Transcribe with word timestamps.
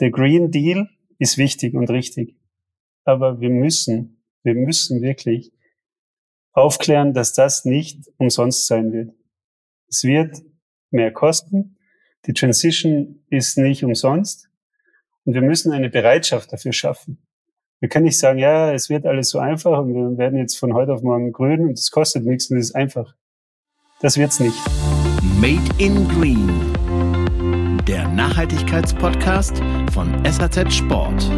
der 0.00 0.10
Green 0.10 0.50
Deal 0.50 0.88
ist 1.18 1.38
wichtig 1.38 1.74
und 1.74 1.90
richtig. 1.90 2.36
Aber 3.04 3.40
wir 3.40 3.50
müssen, 3.50 4.22
wir 4.42 4.54
müssen 4.54 5.02
wirklich 5.02 5.52
aufklären, 6.52 7.14
dass 7.14 7.32
das 7.32 7.64
nicht 7.64 8.10
umsonst 8.16 8.66
sein 8.66 8.92
wird. 8.92 9.12
Es 9.88 10.04
wird 10.04 10.42
mehr 10.90 11.12
kosten. 11.12 11.76
Die 12.26 12.32
Transition 12.32 13.24
ist 13.28 13.58
nicht 13.58 13.84
umsonst. 13.84 14.48
Und 15.24 15.34
wir 15.34 15.42
müssen 15.42 15.72
eine 15.72 15.90
Bereitschaft 15.90 16.52
dafür 16.52 16.72
schaffen. 16.72 17.18
Wir 17.80 17.88
können 17.88 18.04
nicht 18.04 18.18
sagen, 18.18 18.38
ja, 18.38 18.72
es 18.72 18.90
wird 18.90 19.06
alles 19.06 19.30
so 19.30 19.38
einfach 19.38 19.78
und 19.78 19.94
wir 19.94 20.18
werden 20.18 20.38
jetzt 20.38 20.58
von 20.58 20.74
heute 20.74 20.92
auf 20.92 21.02
morgen 21.02 21.32
grün 21.32 21.62
und 21.62 21.78
es 21.78 21.90
kostet 21.90 22.26
nichts 22.26 22.50
und 22.50 22.58
es 22.58 22.70
ist 22.70 22.74
einfach. 22.74 23.14
Das 24.00 24.18
wird's 24.18 24.38
nicht. 24.38 24.58
Made 25.40 25.62
in 25.78 26.06
Green. 26.08 26.79
Der 27.90 28.06
Nachhaltigkeitspodcast 28.06 29.60
von 29.92 30.24
SAZ 30.24 30.72
Sport. 30.72 31.28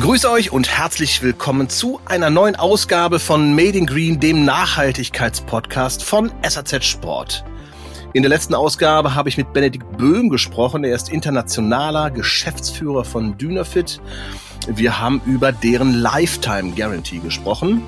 Grüße 0.00 0.28
euch 0.28 0.50
und 0.50 0.68
herzlich 0.68 1.22
willkommen 1.22 1.68
zu 1.68 2.00
einer 2.06 2.30
neuen 2.30 2.56
Ausgabe 2.56 3.20
von 3.20 3.54
Made 3.54 3.78
in 3.78 3.86
Green, 3.86 4.18
dem 4.18 4.44
Nachhaltigkeitspodcast 4.44 6.02
von 6.02 6.32
SAZ 6.42 6.84
Sport. 6.84 7.44
In 8.14 8.22
der 8.22 8.30
letzten 8.30 8.54
Ausgabe 8.54 9.14
habe 9.14 9.28
ich 9.28 9.36
mit 9.36 9.52
Benedikt 9.52 9.98
Böhm 9.98 10.30
gesprochen. 10.30 10.82
Er 10.82 10.94
ist 10.94 11.10
internationaler 11.10 12.10
Geschäftsführer 12.10 13.04
von 13.04 13.36
Dynafit. 13.36 14.00
Wir 14.66 14.98
haben 14.98 15.20
über 15.26 15.52
deren 15.52 15.92
Lifetime 15.92 16.72
Guarantee 16.72 17.18
gesprochen. 17.18 17.82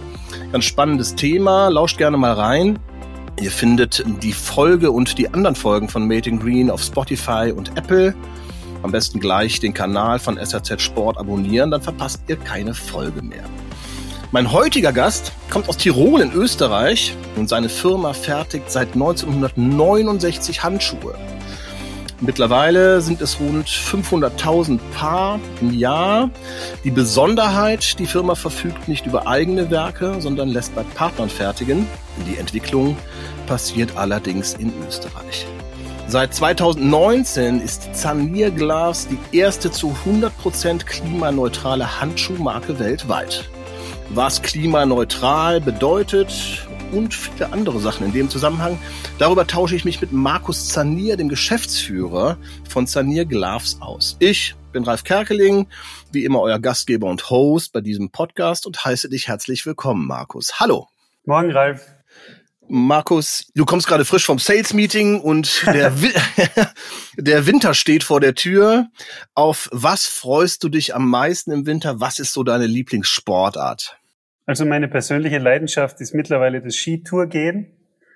Ganz 0.52 0.66
spannendes 0.66 1.14
Thema. 1.14 1.68
Lauscht 1.68 1.96
gerne 1.96 2.18
mal 2.18 2.34
rein. 2.34 2.78
Ihr 3.40 3.50
findet 3.50 4.04
die 4.22 4.34
Folge 4.34 4.90
und 4.90 5.16
die 5.16 5.32
anderen 5.32 5.56
Folgen 5.56 5.88
von 5.88 6.06
Made 6.06 6.28
in 6.28 6.38
Green 6.38 6.70
auf 6.70 6.82
Spotify 6.82 7.54
und 7.56 7.78
Apple. 7.78 8.14
Am 8.82 8.92
besten 8.92 9.20
gleich 9.20 9.58
den 9.58 9.72
Kanal 9.72 10.18
von 10.18 10.36
SRZ 10.36 10.82
Sport 10.82 11.16
abonnieren, 11.16 11.70
dann 11.70 11.80
verpasst 11.80 12.22
ihr 12.28 12.36
keine 12.36 12.74
Folge 12.74 13.22
mehr. 13.22 13.44
Mein 14.32 14.52
heutiger 14.52 14.92
Gast 14.92 15.32
kommt 15.50 15.68
aus 15.68 15.76
Tirol 15.76 16.20
in 16.20 16.32
Österreich 16.32 17.16
und 17.34 17.48
seine 17.48 17.68
Firma 17.68 18.12
fertigt 18.12 18.70
seit 18.70 18.92
1969 18.94 20.62
Handschuhe. 20.62 21.18
Mittlerweile 22.20 23.00
sind 23.00 23.22
es 23.22 23.40
rund 23.40 23.66
500.000 23.66 24.78
Paar 24.94 25.40
im 25.60 25.76
Jahr. 25.76 26.30
Die 26.84 26.92
Besonderheit, 26.92 27.98
die 27.98 28.06
Firma 28.06 28.36
verfügt 28.36 28.86
nicht 28.86 29.04
über 29.04 29.26
eigene 29.26 29.68
Werke, 29.68 30.20
sondern 30.20 30.48
lässt 30.48 30.76
bei 30.76 30.84
Partnern 30.84 31.28
fertigen. 31.28 31.88
Die 32.28 32.36
Entwicklung 32.36 32.96
passiert 33.48 33.96
allerdings 33.96 34.54
in 34.54 34.72
Österreich. 34.86 35.44
Seit 36.06 36.36
2019 36.36 37.60
ist 37.60 37.96
Zanier 37.96 38.52
Glass 38.52 39.08
die 39.08 39.36
erste 39.36 39.72
zu 39.72 39.96
100% 40.06 40.84
klimaneutrale 40.84 42.00
Handschuhmarke 42.00 42.78
weltweit. 42.78 43.50
Was 44.12 44.42
klimaneutral 44.42 45.60
bedeutet 45.60 46.66
und 46.90 47.14
viele 47.14 47.52
andere 47.52 47.78
Sachen 47.78 48.06
in 48.06 48.12
dem 48.12 48.28
Zusammenhang, 48.28 48.76
darüber 49.20 49.46
tausche 49.46 49.76
ich 49.76 49.84
mich 49.84 50.00
mit 50.00 50.10
Markus 50.10 50.68
Zanier, 50.68 51.16
dem 51.16 51.28
Geschäftsführer 51.28 52.36
von 52.68 52.88
Zanier 52.88 53.24
Gloves 53.24 53.80
aus. 53.80 54.16
Ich 54.18 54.56
bin 54.72 54.82
Ralf 54.82 55.04
Kerkeling, 55.04 55.68
wie 56.10 56.24
immer 56.24 56.40
euer 56.40 56.58
Gastgeber 56.58 57.06
und 57.06 57.30
Host 57.30 57.72
bei 57.72 57.80
diesem 57.80 58.10
Podcast 58.10 58.66
und 58.66 58.84
heiße 58.84 59.08
dich 59.08 59.28
herzlich 59.28 59.64
willkommen, 59.64 60.08
Markus. 60.08 60.58
Hallo. 60.58 60.88
Morgen, 61.24 61.52
Ralf. 61.52 61.86
Markus, 62.66 63.46
du 63.54 63.64
kommst 63.64 63.86
gerade 63.86 64.04
frisch 64.04 64.26
vom 64.26 64.40
Sales 64.40 64.74
Meeting 64.74 65.20
und 65.20 65.64
der, 65.66 65.92
der 67.16 67.46
Winter 67.46 67.74
steht 67.74 68.02
vor 68.02 68.20
der 68.20 68.34
Tür. 68.34 68.88
Auf 69.34 69.68
was 69.70 70.06
freust 70.06 70.64
du 70.64 70.68
dich 70.68 70.96
am 70.96 71.08
meisten 71.08 71.52
im 71.52 71.66
Winter? 71.66 72.00
Was 72.00 72.18
ist 72.18 72.32
so 72.32 72.42
deine 72.42 72.66
Lieblingssportart? 72.66 73.99
Also 74.50 74.66
meine 74.66 74.88
persönliche 74.88 75.38
Leidenschaft 75.38 76.00
ist 76.00 76.12
mittlerweile 76.12 76.60
das 76.60 76.74
Skitourgehen. 76.74 77.68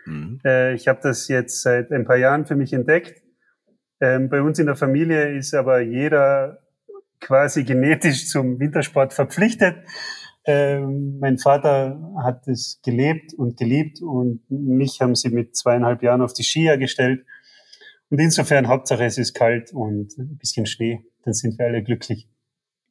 Mhm. 0.04 0.40
Äh, 0.44 0.74
ich 0.74 0.88
habe 0.88 0.98
das 1.00 1.28
jetzt 1.28 1.62
seit 1.62 1.92
ein 1.92 2.04
paar 2.04 2.16
Jahren 2.16 2.44
für 2.44 2.56
mich 2.56 2.72
entdeckt. 2.72 3.22
Ähm, 4.00 4.28
bei 4.30 4.42
uns 4.42 4.58
in 4.58 4.66
der 4.66 4.74
Familie 4.74 5.32
ist 5.36 5.54
aber 5.54 5.78
jeder 5.78 6.58
quasi 7.20 7.62
genetisch 7.62 8.26
zum 8.26 8.58
Wintersport 8.58 9.12
verpflichtet. 9.12 9.76
Ähm, 10.44 11.20
mein 11.20 11.38
Vater 11.38 12.00
hat 12.24 12.48
es 12.48 12.80
gelebt 12.84 13.32
und 13.34 13.56
geliebt 13.56 14.02
und 14.02 14.40
mich 14.48 15.00
haben 15.00 15.14
sie 15.14 15.30
mit 15.30 15.54
zweieinhalb 15.54 16.02
Jahren 16.02 16.20
auf 16.20 16.32
die 16.32 16.42
Skier 16.42 16.78
gestellt. 16.78 17.24
Und 18.10 18.18
insofern 18.18 18.66
Hauptsache 18.66 19.04
es 19.04 19.18
ist 19.18 19.34
kalt 19.34 19.72
und 19.72 20.18
ein 20.18 20.36
bisschen 20.38 20.66
Schnee, 20.66 21.04
dann 21.22 21.32
sind 21.32 21.60
wir 21.60 21.66
alle 21.66 21.84
glücklich. 21.84 22.28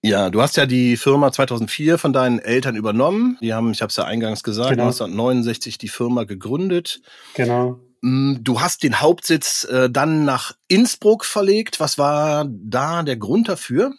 Ja, 0.05 0.29
du 0.29 0.41
hast 0.41 0.57
ja 0.57 0.65
die 0.65 0.97
Firma 0.97 1.31
2004 1.31 1.97
von 1.97 2.11
deinen 2.11 2.39
Eltern 2.39 2.75
übernommen. 2.75 3.37
Die 3.41 3.53
haben, 3.53 3.71
ich 3.71 3.81
habe 3.81 3.89
es 3.89 3.95
ja 3.95 4.03
eingangs 4.03 4.43
gesagt, 4.43 4.71
genau. 4.71 4.87
1969 4.87 5.77
die 5.77 5.87
Firma 5.87 6.25
gegründet. 6.25 7.01
Genau. 7.35 7.79
Mm, 8.01 8.35
du 8.41 8.59
hast 8.59 8.83
den 8.83 8.99
Hauptsitz 8.99 9.63
äh, 9.63 9.89
dann 9.89 10.25
nach 10.25 10.57
Innsbruck 10.67 11.23
verlegt. 11.23 11.79
Was 11.79 11.97
war 11.97 12.45
da 12.49 13.03
der 13.03 13.15
Grund 13.15 13.47
dafür? 13.47 13.93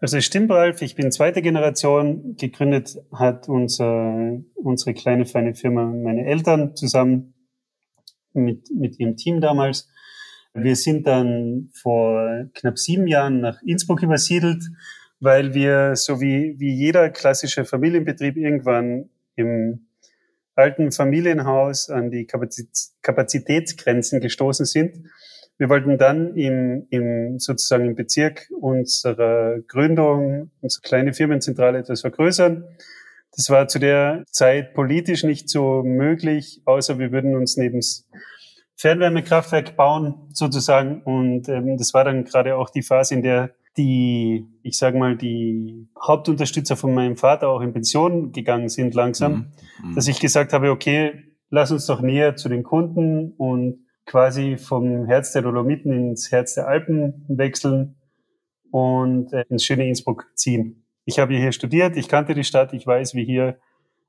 Also 0.00 0.16
es 0.16 0.24
stimmt, 0.24 0.50
Ralf, 0.50 0.80
ich 0.80 0.94
bin 0.94 1.12
zweite 1.12 1.42
Generation. 1.42 2.36
Gegründet 2.36 2.96
hat 3.12 3.46
unser, 3.46 4.38
unsere 4.54 4.94
kleine 4.94 5.26
feine 5.26 5.54
Firma 5.54 5.84
meine 5.84 6.24
Eltern 6.24 6.74
zusammen 6.76 7.34
mit, 8.32 8.70
mit 8.74 8.98
ihrem 8.98 9.18
Team 9.18 9.42
damals. 9.42 9.86
Wir 10.54 10.76
sind 10.76 11.06
dann 11.06 11.70
vor 11.74 12.46
knapp 12.54 12.78
sieben 12.78 13.06
Jahren 13.06 13.40
nach 13.40 13.62
Innsbruck 13.62 14.02
übersiedelt, 14.02 14.64
weil 15.20 15.54
wir, 15.54 15.94
so 15.96 16.20
wie, 16.20 16.54
wie 16.58 16.74
jeder 16.74 17.10
klassische 17.10 17.64
Familienbetrieb, 17.64 18.36
irgendwann 18.36 19.10
im 19.36 19.86
alten 20.54 20.90
Familienhaus 20.90 21.90
an 21.90 22.10
die 22.10 22.26
Kapazitätsgrenzen 22.26 24.20
gestoßen 24.20 24.66
sind 24.66 25.04
wir 25.58 25.68
wollten 25.68 25.98
dann 25.98 26.36
im, 26.36 26.86
im 26.90 27.40
sozusagen 27.40 27.86
im 27.86 27.96
Bezirk 27.96 28.48
unserer 28.60 29.58
Gründung, 29.66 30.52
unsere 30.60 30.82
kleine 30.82 31.12
Firmenzentrale 31.12 31.78
etwas 31.78 32.02
vergrößern. 32.02 32.64
Das 33.36 33.50
war 33.50 33.66
zu 33.66 33.80
der 33.80 34.24
Zeit 34.30 34.72
politisch 34.74 35.24
nicht 35.24 35.50
so 35.50 35.82
möglich, 35.82 36.62
außer 36.64 37.00
wir 37.00 37.10
würden 37.10 37.36
uns 37.36 37.56
neben 37.56 37.80
Fernwärmekraftwerk 38.78 39.76
bauen, 39.76 40.28
sozusagen. 40.32 41.02
Und 41.02 41.48
ähm, 41.48 41.76
das 41.76 41.92
war 41.94 42.04
dann 42.04 42.24
gerade 42.24 42.56
auch 42.56 42.70
die 42.70 42.82
Phase, 42.82 43.14
in 43.14 43.22
der 43.22 43.50
die, 43.76 44.46
ich 44.62 44.76
sage 44.76 44.98
mal, 44.98 45.16
die 45.16 45.88
Hauptunterstützer 46.04 46.76
von 46.76 46.94
meinem 46.94 47.16
Vater 47.16 47.48
auch 47.48 47.60
in 47.60 47.72
Pension 47.72 48.32
gegangen 48.32 48.68
sind 48.68 48.94
langsam, 48.94 49.52
mhm. 49.82 49.94
dass 49.94 50.08
ich 50.08 50.18
gesagt 50.18 50.52
habe, 50.52 50.70
okay, 50.70 51.24
lass 51.50 51.70
uns 51.70 51.86
doch 51.86 52.00
näher 52.00 52.34
zu 52.34 52.48
den 52.48 52.64
Kunden 52.64 53.32
und 53.36 53.86
quasi 54.04 54.56
vom 54.56 55.06
Herz 55.06 55.32
der 55.32 55.42
Dolomiten 55.42 55.92
ins 55.92 56.32
Herz 56.32 56.54
der 56.54 56.66
Alpen 56.66 57.24
wechseln 57.28 57.96
und 58.70 59.32
äh, 59.32 59.44
ins 59.48 59.64
schöne 59.64 59.86
Innsbruck 59.86 60.26
ziehen. 60.34 60.84
Ich 61.04 61.18
habe 61.18 61.34
hier 61.36 61.52
studiert, 61.52 61.96
ich 61.96 62.08
kannte 62.08 62.34
die 62.34 62.44
Stadt, 62.44 62.72
ich 62.72 62.86
weiß, 62.86 63.14
wie 63.14 63.24
hier 63.24 63.58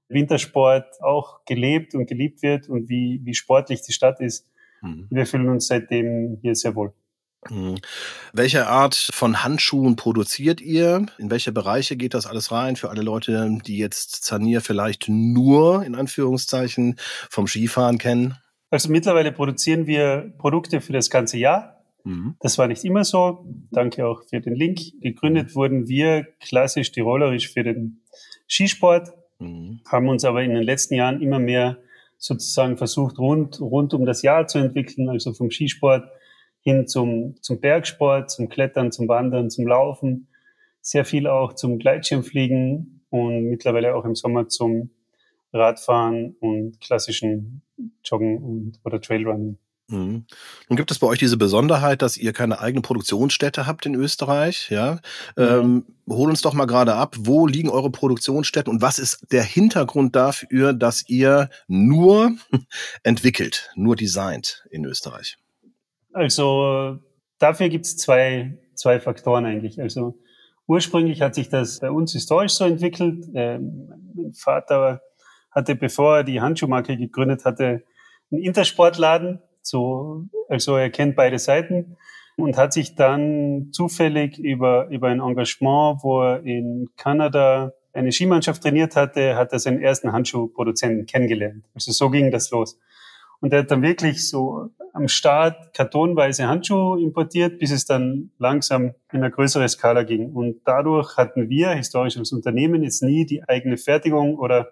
Wintersport 0.09 1.02
auch 1.02 1.46
gelebt 1.46 1.94
und 1.96 2.08
geliebt 2.08 2.41
wird 2.41 2.68
und 2.68 2.90
wie, 2.90 3.22
wie 3.24 3.35
sportlich 3.35 3.81
die 3.84 3.94
Stadt 3.94 4.19
ist. 4.19 4.47
Mhm. 4.81 5.07
Wir 5.09 5.25
fühlen 5.25 5.50
uns 5.50 5.67
seitdem 5.67 6.38
hier 6.41 6.56
sehr 6.56 6.75
wohl. 6.75 6.94
Mhm. 7.50 7.78
Welche 8.34 8.67
Art 8.67 8.95
von 8.95 9.44
Handschuhen 9.44 9.95
produziert 9.95 10.62
ihr? 10.62 11.06
In 11.17 11.31
welche 11.31 11.51
Bereiche 11.51 11.95
geht 11.95 12.13
das 12.13 12.25
alles 12.25 12.51
rein? 12.51 12.75
Für 12.75 12.90
alle 12.90 13.01
Leute, 13.01 13.59
die 13.66 13.78
jetzt 13.78 14.23
Zanier 14.23 14.62
vielleicht 14.62 15.07
nur 15.07 15.85
in 15.85 15.96
Anführungszeichen 15.96 16.97
vom 17.29 17.47
Skifahren 17.47 17.97
kennen? 17.97 18.35
Also 18.70 18.91
mittlerweile 18.91 19.31
produzieren 19.31 19.87
wir 19.87 20.34
Produkte 20.37 20.82
für 20.82 20.93
das 20.93 21.09
ganze 21.09 21.37
Jahr. 21.37 21.84
Mhm. 22.03 22.35
Das 22.40 22.58
war 22.58 22.67
nicht 22.67 22.84
immer 22.84 23.03
so. 23.03 23.46
Danke 23.72 24.05
auch 24.05 24.23
für 24.29 24.41
den 24.41 24.55
Link. 24.55 24.79
Gegründet 25.02 25.55
wurden 25.55 25.87
wir 25.87 26.28
klassisch 26.40 26.91
tirolerisch 26.91 27.52
für 27.52 27.64
den 27.64 28.02
Skisport, 28.47 29.14
mhm. 29.40 29.82
haben 29.87 30.09
uns 30.09 30.25
aber 30.25 30.43
in 30.43 30.53
den 30.53 30.64
letzten 30.64 30.96
Jahren 30.96 31.22
immer 31.22 31.40
mehr 31.40 31.78
sozusagen 32.20 32.78
versucht, 32.78 33.18
rund, 33.18 33.60
rund 33.60 33.94
um 33.94 34.06
das 34.06 34.22
Jahr 34.22 34.46
zu 34.46 34.60
entwickeln, 34.60 35.10
also 35.10 35.34
vom 35.34 35.50
Skisport 35.50 36.08
hin 36.62 36.86
zum, 36.86 37.36
zum 37.42 37.60
Bergsport, 37.60 38.30
zum 38.30 38.50
Klettern, 38.50 38.92
zum 38.92 39.08
Wandern, 39.08 39.50
zum 39.50 39.66
Laufen, 39.66 40.28
sehr 40.82 41.06
viel 41.06 41.28
auch 41.28 41.54
zum 41.54 41.80
Gleitschirmfliegen 41.80 43.06
und 43.10 43.46
mittlerweile 43.46 43.96
auch 43.96 44.06
im 44.06 44.16
Sommer 44.16 44.50
zum 44.50 44.92
Radfahren 45.54 46.36
und 46.42 46.80
klassischen 46.82 47.64
Joggen 48.04 48.38
und, 48.38 48.80
oder 48.84 49.02
Trailrunning. 49.02 49.58
Mhm. 49.90 50.26
Nun 50.70 50.78
gibt 50.78 50.91
es 50.91 51.00
bei 51.00 51.08
euch 51.08 51.20
diese 51.20 51.38
Besonderheit, 51.38 52.02
dass 52.02 52.16
ihr 52.16 52.32
keine 52.32 52.59
eigene 52.59 52.82
Produktionsstätte 52.82 53.66
habt 53.66 53.86
in 53.86 53.96
Österreich. 53.96 54.70
Ja, 54.70 55.00
mhm. 55.36 55.44
ähm, 55.44 55.86
hol 56.08 56.30
uns 56.30 56.41
doch 56.41 56.53
mal 56.53 56.66
gerade 56.66 56.94
ab. 56.94 57.16
Wo 57.20 57.47
liegen 57.47 57.70
eure 57.70 57.90
Produktionsstätten 57.90 58.72
und 58.72 58.82
was 58.82 59.00
ist 59.00 59.32
der 59.32 59.44
Hintergrund 59.44 60.16
dafür, 60.16 60.74
dass 60.74 61.08
ihr 61.09 61.50
nur 61.68 62.32
entwickelt, 63.03 63.72
nur 63.76 63.96
designt 63.96 64.66
in 64.70 64.86
Österreich? 64.86 65.38
Also 66.14 67.00
dafür 67.40 67.70
gibt 67.70 67.85
es 67.85 67.97
zwei, 67.97 68.59
zwei 68.76 69.00
Faktoren 69.00 69.46
eigentlich. 69.46 69.82
Also 69.82 70.20
ursprünglich 70.68 71.22
hat 71.22 71.34
sich 71.34 71.50
das 71.50 71.80
bei 71.80 71.90
uns 71.90 72.14
historisch 72.14 72.53
so 72.53 72.66
entwickelt. 72.66 73.26
Ähm, 73.34 73.90
mein 74.14 74.34
Vater 74.34 75.02
hatte, 75.50 75.76
bevor 75.76 76.18
er 76.18 76.24
die 76.24 76.42
Handschuhmarke 76.42 76.96
gegründet 76.96 77.44
hatte, 77.44 77.84
einen 78.32 78.44
Intersportladen 78.44 79.42
so, 79.70 80.26
also 80.48 80.76
er 80.76 80.90
kennt 80.90 81.16
beide 81.16 81.40
Seiten 81.40 81.98
und 82.36 82.58
hat 82.58 82.74
sich 82.74 82.96
dann 82.96 83.70
zufällig 83.72 84.40
über, 84.40 84.88
über 84.90 85.10
ein 85.10 85.20
Engagement, 85.20 86.00
wo 86.04 86.22
er 86.22 86.44
in 86.44 86.90
Kanada 86.98 87.74
eine 87.94 88.12
Skimannschaft 88.12 88.62
trainiert 88.62 88.96
hatte, 88.96 89.36
hat 89.36 89.52
er 89.52 89.60
seinen 89.60 89.82
ersten 89.82 90.12
Handschuhproduzenten 90.12 91.06
kennengelernt. 91.06 91.66
Also 91.74 91.92
so 91.92 92.10
ging 92.10 92.32
das 92.32 92.52
los. 92.52 92.80
Und 93.42 93.54
er 93.54 93.60
hat 93.60 93.72
dann 93.72 93.82
wirklich 93.82 94.28
so 94.28 94.70
am 94.94 95.08
Start 95.08 95.74
kartonweise 95.74 96.48
Handschuhe 96.48 97.02
importiert, 97.02 97.60
bis 97.60 97.72
es 97.72 97.86
dann 97.86 98.32
langsam 98.38 98.94
in 99.12 99.24
eine 99.24 99.32
größere 99.32 99.68
Skala 99.68 100.04
ging. 100.04 100.34
Und 100.34 100.62
dadurch 100.66 101.16
hatten 101.16 101.50
wir 101.50 101.70
historisch 101.70 102.18
als 102.18 102.32
Unternehmen 102.32 102.84
jetzt 102.84 103.02
nie 103.02 103.26
die 103.26 103.48
eigene 103.48 103.78
Fertigung 103.78 104.38
oder 104.38 104.72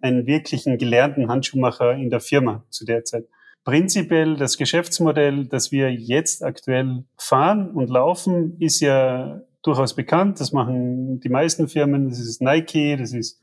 einen 0.00 0.26
wirklichen 0.26 0.78
gelernten 0.78 1.28
Handschuhmacher 1.28 1.94
in 1.94 2.10
der 2.10 2.20
Firma 2.20 2.64
zu 2.70 2.84
der 2.84 3.04
Zeit. 3.04 3.26
Prinzipiell 3.64 4.36
das 4.36 4.56
Geschäftsmodell, 4.56 5.46
das 5.46 5.72
wir 5.72 5.92
jetzt 5.92 6.42
aktuell 6.42 7.04
fahren 7.16 7.70
und 7.70 7.90
laufen, 7.90 8.56
ist 8.60 8.80
ja 8.80 9.42
durchaus 9.62 9.94
bekannt. 9.94 10.40
Das 10.40 10.52
machen 10.52 11.20
die 11.20 11.28
meisten 11.28 11.68
Firmen. 11.68 12.08
Das 12.08 12.18
ist 12.18 12.40
Nike, 12.40 12.96
das 12.96 13.12
ist 13.12 13.42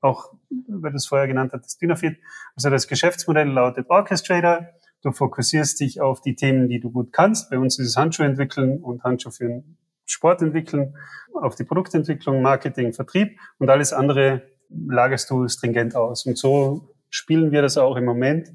auch, 0.00 0.34
weil 0.68 0.90
du 0.90 0.96
es 0.96 1.06
vorher 1.06 1.26
genannt 1.26 1.52
hast, 1.54 1.64
das 1.64 1.78
Dynafit. 1.78 2.18
Also 2.56 2.68
das 2.68 2.88
Geschäftsmodell 2.88 3.48
lautet 3.48 3.88
Orchestrator. 3.88 4.68
Du 5.02 5.12
fokussierst 5.12 5.80
dich 5.80 6.00
auf 6.00 6.20
die 6.20 6.34
Themen, 6.34 6.68
die 6.68 6.80
du 6.80 6.90
gut 6.90 7.12
kannst. 7.12 7.50
Bei 7.50 7.58
uns 7.58 7.78
ist 7.78 7.88
es 7.88 7.96
Handschuhe 7.96 8.26
entwickeln 8.26 8.82
und 8.82 9.02
Handschuhe 9.02 9.32
für 9.32 9.48
den 9.48 9.76
Sport 10.06 10.42
entwickeln, 10.42 10.96
auf 11.34 11.54
die 11.54 11.64
Produktentwicklung, 11.64 12.42
Marketing, 12.42 12.92
Vertrieb 12.92 13.38
und 13.58 13.70
alles 13.70 13.92
andere 13.92 14.42
lagerst 14.68 15.30
du 15.30 15.48
stringent 15.48 15.96
aus. 15.96 16.26
Und 16.26 16.36
so 16.38 16.94
spielen 17.10 17.52
wir 17.52 17.62
das 17.62 17.78
auch 17.78 17.96
im 17.96 18.04
Moment 18.04 18.52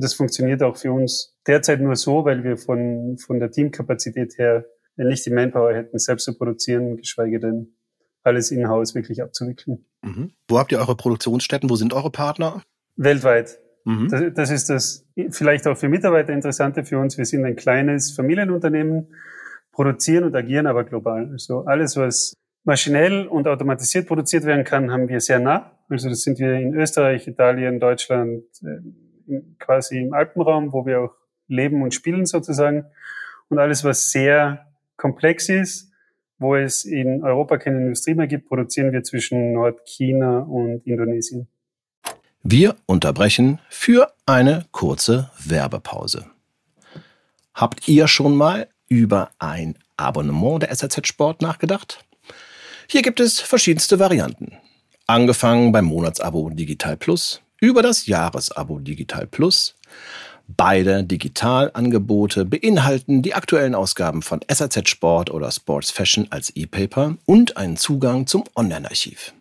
das 0.00 0.14
funktioniert 0.14 0.62
auch 0.62 0.76
für 0.76 0.92
uns 0.92 1.36
derzeit 1.46 1.80
nur 1.80 1.96
so, 1.96 2.24
weil 2.24 2.44
wir 2.44 2.56
von, 2.56 3.18
von 3.18 3.38
der 3.38 3.50
Teamkapazität 3.50 4.38
her 4.38 4.64
nicht 4.96 5.24
die 5.24 5.30
Manpower 5.30 5.74
hätten, 5.74 5.98
selbst 5.98 6.24
zu 6.24 6.36
produzieren, 6.36 6.96
geschweige 6.96 7.40
denn 7.40 7.74
alles 8.22 8.50
in-house 8.50 8.94
wirklich 8.94 9.22
abzuwickeln. 9.22 9.84
Mhm. 10.02 10.32
Wo 10.48 10.58
habt 10.58 10.72
ihr 10.72 10.78
eure 10.78 10.96
Produktionsstätten? 10.96 11.70
Wo 11.70 11.76
sind 11.76 11.94
eure 11.94 12.10
Partner? 12.10 12.62
Weltweit. 12.96 13.58
Mhm. 13.84 14.08
Das, 14.08 14.22
das, 14.34 14.50
ist 14.50 14.70
das 14.70 15.06
vielleicht 15.30 15.66
auch 15.66 15.76
für 15.76 15.88
Mitarbeiter 15.88 16.32
Interessante 16.32 16.84
für 16.84 16.98
uns. 16.98 17.16
Wir 17.16 17.24
sind 17.24 17.44
ein 17.44 17.56
kleines 17.56 18.10
Familienunternehmen, 18.10 19.08
produzieren 19.72 20.24
und 20.24 20.34
agieren 20.34 20.66
aber 20.66 20.84
global. 20.84 21.30
Also 21.32 21.64
alles, 21.64 21.96
was 21.96 22.34
maschinell 22.64 23.26
und 23.26 23.48
automatisiert 23.48 24.06
produziert 24.06 24.44
werden 24.44 24.64
kann, 24.64 24.90
haben 24.90 25.08
wir 25.08 25.20
sehr 25.20 25.38
nah. 25.38 25.72
Also 25.88 26.08
das 26.08 26.22
sind 26.22 26.38
wir 26.38 26.54
in 26.54 26.74
Österreich, 26.74 27.26
Italien, 27.26 27.80
Deutschland, 27.80 28.44
äh, 28.62 28.80
quasi 29.58 29.98
im 30.00 30.12
Alpenraum, 30.12 30.72
wo 30.72 30.86
wir 30.86 31.00
auch 31.00 31.14
leben 31.48 31.82
und 31.82 31.94
spielen 31.94 32.26
sozusagen. 32.26 32.86
Und 33.48 33.58
alles, 33.58 33.84
was 33.84 34.12
sehr 34.12 34.66
komplex 34.96 35.48
ist, 35.48 35.90
wo 36.38 36.56
es 36.56 36.84
in 36.84 37.22
Europa 37.22 37.58
keine 37.58 37.78
Industrie 37.78 38.14
mehr 38.14 38.26
gibt, 38.26 38.48
produzieren 38.48 38.92
wir 38.92 39.02
zwischen 39.02 39.52
Nordchina 39.52 40.40
und 40.40 40.86
Indonesien. 40.86 41.48
Wir 42.42 42.76
unterbrechen 42.86 43.58
für 43.68 44.12
eine 44.24 44.64
kurze 44.70 45.30
Werbepause. 45.44 46.26
Habt 47.52 47.88
ihr 47.88 48.08
schon 48.08 48.34
mal 48.34 48.68
über 48.88 49.30
ein 49.38 49.76
Abonnement 49.98 50.62
der 50.62 50.74
SRZ 50.74 51.06
Sport 51.06 51.42
nachgedacht? 51.42 52.02
Hier 52.88 53.02
gibt 53.02 53.20
es 53.20 53.40
verschiedenste 53.40 53.98
Varianten. 53.98 54.56
Angefangen 55.06 55.72
beim 55.72 55.84
Monatsabo 55.84 56.48
Digital 56.50 56.96
Plus, 56.96 57.42
über 57.60 57.82
das 57.82 58.06
Jahresabo 58.06 58.78
Digital 58.78 59.26
Plus. 59.26 59.76
Beide 60.48 61.04
Digitalangebote 61.04 62.44
beinhalten 62.44 63.22
die 63.22 63.34
aktuellen 63.34 63.76
Ausgaben 63.76 64.22
von 64.22 64.40
SAZ 64.50 64.88
Sport 64.88 65.30
oder 65.30 65.52
Sports 65.52 65.92
Fashion 65.92 66.26
als 66.30 66.50
E-Paper 66.56 67.16
und 67.24 67.56
einen 67.56 67.76
Zugang 67.76 68.26
zum 68.26 68.44
Online-Archiv. 68.56 69.32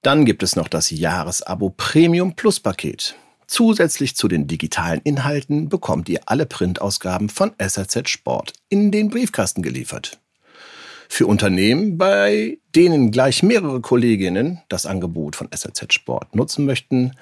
Dann 0.00 0.24
gibt 0.24 0.42
es 0.42 0.56
noch 0.56 0.68
das 0.68 0.90
Jahresabo 0.90 1.70
Premium 1.70 2.34
Plus 2.34 2.60
Paket. 2.60 3.14
Zusätzlich 3.46 4.16
zu 4.16 4.28
den 4.28 4.46
digitalen 4.46 5.02
Inhalten 5.04 5.68
bekommt 5.68 6.08
ihr 6.08 6.20
alle 6.26 6.46
Printausgaben 6.46 7.28
von 7.28 7.52
SAZ 7.60 8.08
Sport 8.08 8.54
in 8.70 8.90
den 8.90 9.10
Briefkasten 9.10 9.62
geliefert. 9.62 10.21
Für 11.14 11.26
Unternehmen, 11.26 11.98
bei 11.98 12.56
denen 12.74 13.10
gleich 13.10 13.42
mehrere 13.42 13.82
Kolleginnen 13.82 14.62
das 14.70 14.86
Angebot 14.86 15.36
von 15.36 15.46
SRZ 15.54 15.92
Sport 15.92 16.34
nutzen 16.34 16.64
möchten, 16.64 17.12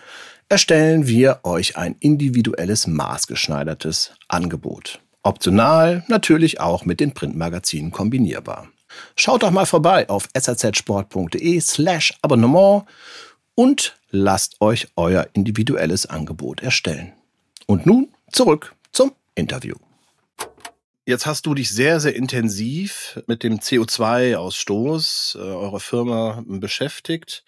erstellen 0.48 1.08
wir 1.08 1.40
euch 1.42 1.76
ein 1.76 1.96
individuelles 1.98 2.86
maßgeschneidertes 2.86 4.12
Angebot. 4.28 5.00
Optional 5.24 6.04
natürlich 6.06 6.60
auch 6.60 6.84
mit 6.84 7.00
den 7.00 7.14
Printmagazinen 7.14 7.90
kombinierbar. 7.90 8.68
Schaut 9.16 9.42
doch 9.42 9.50
mal 9.50 9.66
vorbei 9.66 10.08
auf 10.08 10.28
srzsport.de 10.38 11.60
slash 11.60 12.14
Abonnement 12.22 12.84
und 13.56 13.98
lasst 14.12 14.60
euch 14.60 14.86
euer 14.94 15.26
individuelles 15.32 16.06
Angebot 16.06 16.62
erstellen. 16.62 17.12
Und 17.66 17.86
nun 17.86 18.14
zurück 18.30 18.72
zum 18.92 19.10
Interview. 19.34 19.74
Jetzt 21.10 21.26
hast 21.26 21.44
du 21.44 21.54
dich 21.54 21.70
sehr, 21.70 21.98
sehr 21.98 22.14
intensiv 22.14 23.20
mit 23.26 23.42
dem 23.42 23.58
CO2-Ausstoß 23.58 25.36
äh, 25.36 25.40
eurer 25.40 25.80
Firma 25.80 26.44
beschäftigt. 26.46 27.42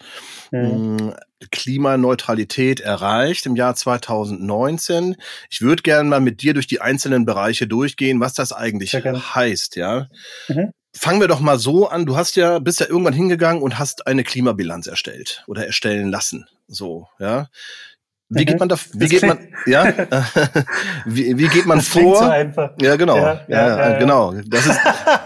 Mhm. 0.51 1.15
Klimaneutralität 1.53 2.81
erreicht 2.81 3.47
im 3.47 3.55
Jahr 3.55 3.77
2019. 3.77 5.15
Ich 5.49 5.61
würde 5.61 5.85
gerne 5.85 6.09
mal 6.09 6.21
mit 6.21 6.43
dir 6.43 6.55
durch 6.55 6.67
die 6.67 6.81
einzelnen 6.81 7.25
Bereiche 7.25 7.69
durchgehen, 7.69 8.19
was 8.19 8.35
das 8.35 8.53
eigentlich 8.53 8.95
heißt, 8.95 9.77
ja. 9.77 10.09
Mhm. 10.49 10.73
Fangen 10.93 11.21
wir 11.21 11.29
doch 11.29 11.41
mal 11.41 11.61
so 11.61 11.89
an. 11.89 12.05
Du 12.05 12.17
hast 12.17 12.35
ja, 12.35 12.59
bist 12.59 12.81
ja 12.81 12.87
irgendwann 12.89 13.15
hingegangen 13.15 13.63
und 13.63 13.79
hast 13.79 14.09
eine 14.09 14.25
Klimabilanz 14.25 14.89
erstellt 14.89 15.45
oder 15.47 15.65
erstellen 15.65 16.11
lassen. 16.11 16.49
So, 16.67 17.07
ja. 17.21 17.47
Wie 18.35 18.45
geht 18.47 18.55
mhm. 18.55 18.61
man 18.61 18.69
da, 18.71 18.77
wie 18.95 19.09
geht 19.09 19.23
man, 19.23 19.39
ja, 19.67 19.85
wie, 21.05 21.37
wie 21.37 21.49
geht 21.49 21.67
man 21.67 21.79
das 21.79 21.89
vor? 21.89 22.17
So 22.17 22.25
einfach. 22.25 22.71
Ja, 22.81 22.97
genau, 22.97 23.17
ja, 23.17 23.41
ja, 23.47 23.69
ja, 23.69 23.91
ja, 23.91 23.99
genau. 23.99 24.33
Das 24.47 24.67
ist, 24.67 24.81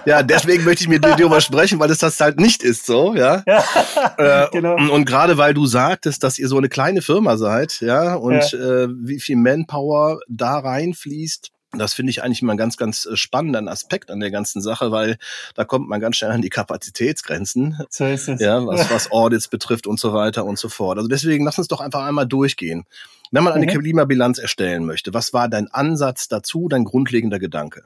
ja, 0.07 0.23
deswegen 0.23 0.65
möchte 0.65 0.83
ich 0.83 0.89
mit 0.89 1.05
dir 1.05 1.15
darüber 1.17 1.41
sprechen, 1.41 1.79
weil 1.79 1.91
es 1.91 1.99
das 1.99 2.19
halt 2.21 2.41
nicht 2.41 2.65
ist, 2.65 2.85
so, 2.85 3.15
ja. 3.15 3.45
ja 4.19 4.45
äh, 4.45 4.49
genau. 4.51 4.75
Und, 4.75 4.91
und 4.91 5.05
gerade 5.05 5.39
weil 5.39 5.55
du 5.55 5.67
sagtest, 5.67 6.25
dass 6.25 6.39
ihr 6.39 6.49
so 6.49 6.59
eine 6.59 6.69
kleine 6.69 7.01
Firma 7.01 7.37
seid, 7.37 7.81
ja, 7.81 8.15
und 8.15 8.55
äh, 8.55 8.89
wie 8.89 9.21
viel 9.21 9.37
Manpower 9.37 10.19
da 10.29 10.59
reinfließt, 10.59 11.53
das 11.79 11.95
finde 11.95 12.11
ich 12.11 12.23
eigentlich 12.23 12.43
immer 12.43 12.53
einen 12.53 12.59
ganz, 12.59 12.77
ganz 12.77 13.07
äh, 13.07 13.17
spannenden 13.17 13.69
Aspekt 13.69 14.11
an 14.11 14.21
der 14.21 14.31
ganzen 14.31 14.61
Sache, 14.63 14.91
weil 14.91 15.17
da 15.55 15.65
kommt 15.65 15.89
man 15.89 16.01
ganz 16.01 16.17
schnell 16.17 16.31
an 16.31 16.43
die 16.43 16.51
Kapazitätsgrenzen. 16.51 17.79
So 17.91 18.07
ist 18.07 18.29
es. 18.29 18.41
Ja, 18.41 18.67
was, 18.67 18.91
was 18.91 19.11
Audits 19.13 19.49
betrifft 19.49 19.87
und 19.87 19.99
so 19.99 20.13
weiter 20.13 20.45
und 20.45 20.59
so 20.59 20.69
fort. 20.69 20.99
Also 20.99 21.09
deswegen 21.09 21.45
lass 21.45 21.59
uns 21.59 21.69
doch 21.69 21.81
einfach 21.81 22.05
einmal 22.05 22.27
durchgehen. 22.27 22.85
Wenn 23.31 23.45
man 23.45 23.53
eine 23.53 23.67
mhm. 23.67 23.81
Klimabilanz 23.81 24.39
erstellen 24.39 24.85
möchte, 24.85 25.13
was 25.15 25.33
war 25.33 25.49
dein 25.49 25.69
Ansatz 25.69 26.29
dazu, 26.29 26.69
dein 26.69 26.85
grundlegender 26.85 27.39
Gedanke? 27.39 27.85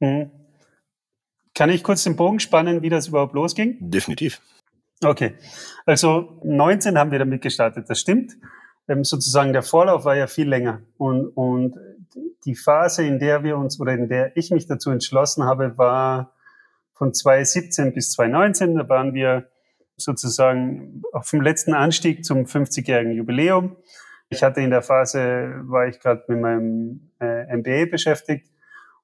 Mhm. 0.00 0.30
Kann 1.54 1.70
ich 1.70 1.82
kurz 1.82 2.04
den 2.04 2.16
Bogen 2.16 2.40
spannen, 2.40 2.82
wie 2.82 2.88
das 2.88 3.08
überhaupt 3.08 3.34
losging? 3.34 3.76
Definitiv. 3.80 4.40
Okay. 5.04 5.34
Also 5.84 6.40
19 6.44 6.96
haben 6.96 7.10
wir 7.10 7.18
damit 7.18 7.42
gestartet, 7.42 7.90
das 7.90 8.00
stimmt. 8.00 8.36
Ähm, 8.88 9.04
sozusagen 9.04 9.52
der 9.52 9.62
Vorlauf 9.62 10.04
war 10.04 10.16
ja 10.16 10.26
viel 10.26 10.48
länger. 10.48 10.80
Und, 10.96 11.28
und 11.28 11.76
die 12.44 12.54
Phase, 12.54 13.04
in 13.04 13.18
der 13.18 13.44
wir 13.44 13.56
uns 13.56 13.80
oder 13.80 13.92
in 13.92 14.08
der 14.08 14.36
ich 14.36 14.50
mich 14.50 14.66
dazu 14.66 14.90
entschlossen 14.90 15.44
habe, 15.44 15.76
war 15.78 16.32
von 16.94 17.12
2017 17.12 17.92
bis 17.92 18.12
2019. 18.12 18.76
Da 18.76 18.88
waren 18.88 19.14
wir 19.14 19.48
sozusagen 19.96 21.02
auf 21.12 21.30
dem 21.30 21.40
letzten 21.40 21.74
Anstieg 21.74 22.24
zum 22.24 22.44
50-jährigen 22.44 23.12
Jubiläum. 23.12 23.76
Ich 24.28 24.42
hatte 24.42 24.60
in 24.60 24.70
der 24.70 24.82
Phase, 24.82 25.60
war 25.64 25.86
ich 25.86 26.00
gerade 26.00 26.24
mit 26.28 26.40
meinem 26.40 27.10
äh, 27.20 27.56
MBA 27.56 27.90
beschäftigt. 27.90 28.48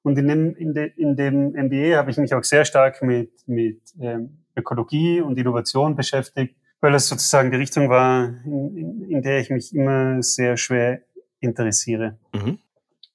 Und 0.01 0.17
in 0.17 0.27
dem, 0.27 0.55
in, 0.55 0.73
de, 0.73 0.91
in 0.95 1.15
dem 1.15 1.51
MBA 1.51 1.97
habe 1.97 2.09
ich 2.09 2.17
mich 2.17 2.33
auch 2.33 2.43
sehr 2.43 2.65
stark 2.65 3.01
mit, 3.03 3.31
mit 3.47 3.81
ähm, 3.99 4.39
Ökologie 4.55 5.21
und 5.21 5.37
Innovation 5.37 5.95
beschäftigt, 5.95 6.55
weil 6.81 6.93
das 6.93 7.07
sozusagen 7.07 7.51
die 7.51 7.57
Richtung 7.57 7.89
war, 7.89 8.33
in, 8.45 8.77
in, 8.77 9.09
in 9.09 9.21
der 9.21 9.39
ich 9.39 9.49
mich 9.49 9.73
immer 9.75 10.23
sehr 10.23 10.57
schwer 10.57 11.01
interessiere. 11.41 12.17
Mhm. 12.33 12.59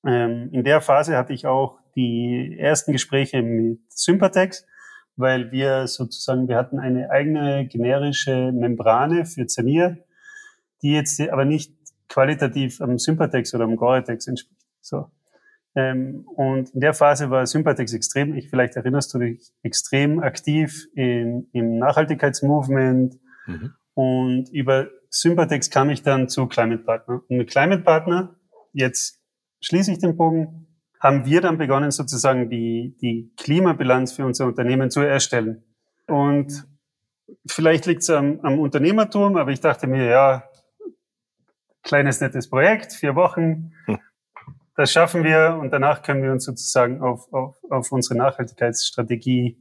Ähm, 0.07 0.51
in 0.53 0.65
der 0.65 0.81
Phase 0.81 1.17
hatte 1.17 1.33
ich 1.33 1.47
auch 1.47 1.79
die 1.97 2.57
ersten 2.59 2.93
Gespräche 2.93 3.43
mit 3.43 3.81
Sympatex, 3.89 4.67
weil 5.17 5.53
wir 5.53 5.87
sozusagen, 5.87 6.49
wir 6.49 6.57
hatten 6.57 6.79
eine 6.79 7.11
eigene 7.11 7.67
generische 7.67 8.53
Membrane 8.53 9.25
für 9.27 9.47
Zanier, 9.47 9.99
die 10.83 10.93
jetzt 10.93 11.21
aber 11.21 11.45
nicht 11.45 11.75
qualitativ 12.09 12.81
am 12.81 12.99
Sympatex 12.99 13.55
oder 13.55 13.65
am 13.65 13.77
Gore-Tex 13.77 14.27
entspricht. 14.27 14.61
So. 14.81 15.11
Ähm, 15.77 16.27
und 16.37 16.71
in 16.71 16.81
der 16.81 16.95
Phase 16.95 17.31
war 17.31 17.47
Sympatex 17.47 17.93
extrem, 17.95 18.35
ich, 18.35 18.49
vielleicht 18.51 18.77
erinnerst 18.77 19.13
du 19.15 19.19
dich, 19.19 19.53
extrem 19.63 20.21
aktiv 20.21 20.87
in, 20.95 21.49
im 21.53 21.79
Nachhaltigkeitsmovement. 21.79 23.19
Mhm. 23.47 23.73
Und 23.95 24.49
über 24.51 24.89
Sympatex 25.11 25.71
kam 25.71 25.91
ich 25.91 26.03
dann 26.03 26.29
zu 26.29 26.47
Climate 26.47 26.83
Partner. 26.83 27.23
Und 27.29 27.37
mit 27.39 27.51
Climate 27.51 27.83
Partner, 27.83 28.37
jetzt 28.73 29.24
schließe 29.65 29.93
ich 29.93 29.99
den 29.99 30.17
Bogen, 30.17 30.67
haben 31.01 31.25
wir 31.25 31.41
dann 31.41 31.59
begonnen, 31.59 31.91
sozusagen 31.91 32.49
die, 32.49 32.97
die 33.01 33.33
Klimabilanz 33.37 34.13
für 34.13 34.25
unser 34.25 34.47
Unternehmen 34.47 34.91
zu 34.91 35.01
erstellen. 35.01 35.65
Und 36.07 36.67
vielleicht 37.47 37.87
liegt 37.87 38.03
es 38.03 38.11
am, 38.11 38.41
am 38.43 38.59
Unternehmertum, 38.59 39.37
aber 39.37 39.51
ich 39.51 39.61
dachte 39.61 39.87
mir, 39.87 40.05
ja, 40.05 40.45
kleines 41.83 42.21
nettes 42.21 42.49
Projekt, 42.49 42.93
vier 42.93 43.15
Wochen, 43.15 43.73
hm. 43.87 43.99
das 44.77 44.93
schaffen 44.93 45.25
wir 45.25 45.59
und 45.61 45.71
danach 45.71 46.03
können 46.03 46.23
wir 46.23 46.33
uns 46.33 46.45
sozusagen 46.45 47.03
auf, 47.03 47.33
auf, 47.33 47.57
auf 47.71 47.93
unsere 47.93 48.17
Nachhaltigkeitsstrategie 48.17 49.59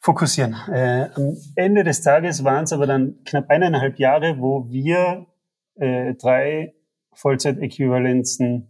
fokussieren. 0.00 0.56
Äh, 0.72 1.08
am 1.14 1.36
Ende 1.54 1.84
des 1.84 2.02
Tages 2.02 2.44
waren 2.44 2.64
es 2.64 2.72
aber 2.72 2.86
dann 2.86 3.16
knapp 3.24 3.50
eineinhalb 3.50 3.98
Jahre, 3.98 4.38
wo 4.38 4.70
wir 4.70 5.26
äh, 5.74 6.14
drei 6.14 6.75
Vollzeitäquivalenzen 7.16 8.68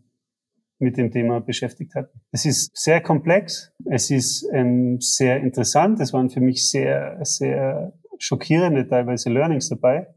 mit 0.79 0.97
dem 0.97 1.11
Thema 1.11 1.41
beschäftigt 1.41 1.95
hatten. 1.95 2.21
Es 2.33 2.45
ist 2.45 2.77
sehr 2.77 3.01
komplex, 3.01 3.73
es 3.87 4.11
ist 4.11 4.47
ähm, 4.53 5.01
sehr 5.01 5.41
interessant, 5.41 6.01
es 6.01 6.13
waren 6.13 6.31
für 6.31 6.41
mich 6.41 6.69
sehr, 6.69 7.19
sehr 7.23 7.93
schockierende 8.19 8.87
teilweise 8.87 9.31
Learnings 9.31 9.69
dabei. 9.69 10.09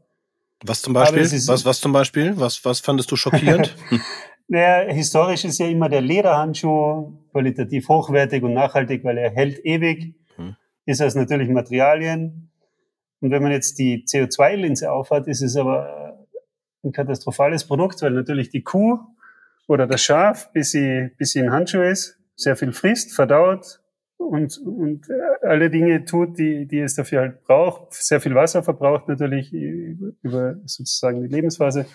Was 0.64 0.82
zum 0.82 0.92
Beispiel? 0.92 1.22
Was, 1.22 1.64
was 1.64 1.80
zum 1.80 1.92
Beispiel? 1.92 2.34
Was, 2.36 2.64
was 2.64 2.80
fandest 2.80 3.10
du 3.10 3.16
schockierend? 3.16 3.74
naja, 4.48 4.92
historisch 4.92 5.44
ist 5.46 5.58
ja 5.58 5.66
immer 5.66 5.88
der 5.88 6.02
Lederhandschuh 6.02 7.14
qualitativ 7.32 7.88
hochwertig 7.88 8.42
und 8.42 8.52
nachhaltig, 8.52 9.02
weil 9.04 9.16
er 9.16 9.30
hält 9.30 9.64
ewig. 9.64 10.14
Hm. 10.36 10.56
Ist 10.84 11.00
das 11.00 11.14
natürlich 11.14 11.48
Materialien. 11.48 12.50
Und 13.20 13.30
wenn 13.30 13.42
man 13.42 13.52
jetzt 13.52 13.78
die 13.78 14.04
CO2-Linse 14.04 14.92
aufhat, 14.92 15.26
ist 15.28 15.42
es 15.42 15.56
aber 15.56 15.99
ein 16.84 16.92
katastrophales 16.92 17.64
Produkt, 17.64 18.02
weil 18.02 18.12
natürlich 18.12 18.50
die 18.50 18.62
Kuh 18.62 18.98
oder 19.66 19.86
das 19.86 20.02
Schaf, 20.02 20.52
bis 20.52 20.72
sie, 20.72 21.10
bis 21.16 21.32
sie 21.32 21.40
ein 21.40 21.52
Handschuh 21.52 21.82
ist, 21.82 22.18
sehr 22.36 22.56
viel 22.56 22.72
frisst, 22.72 23.14
verdaut 23.14 23.80
und, 24.16 24.58
und 24.58 25.08
alle 25.42 25.70
Dinge 25.70 26.04
tut, 26.04 26.38
die, 26.38 26.66
die 26.66 26.80
es 26.80 26.94
dafür 26.94 27.20
halt 27.20 27.44
braucht. 27.44 27.94
Sehr 27.94 28.20
viel 28.20 28.34
Wasser 28.34 28.62
verbraucht 28.62 29.08
natürlich 29.08 29.52
über 29.52 30.56
sozusagen 30.64 31.22
die 31.22 31.28
Lebensphase. 31.28 31.86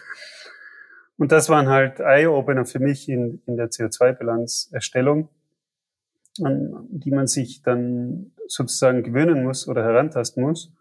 Und 1.18 1.32
das 1.32 1.50
waren 1.50 1.70
halt 1.70 2.00
Eye-Opener 2.00 2.66
für 2.66 2.80
mich 2.80 3.08
in, 3.10 3.42
in 3.46 3.58
der 3.58 3.70
CO2-Bilanzerstellung, 3.70 5.30
an 6.44 6.88
die 6.90 7.12
man 7.12 7.28
sich 7.28 7.62
dann 7.62 8.32
sozusagen 8.48 9.04
gewöhnen 9.04 9.44
muss 9.44 9.68
oder 9.68 9.84
herantasten 9.84 10.44
muss 10.44 10.72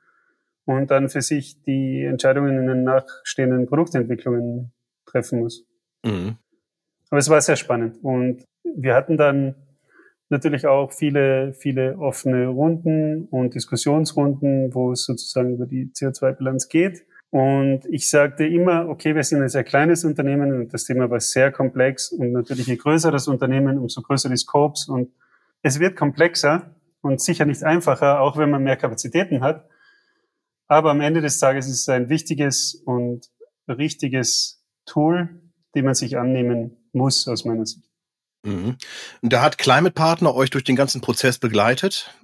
und 0.65 0.91
dann 0.91 1.09
für 1.09 1.23
sich 1.23 1.63
die 1.63 2.05
Entscheidungen 2.05 2.59
in 2.59 2.67
den 2.67 2.85
nachstehenden 2.85 3.67
Produktentwicklungen 3.67 4.73
treffen 5.07 5.41
muss. 5.41 5.67
Mhm. 6.05 6.37
Aber 7.11 7.19
es 7.19 7.29
war 7.29 7.41
sehr 7.41 7.57
spannend. 7.57 7.99
Und 8.03 8.45
wir 8.65 8.95
hatten 8.95 9.17
dann 9.17 9.55
natürlich 10.31 10.67
auch 10.67 10.93
viele, 10.93 11.53
viele 11.53 11.99
offene 11.99 12.49
Runden 12.49 13.27
und 13.31 13.55
Diskussionsrunden, 13.55 14.75
wo 14.75 14.93
es 14.93 15.05
sozusagen 15.05 15.55
über 15.55 15.67
die 15.67 15.91
CO2-Bilanz 15.95 16.69
geht. 16.69 17.05
Und 17.31 17.83
ich 17.91 18.09
sagte 18.09 18.47
immer, 18.47 18.89
okay, 18.89 19.15
wir 19.15 19.25
sind 19.25 19.43
ein 19.43 19.49
sehr 19.49 19.65
kleines 19.65 20.05
Unternehmen 20.05 20.53
und 20.53 20.73
das 20.73 20.85
Thema 20.85 21.11
war 21.11 21.21
sehr 21.21 21.51
komplex 21.51 22.13
und 22.13 22.33
natürlich 22.33 22.69
je 22.69 22.77
größer 22.77 23.11
das 23.11 23.27
Unternehmen, 23.27 23.79
umso 23.79 24.03
größer 24.03 24.29
die 24.29 24.37
Scopes 24.37 24.89
und 24.89 25.11
es 25.63 25.81
wird 25.81 25.97
komplexer 25.97 26.71
und 27.01 27.21
sicher 27.21 27.45
nicht 27.45 27.65
einfacher, 27.65 28.21
auch 28.21 28.37
wenn 28.37 28.51
man 28.51 28.63
mehr 28.63 28.77
Kapazitäten 28.77 29.41
hat. 29.41 29.69
Aber 30.67 30.91
am 30.91 31.01
Ende 31.01 31.21
des 31.21 31.39
Tages 31.39 31.67
ist 31.67 31.81
es 31.81 31.89
ein 31.89 32.09
wichtiges 32.09 32.75
und 32.87 33.31
richtiges 33.69 34.63
Tool, 34.87 35.41
dem 35.75 35.85
man 35.85 35.95
sich 35.95 36.19
annehmen 36.19 36.77
muss, 36.93 37.29
aus 37.29 37.45
meiner 37.45 37.67
Sicht. 37.67 37.85
Mhm. 38.45 38.77
Und 39.23 39.33
da 39.33 39.43
hat 39.43 39.59
Climate 39.59 39.95
Partner 39.95 40.35
euch 40.35 40.51
durch 40.51 40.65
den 40.65 40.77
ganzen 40.77 41.01
Prozess 41.01 41.39
begleitet? 41.39 42.15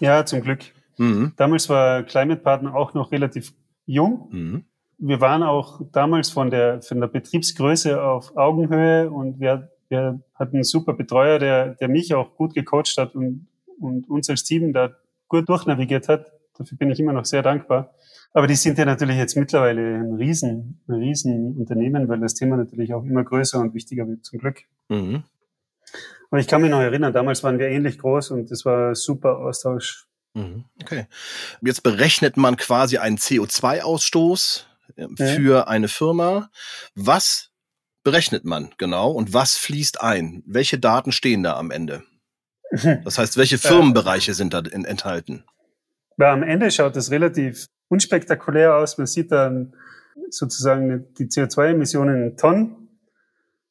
Ja, 0.00 0.24
zum 0.24 0.40
Glück. 0.40 0.60
Mhm. 0.98 1.32
Damals 1.36 1.68
war 1.68 2.02
Climate 2.02 2.40
Partner 2.40 2.74
auch 2.74 2.94
noch 2.94 3.12
relativ 3.12 3.52
jung. 3.84 4.28
Mhm. 4.30 4.64
Wir 4.98 5.20
waren 5.20 5.42
auch 5.42 5.82
damals 5.92 6.30
von 6.30 6.50
der, 6.50 6.80
von 6.80 7.00
der 7.00 7.08
Betriebsgröße 7.08 8.02
auf 8.02 8.34
Augenhöhe 8.36 9.10
und 9.10 9.40
wir, 9.40 9.70
wir 9.88 10.22
hatten 10.34 10.56
einen 10.56 10.64
super 10.64 10.94
Betreuer, 10.94 11.38
der, 11.38 11.74
der 11.74 11.88
mich 11.88 12.14
auch 12.14 12.34
gut 12.34 12.54
gecoacht 12.54 12.96
hat 12.96 13.14
und, 13.14 13.46
und 13.78 14.08
uns 14.08 14.30
als 14.30 14.44
Team 14.44 14.72
da 14.72 14.90
gut 15.28 15.48
durchnavigiert 15.48 16.08
hat. 16.08 16.32
Dafür 16.58 16.78
bin 16.78 16.90
ich 16.90 17.00
immer 17.00 17.12
noch 17.12 17.24
sehr 17.24 17.42
dankbar. 17.42 17.94
Aber 18.32 18.46
die 18.46 18.54
sind 18.54 18.78
ja 18.78 18.84
natürlich 18.84 19.16
jetzt 19.16 19.36
mittlerweile 19.36 19.96
ein 19.96 20.14
riesen, 20.14 20.82
ein 20.88 20.94
riesen 20.94 21.56
Unternehmen, 21.56 22.08
weil 22.08 22.20
das 22.20 22.34
Thema 22.34 22.56
natürlich 22.56 22.92
auch 22.92 23.04
immer 23.04 23.24
größer 23.24 23.58
und 23.58 23.74
wichtiger 23.74 24.06
wird, 24.06 24.24
zum 24.24 24.38
Glück. 24.38 24.62
Mhm. 24.88 25.24
Aber 26.30 26.40
ich 26.40 26.46
kann 26.46 26.60
mich 26.60 26.70
noch 26.70 26.80
erinnern, 26.80 27.12
damals 27.12 27.42
waren 27.44 27.58
wir 27.58 27.68
ähnlich 27.68 27.98
groß 27.98 28.32
und 28.32 28.50
das 28.50 28.64
war 28.64 28.94
super 28.94 29.38
Austausch. 29.38 30.06
Mhm. 30.34 30.64
Okay. 30.82 31.06
Jetzt 31.62 31.82
berechnet 31.82 32.36
man 32.36 32.56
quasi 32.56 32.98
einen 32.98 33.16
CO2-Ausstoß 33.16 34.64
äh, 34.96 35.06
für 35.16 35.54
ja. 35.54 35.66
eine 35.66 35.88
Firma. 35.88 36.50
Was 36.94 37.50
berechnet 38.02 38.44
man 38.44 38.70
genau 38.76 39.10
und 39.12 39.32
was 39.32 39.56
fließt 39.56 40.00
ein? 40.00 40.42
Welche 40.46 40.78
Daten 40.78 41.10
stehen 41.12 41.42
da 41.42 41.56
am 41.56 41.70
Ende? 41.70 42.02
Das 43.04 43.16
heißt, 43.16 43.36
welche 43.36 43.58
Firmenbereiche 43.58 44.34
sind 44.34 44.52
da 44.52 44.58
enthalten? 44.58 45.44
Ja, 46.18 46.32
am 46.32 46.42
Ende 46.42 46.70
schaut 46.70 46.96
es 46.96 47.10
relativ 47.10 47.66
unspektakulär 47.88 48.76
aus. 48.76 48.98
Man 48.98 49.06
sieht 49.06 49.32
dann 49.32 49.74
sozusagen 50.30 51.12
die 51.14 51.26
CO2-Emissionen 51.26 52.30
in 52.30 52.36
Tonnen 52.36 52.88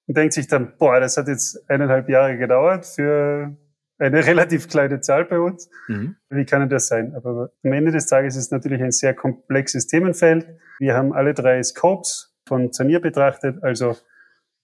und 0.07 0.17
denkt 0.17 0.33
sich 0.33 0.47
dann, 0.47 0.73
boah, 0.77 0.99
das 0.99 1.17
hat 1.17 1.27
jetzt 1.27 1.69
eineinhalb 1.69 2.07
Jahre 2.09 2.37
gedauert 2.37 2.85
für 2.85 3.55
eine 3.97 4.25
relativ 4.25 4.67
kleine 4.67 5.01
Zahl 5.01 5.25
bei 5.25 5.39
uns. 5.39 5.69
Mhm. 5.87 6.15
Wie 6.29 6.45
kann 6.45 6.69
das 6.69 6.87
sein? 6.87 7.15
Aber 7.15 7.51
am 7.63 7.73
Ende 7.73 7.91
des 7.91 8.07
Tages 8.07 8.35
ist 8.35 8.45
es 8.45 8.51
natürlich 8.51 8.81
ein 8.81 8.91
sehr 8.91 9.13
komplexes 9.13 9.87
Themenfeld. 9.87 10.47
Wir 10.79 10.93
haben 10.95 11.13
alle 11.13 11.33
drei 11.33 11.61
Scopes 11.63 12.35
von 12.47 12.71
Zanier 12.71 12.99
betrachtet, 12.99 13.63
also 13.63 13.95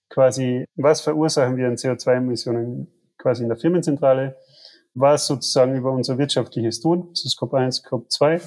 quasi, 0.08 0.66
was 0.76 1.00
verursachen 1.00 1.56
wir 1.56 1.66
an 1.66 1.74
CO2-Emissionen 1.74 2.86
quasi 3.18 3.42
in 3.42 3.48
der 3.48 3.58
Firmenzentrale, 3.58 4.36
was 4.94 5.26
sozusagen 5.26 5.74
über 5.76 5.92
unser 5.92 6.18
wirtschaftliches 6.18 6.80
Tun, 6.80 7.08
das 7.10 7.24
ist 7.24 7.32
Scope 7.32 7.56
1, 7.56 7.76
Scope 7.76 8.08
2 8.08 8.40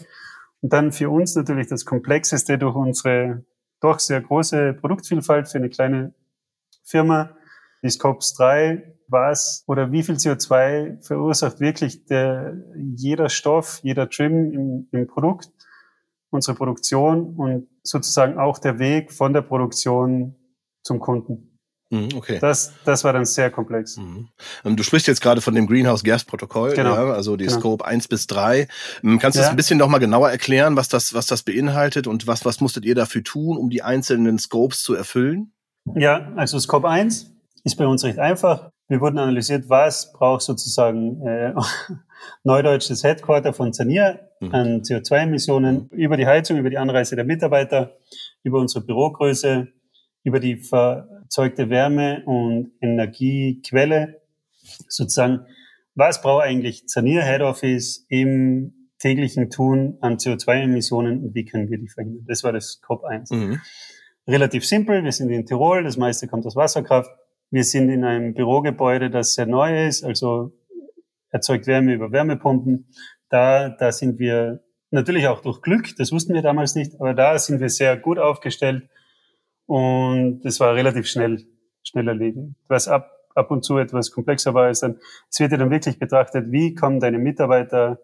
und 0.61 0.73
dann 0.73 0.91
für 0.91 1.09
uns 1.09 1.35
natürlich 1.35 1.67
das 1.67 1.85
Komplexeste 1.85 2.57
durch 2.57 2.75
unsere 2.75 3.43
doch 3.81 3.99
sehr 3.99 4.21
große 4.21 4.73
Produktvielfalt 4.73 5.47
für 5.47 5.57
eine 5.57 5.69
kleine 5.69 6.13
Firma, 6.83 7.35
die 7.83 7.89
Scopes 7.89 8.33
3, 8.33 8.95
was 9.07 9.63
oder 9.67 9.91
wie 9.91 10.03
viel 10.03 10.15
CO2 10.15 11.05
verursacht 11.05 11.59
wirklich 11.59 12.05
der, 12.05 12.55
jeder 12.75 13.29
Stoff, 13.29 13.79
jeder 13.83 14.09
Trim 14.09 14.51
im, 14.53 14.87
im 14.91 15.07
Produkt, 15.07 15.51
unsere 16.29 16.57
Produktion 16.57 17.35
und 17.35 17.67
sozusagen 17.83 18.39
auch 18.39 18.57
der 18.57 18.79
Weg 18.79 19.11
von 19.11 19.33
der 19.33 19.41
Produktion 19.41 20.35
zum 20.81 20.99
Kunden. 20.99 21.54
Mhm, 21.91 22.09
okay. 22.15 22.39
Das, 22.39 22.73
das 22.83 23.03
war 23.03 23.13
dann 23.13 23.25
sehr 23.25 23.51
komplex. 23.51 23.97
Mhm. 23.97 24.29
Ähm, 24.63 24.75
du 24.75 24.83
sprichst 24.83 25.07
jetzt 25.07 25.21
gerade 25.21 25.41
von 25.41 25.53
dem 25.53 25.67
Greenhouse 25.67 26.03
Gas 26.03 26.23
Protokoll, 26.23 26.73
genau. 26.73 26.95
ja, 26.95 27.13
also 27.13 27.35
die 27.35 27.45
genau. 27.45 27.59
Scope 27.59 27.85
1 27.85 28.07
bis 28.07 28.27
3. 28.27 28.67
Ähm, 29.03 29.19
kannst 29.19 29.35
du 29.35 29.39
ja. 29.39 29.45
das 29.45 29.49
ein 29.51 29.55
bisschen 29.55 29.77
noch 29.77 29.87
mal 29.87 29.99
genauer 29.99 30.31
erklären, 30.31 30.75
was 30.75 30.89
das, 30.89 31.13
was 31.13 31.27
das 31.27 31.43
beinhaltet 31.43 32.07
und 32.07 32.27
was, 32.27 32.43
was 32.43 32.59
musstet 32.59 32.85
ihr 32.85 32.95
dafür 32.95 33.23
tun, 33.23 33.57
um 33.57 33.69
die 33.69 33.83
einzelnen 33.83 34.39
Scopes 34.39 34.81
zu 34.81 34.95
erfüllen? 34.95 35.53
Ja, 35.95 36.31
also 36.35 36.59
Scope 36.59 36.89
1 36.89 37.31
ist 37.63 37.75
bei 37.75 37.85
uns 37.85 38.03
recht 38.03 38.17
einfach. 38.19 38.71
Wir 38.87 39.01
wurden 39.01 39.17
analysiert, 39.17 39.69
was 39.69 40.11
braucht 40.13 40.41
sozusagen 40.41 41.25
äh, 41.25 41.53
Neudeutsch 42.43 42.89
das 42.89 43.03
Headquarter 43.03 43.53
von 43.53 43.73
Zanier 43.73 44.29
mhm. 44.39 44.53
an 44.53 44.81
CO2-Emissionen 44.81 45.89
über 45.91 46.17
die 46.17 46.25
Heizung, 46.25 46.57
über 46.57 46.69
die 46.69 46.77
Anreise 46.77 47.15
der 47.15 47.25
Mitarbeiter, 47.25 47.97
über 48.43 48.59
unsere 48.59 48.85
Bürogröße, 48.85 49.67
über 50.23 50.39
die 50.39 50.57
erzeugte 51.25 51.69
Wärme 51.69 52.23
und 52.25 52.71
Energiequelle 52.81 54.21
sozusagen, 54.87 55.45
was 55.95 56.21
braucht 56.21 56.43
eigentlich 56.43 56.87
Zanier 56.87 57.23
Head 57.23 57.41
Office 57.41 58.05
im 58.09 58.89
täglichen 58.99 59.49
Tun 59.49 59.97
an 60.01 60.17
CO2-Emissionen 60.17 61.23
und 61.23 61.35
wie 61.35 61.45
können 61.45 61.69
wir 61.69 61.77
die 61.77 61.87
verhindern? 61.87 62.25
Das 62.27 62.43
war 62.43 62.53
das 62.53 62.81
COP 62.81 63.03
1. 63.03 63.31
Mhm. 63.31 63.61
Relativ 64.27 64.65
simpel, 64.65 65.03
wir 65.03 65.11
sind 65.11 65.29
in 65.29 65.45
Tirol, 65.45 65.83
das 65.83 65.97
meiste 65.97 66.27
kommt 66.27 66.45
aus 66.45 66.55
Wasserkraft. 66.55 67.11
Wir 67.51 67.63
sind 67.63 67.89
in 67.89 68.03
einem 68.03 68.33
Bürogebäude, 68.33 69.09
das 69.09 69.33
sehr 69.33 69.45
neu 69.45 69.87
ist, 69.87 70.03
also 70.03 70.51
erzeugt 71.29 71.67
Wärme 71.67 71.93
über 71.93 72.11
Wärmepumpen. 72.11 72.87
Da, 73.29 73.69
da 73.69 73.91
sind 73.91 74.19
wir 74.19 74.63
natürlich 74.89 75.27
auch 75.27 75.41
durch 75.41 75.61
Glück, 75.61 75.95
das 75.97 76.11
wussten 76.11 76.33
wir 76.33 76.41
damals 76.41 76.75
nicht, 76.75 76.99
aber 76.99 77.13
da 77.13 77.37
sind 77.37 77.59
wir 77.59 77.69
sehr 77.69 77.97
gut 77.97 78.17
aufgestellt 78.17 78.89
und 79.65 80.41
das 80.41 80.59
war 80.59 80.75
relativ 80.75 81.07
schnell, 81.07 81.43
schnell 81.83 82.07
erledigt. 82.07 82.55
Was 82.67 82.87
ab, 82.87 83.11
ab 83.33 83.51
und 83.51 83.63
zu 83.63 83.77
etwas 83.77 84.11
komplexer 84.11 84.53
war, 84.53 84.69
ist 84.69 84.83
dann, 84.83 84.99
es 85.29 85.39
wird 85.39 85.51
ja 85.51 85.57
dann 85.57 85.71
wirklich 85.71 85.99
betrachtet, 85.99 86.51
wie 86.51 86.75
kommen 86.75 86.99
deine 86.99 87.17
Mitarbeiter 87.17 87.99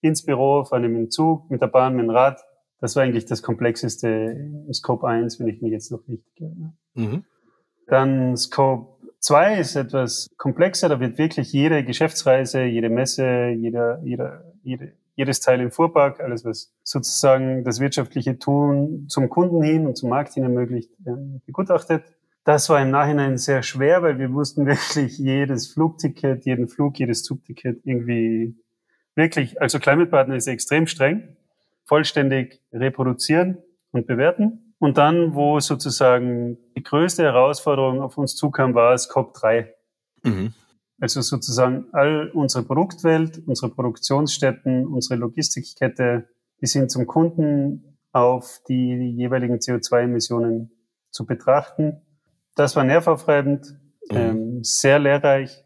ins 0.00 0.24
Büro, 0.24 0.64
fahren 0.64 0.82
mit 0.82 0.96
dem 0.96 1.10
Zug, 1.10 1.50
mit 1.50 1.62
der 1.62 1.68
Bahn, 1.68 1.94
mit 1.96 2.04
dem 2.04 2.10
Rad. 2.10 2.40
Das 2.80 2.94
war 2.96 3.02
eigentlich 3.02 3.24
das 3.24 3.42
komplexeste 3.42 4.66
Scope 4.72 5.06
1, 5.06 5.40
wenn 5.40 5.48
ich 5.48 5.62
mich 5.62 5.72
jetzt 5.72 5.90
noch 5.90 6.06
richtig 6.08 6.40
erinnere. 6.40 6.72
Mhm. 6.94 7.24
Dann 7.86 8.36
Scope 8.36 8.96
2 9.20 9.58
ist 9.58 9.76
etwas 9.76 10.28
komplexer, 10.36 10.88
da 10.88 11.00
wird 11.00 11.18
wirklich 11.18 11.52
jede 11.52 11.84
Geschäftsreise, 11.84 12.64
jede 12.64 12.90
Messe, 12.90 13.48
jeder, 13.48 14.00
jeder, 14.02 14.52
jede, 14.62 14.92
jedes 15.16 15.40
Teil 15.40 15.60
im 15.60 15.70
Fuhrpark, 15.72 16.20
alles 16.20 16.44
was 16.44 16.72
sozusagen 16.84 17.64
das 17.64 17.80
wirtschaftliche 17.80 18.38
Tun 18.38 19.06
zum 19.08 19.28
Kunden 19.28 19.62
hin 19.62 19.86
und 19.86 19.96
zum 19.96 20.10
Markt 20.10 20.34
hin 20.34 20.44
ermöglicht, 20.44 20.90
begutachtet. 21.46 22.04
Das 22.44 22.68
war 22.68 22.80
im 22.80 22.90
Nachhinein 22.90 23.38
sehr 23.38 23.62
schwer, 23.62 24.02
weil 24.02 24.18
wir 24.18 24.28
mussten 24.28 24.66
wirklich 24.66 25.18
jedes 25.18 25.72
Flugticket, 25.72 26.44
jeden 26.44 26.68
Flug, 26.68 26.98
jedes 26.98 27.24
Zugticket 27.24 27.80
irgendwie 27.84 28.54
wirklich, 29.14 29.60
also 29.60 29.80
Climate 29.80 30.10
Partner 30.10 30.36
ist 30.36 30.46
extrem 30.46 30.86
streng, 30.86 31.36
vollständig 31.84 32.60
reproduzieren 32.72 33.58
und 33.90 34.06
bewerten. 34.06 34.74
Und 34.78 34.98
dann, 34.98 35.34
wo 35.34 35.58
sozusagen 35.58 36.58
die 36.76 36.82
größte 36.82 37.22
Herausforderung 37.22 38.02
auf 38.02 38.18
uns 38.18 38.36
zukam, 38.36 38.74
war 38.74 38.92
es 38.92 39.10
COP3. 39.10 39.68
Mhm. 40.22 40.52
Also 40.98 41.20
sozusagen 41.20 41.86
all 41.92 42.30
unsere 42.32 42.64
Produktwelt, 42.64 43.42
unsere 43.46 43.70
Produktionsstätten, 43.70 44.86
unsere 44.86 45.20
Logistikkette, 45.20 46.28
die 46.60 46.66
sind 46.66 46.90
zum 46.90 47.06
Kunden 47.06 47.98
auf 48.12 48.62
die 48.66 49.12
jeweiligen 49.14 49.56
CO2-Emissionen 49.56 50.70
zu 51.10 51.26
betrachten. 51.26 52.00
Das 52.54 52.76
war 52.76 52.84
nervaufreibend, 52.84 53.78
mhm. 54.10 54.16
ähm, 54.16 54.64
sehr 54.64 54.98
lehrreich, 54.98 55.64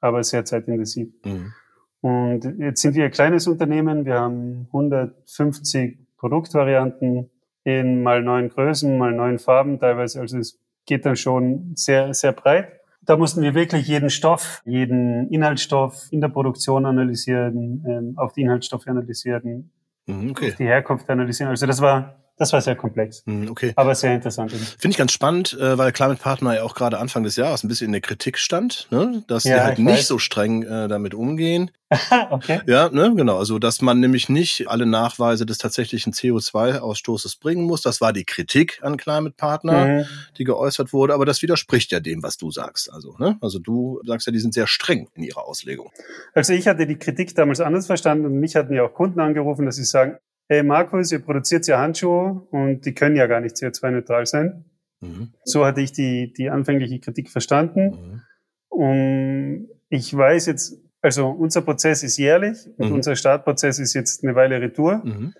aber 0.00 0.22
sehr 0.22 0.44
zeitintensiv. 0.44 1.12
Mhm. 1.24 1.52
Und 2.00 2.44
jetzt 2.58 2.82
sind 2.82 2.94
wir 2.94 3.06
ein 3.06 3.10
kleines 3.10 3.46
Unternehmen. 3.46 4.04
Wir 4.04 4.20
haben 4.20 4.66
150 4.66 5.98
Produktvarianten 6.16 7.30
in 7.64 8.02
mal 8.02 8.22
neun 8.22 8.50
Größen, 8.50 8.98
mal 8.98 9.12
neun 9.12 9.38
Farben 9.38 9.80
teilweise. 9.80 10.20
Also 10.20 10.38
es 10.38 10.60
geht 10.86 11.06
dann 11.06 11.16
schon 11.16 11.72
sehr, 11.74 12.12
sehr 12.14 12.32
breit. 12.32 12.80
Da 13.06 13.16
mussten 13.16 13.42
wir 13.42 13.54
wirklich 13.54 13.86
jeden 13.86 14.10
Stoff, 14.10 14.62
jeden 14.64 15.28
Inhaltsstoff 15.30 16.08
in 16.10 16.20
der 16.20 16.28
Produktion 16.28 16.86
analysieren, 16.86 17.84
ähm, 17.86 18.14
auf 18.16 18.32
die 18.32 18.42
Inhaltsstoffe 18.42 18.86
analysieren, 18.86 19.70
mhm, 20.06 20.30
okay. 20.30 20.50
auf 20.50 20.56
die 20.56 20.64
Herkunft 20.64 21.08
analysieren. 21.10 21.50
Also 21.50 21.66
das 21.66 21.80
war 21.80 22.23
das 22.36 22.52
war 22.52 22.60
sehr 22.60 22.74
komplex. 22.74 23.22
Hm, 23.26 23.48
okay. 23.48 23.72
Aber 23.76 23.94
sehr 23.94 24.14
interessant. 24.14 24.50
Finde 24.50 24.90
ich 24.90 24.96
ganz 24.96 25.12
spannend, 25.12 25.52
äh, 25.54 25.78
weil 25.78 25.92
Climate 25.92 26.20
Partner 26.20 26.56
ja 26.56 26.62
auch 26.64 26.74
gerade 26.74 26.98
Anfang 26.98 27.22
des 27.22 27.36
Jahres 27.36 27.62
ein 27.62 27.68
bisschen 27.68 27.86
in 27.86 27.92
der 27.92 28.00
Kritik 28.00 28.38
stand, 28.38 28.88
ne? 28.90 29.22
dass 29.28 29.44
ja, 29.44 29.56
sie 29.56 29.62
halt 29.62 29.78
nicht 29.78 29.98
weiß. 29.98 30.08
so 30.08 30.18
streng 30.18 30.64
äh, 30.64 30.88
damit 30.88 31.14
umgehen. 31.14 31.70
okay. 32.30 32.60
Ja, 32.66 32.88
ne, 32.88 33.12
genau. 33.14 33.38
Also, 33.38 33.60
dass 33.60 33.80
man 33.80 34.00
nämlich 34.00 34.28
nicht 34.28 34.68
alle 34.68 34.84
Nachweise 34.84 35.46
des 35.46 35.58
tatsächlichen 35.58 36.12
CO2-Ausstoßes 36.12 37.38
bringen 37.38 37.64
muss. 37.64 37.82
Das 37.82 38.00
war 38.00 38.12
die 38.12 38.24
Kritik 38.24 38.80
an 38.82 38.96
Climate 38.96 39.34
Partner, 39.36 39.86
mhm. 39.86 40.04
die 40.36 40.44
geäußert 40.44 40.92
wurde. 40.92 41.14
Aber 41.14 41.26
das 41.26 41.40
widerspricht 41.42 41.92
ja 41.92 42.00
dem, 42.00 42.24
was 42.24 42.36
du 42.36 42.50
sagst. 42.50 42.92
Also, 42.92 43.14
ne? 43.18 43.38
Also, 43.40 43.60
du 43.60 44.00
sagst 44.04 44.26
ja, 44.26 44.32
die 44.32 44.40
sind 44.40 44.54
sehr 44.54 44.66
streng 44.66 45.08
in 45.14 45.22
ihrer 45.22 45.46
Auslegung. 45.46 45.92
Also, 46.32 46.52
ich 46.52 46.66
hatte 46.66 46.86
die 46.86 46.98
Kritik 46.98 47.32
damals 47.36 47.60
anders 47.60 47.86
verstanden 47.86 48.26
und 48.26 48.40
mich 48.40 48.56
hatten 48.56 48.74
ja 48.74 48.82
auch 48.82 48.94
Kunden 48.94 49.20
angerufen, 49.20 49.66
dass 49.66 49.76
sie 49.76 49.84
sagen, 49.84 50.18
hey 50.48 50.62
Markus, 50.62 51.12
ihr 51.12 51.20
produziert 51.20 51.66
ja 51.66 51.78
Handschuhe 51.78 52.46
und 52.50 52.84
die 52.84 52.94
können 52.94 53.16
ja 53.16 53.26
gar 53.26 53.40
nicht 53.40 53.56
CO2-neutral 53.56 54.26
sein. 54.26 54.64
Mhm. 55.00 55.32
So 55.44 55.64
hatte 55.64 55.80
ich 55.80 55.92
die, 55.92 56.32
die 56.32 56.50
anfängliche 56.50 57.00
Kritik 57.00 57.30
verstanden. 57.30 57.90
Mhm. 57.90 58.22
Und 58.68 59.68
ich 59.88 60.14
weiß 60.16 60.46
jetzt, 60.46 60.80
also 61.00 61.28
unser 61.28 61.62
Prozess 61.62 62.02
ist 62.02 62.16
jährlich 62.16 62.58
und 62.76 62.88
mhm. 62.88 62.94
unser 62.96 63.14
Startprozess 63.14 63.78
ist 63.78 63.94
jetzt 63.94 64.24
eine 64.24 64.34
Weile 64.34 64.60
Retour. 64.60 65.02
Mhm. 65.04 65.34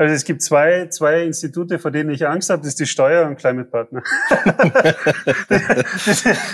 Also 0.00 0.14
es 0.14 0.24
gibt 0.24 0.42
zwei, 0.42 0.86
zwei 0.90 1.24
Institute, 1.24 1.80
vor 1.80 1.90
denen 1.90 2.10
ich 2.10 2.24
Angst 2.24 2.50
habe, 2.50 2.60
das 2.60 2.68
ist 2.68 2.80
die 2.80 2.86
Steuer 2.86 3.26
und 3.26 3.36
Climate 3.36 3.68
Partner. 3.68 4.04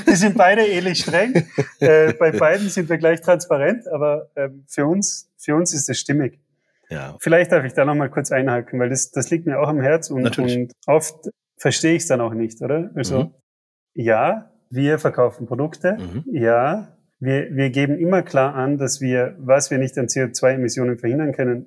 die, 0.06 0.14
sind 0.14 0.38
beide 0.38 0.66
ähnlich 0.66 1.00
streng. 1.00 1.46
Äh, 1.78 2.14
bei 2.14 2.32
beiden 2.32 2.70
sind 2.70 2.88
wir 2.88 2.96
gleich 2.96 3.20
transparent, 3.20 3.86
aber 3.88 4.30
äh, 4.34 4.48
für 4.66 4.86
uns, 4.86 5.30
für 5.36 5.56
uns 5.56 5.74
ist 5.74 5.90
das 5.90 5.98
stimmig. 5.98 6.40
Ja. 6.90 7.16
Vielleicht 7.20 7.52
darf 7.52 7.64
ich 7.64 7.72
da 7.72 7.84
noch 7.84 7.94
mal 7.94 8.10
kurz 8.10 8.30
einhaken, 8.30 8.78
weil 8.78 8.90
das, 8.90 9.10
das 9.10 9.30
liegt 9.30 9.46
mir 9.46 9.58
auch 9.58 9.68
am 9.68 9.80
Herz 9.80 10.10
und, 10.10 10.38
und 10.38 10.72
oft 10.86 11.30
verstehe 11.56 11.94
ich 11.94 12.02
es 12.02 12.08
dann 12.08 12.20
auch 12.20 12.34
nicht, 12.34 12.60
oder? 12.62 12.90
Also, 12.94 13.24
mhm. 13.24 13.34
ja, 13.94 14.50
wir 14.70 14.98
verkaufen 14.98 15.46
Produkte. 15.46 15.96
Mhm. 15.98 16.24
Ja, 16.32 16.96
wir, 17.20 17.54
wir 17.54 17.70
geben 17.70 17.96
immer 17.96 18.22
klar 18.22 18.54
an, 18.54 18.76
dass 18.76 19.00
wir, 19.00 19.36
was 19.38 19.70
wir 19.70 19.78
nicht 19.78 19.96
an 19.98 20.06
CO2-Emissionen 20.06 20.98
verhindern 20.98 21.32
können, 21.32 21.66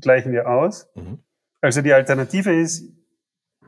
gleichen 0.00 0.32
wir 0.32 0.48
aus. 0.48 0.90
Mhm. 0.94 1.18
Also 1.60 1.82
die 1.82 1.92
Alternative 1.92 2.54
ist, 2.54 2.92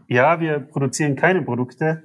ja, 0.09 0.41
wir 0.41 0.61
produzieren 0.61 1.17
keine 1.17 1.43
Produkte. 1.43 2.03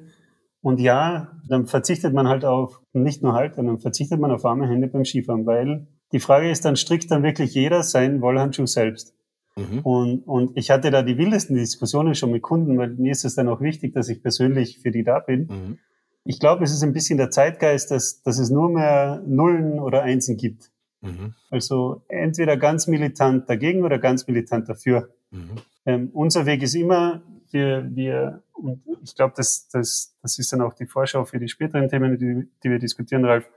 Und 0.61 0.79
ja, 0.79 1.31
dann 1.47 1.65
verzichtet 1.65 2.13
man 2.13 2.27
halt 2.27 2.45
auf, 2.45 2.81
nicht 2.93 3.23
nur 3.23 3.33
halt, 3.33 3.57
dann 3.57 3.79
verzichtet 3.79 4.19
man 4.19 4.31
auf 4.31 4.43
warme 4.43 4.67
Hände 4.67 4.87
beim 4.87 5.05
Skifahren, 5.05 5.45
weil 5.45 5.87
die 6.11 6.19
Frage 6.19 6.49
ist 6.49 6.65
dann, 6.65 6.75
strickt 6.75 7.09
dann 7.11 7.23
wirklich 7.23 7.53
jeder 7.53 7.83
seinen 7.83 8.21
Wollhandschuh 8.21 8.65
selbst? 8.65 9.13
Mhm. 9.55 9.79
Und, 9.79 10.19
und 10.27 10.57
ich 10.57 10.71
hatte 10.71 10.91
da 10.91 11.01
die 11.01 11.17
wildesten 11.17 11.55
Diskussionen 11.55 12.15
schon 12.15 12.31
mit 12.31 12.41
Kunden, 12.41 12.77
weil 12.77 12.89
mir 12.89 13.11
ist 13.11 13.25
es 13.25 13.35
dann 13.35 13.49
auch 13.49 13.61
wichtig, 13.61 13.93
dass 13.93 14.09
ich 14.09 14.21
persönlich 14.21 14.79
für 14.79 14.91
die 14.91 15.03
da 15.03 15.19
bin. 15.19 15.47
Mhm. 15.47 15.79
Ich 16.23 16.39
glaube, 16.39 16.63
es 16.63 16.71
ist 16.71 16.83
ein 16.83 16.93
bisschen 16.93 17.17
der 17.17 17.31
Zeitgeist, 17.31 17.91
dass, 17.91 18.21
dass 18.21 18.37
es 18.37 18.49
nur 18.49 18.69
mehr 18.69 19.23
Nullen 19.25 19.79
oder 19.79 20.03
Einsen 20.03 20.37
gibt. 20.37 20.71
Mhm. 21.01 21.33
Also 21.49 22.03
entweder 22.07 22.57
ganz 22.57 22.87
militant 22.87 23.49
dagegen 23.49 23.83
oder 23.83 23.97
ganz 23.97 24.27
militant 24.27 24.69
dafür. 24.69 25.09
Mhm. 25.31 25.49
Ähm, 25.85 26.09
unser 26.13 26.45
Weg 26.45 26.61
ist 26.61 26.75
immer, 26.75 27.23
wir, 27.49 27.89
wir 27.93 28.43
und 28.53 28.81
ich 29.03 29.15
glaube, 29.15 29.33
das, 29.35 29.67
das, 29.69 30.15
das 30.21 30.37
ist 30.37 30.53
dann 30.53 30.61
auch 30.61 30.73
die 30.73 30.85
Vorschau 30.85 31.25
für 31.25 31.39
die 31.39 31.47
späteren 31.47 31.89
Themen, 31.89 32.17
die, 32.17 32.47
die 32.63 32.69
wir 32.69 32.79
diskutieren, 32.79 33.25
Ralf. 33.25 33.49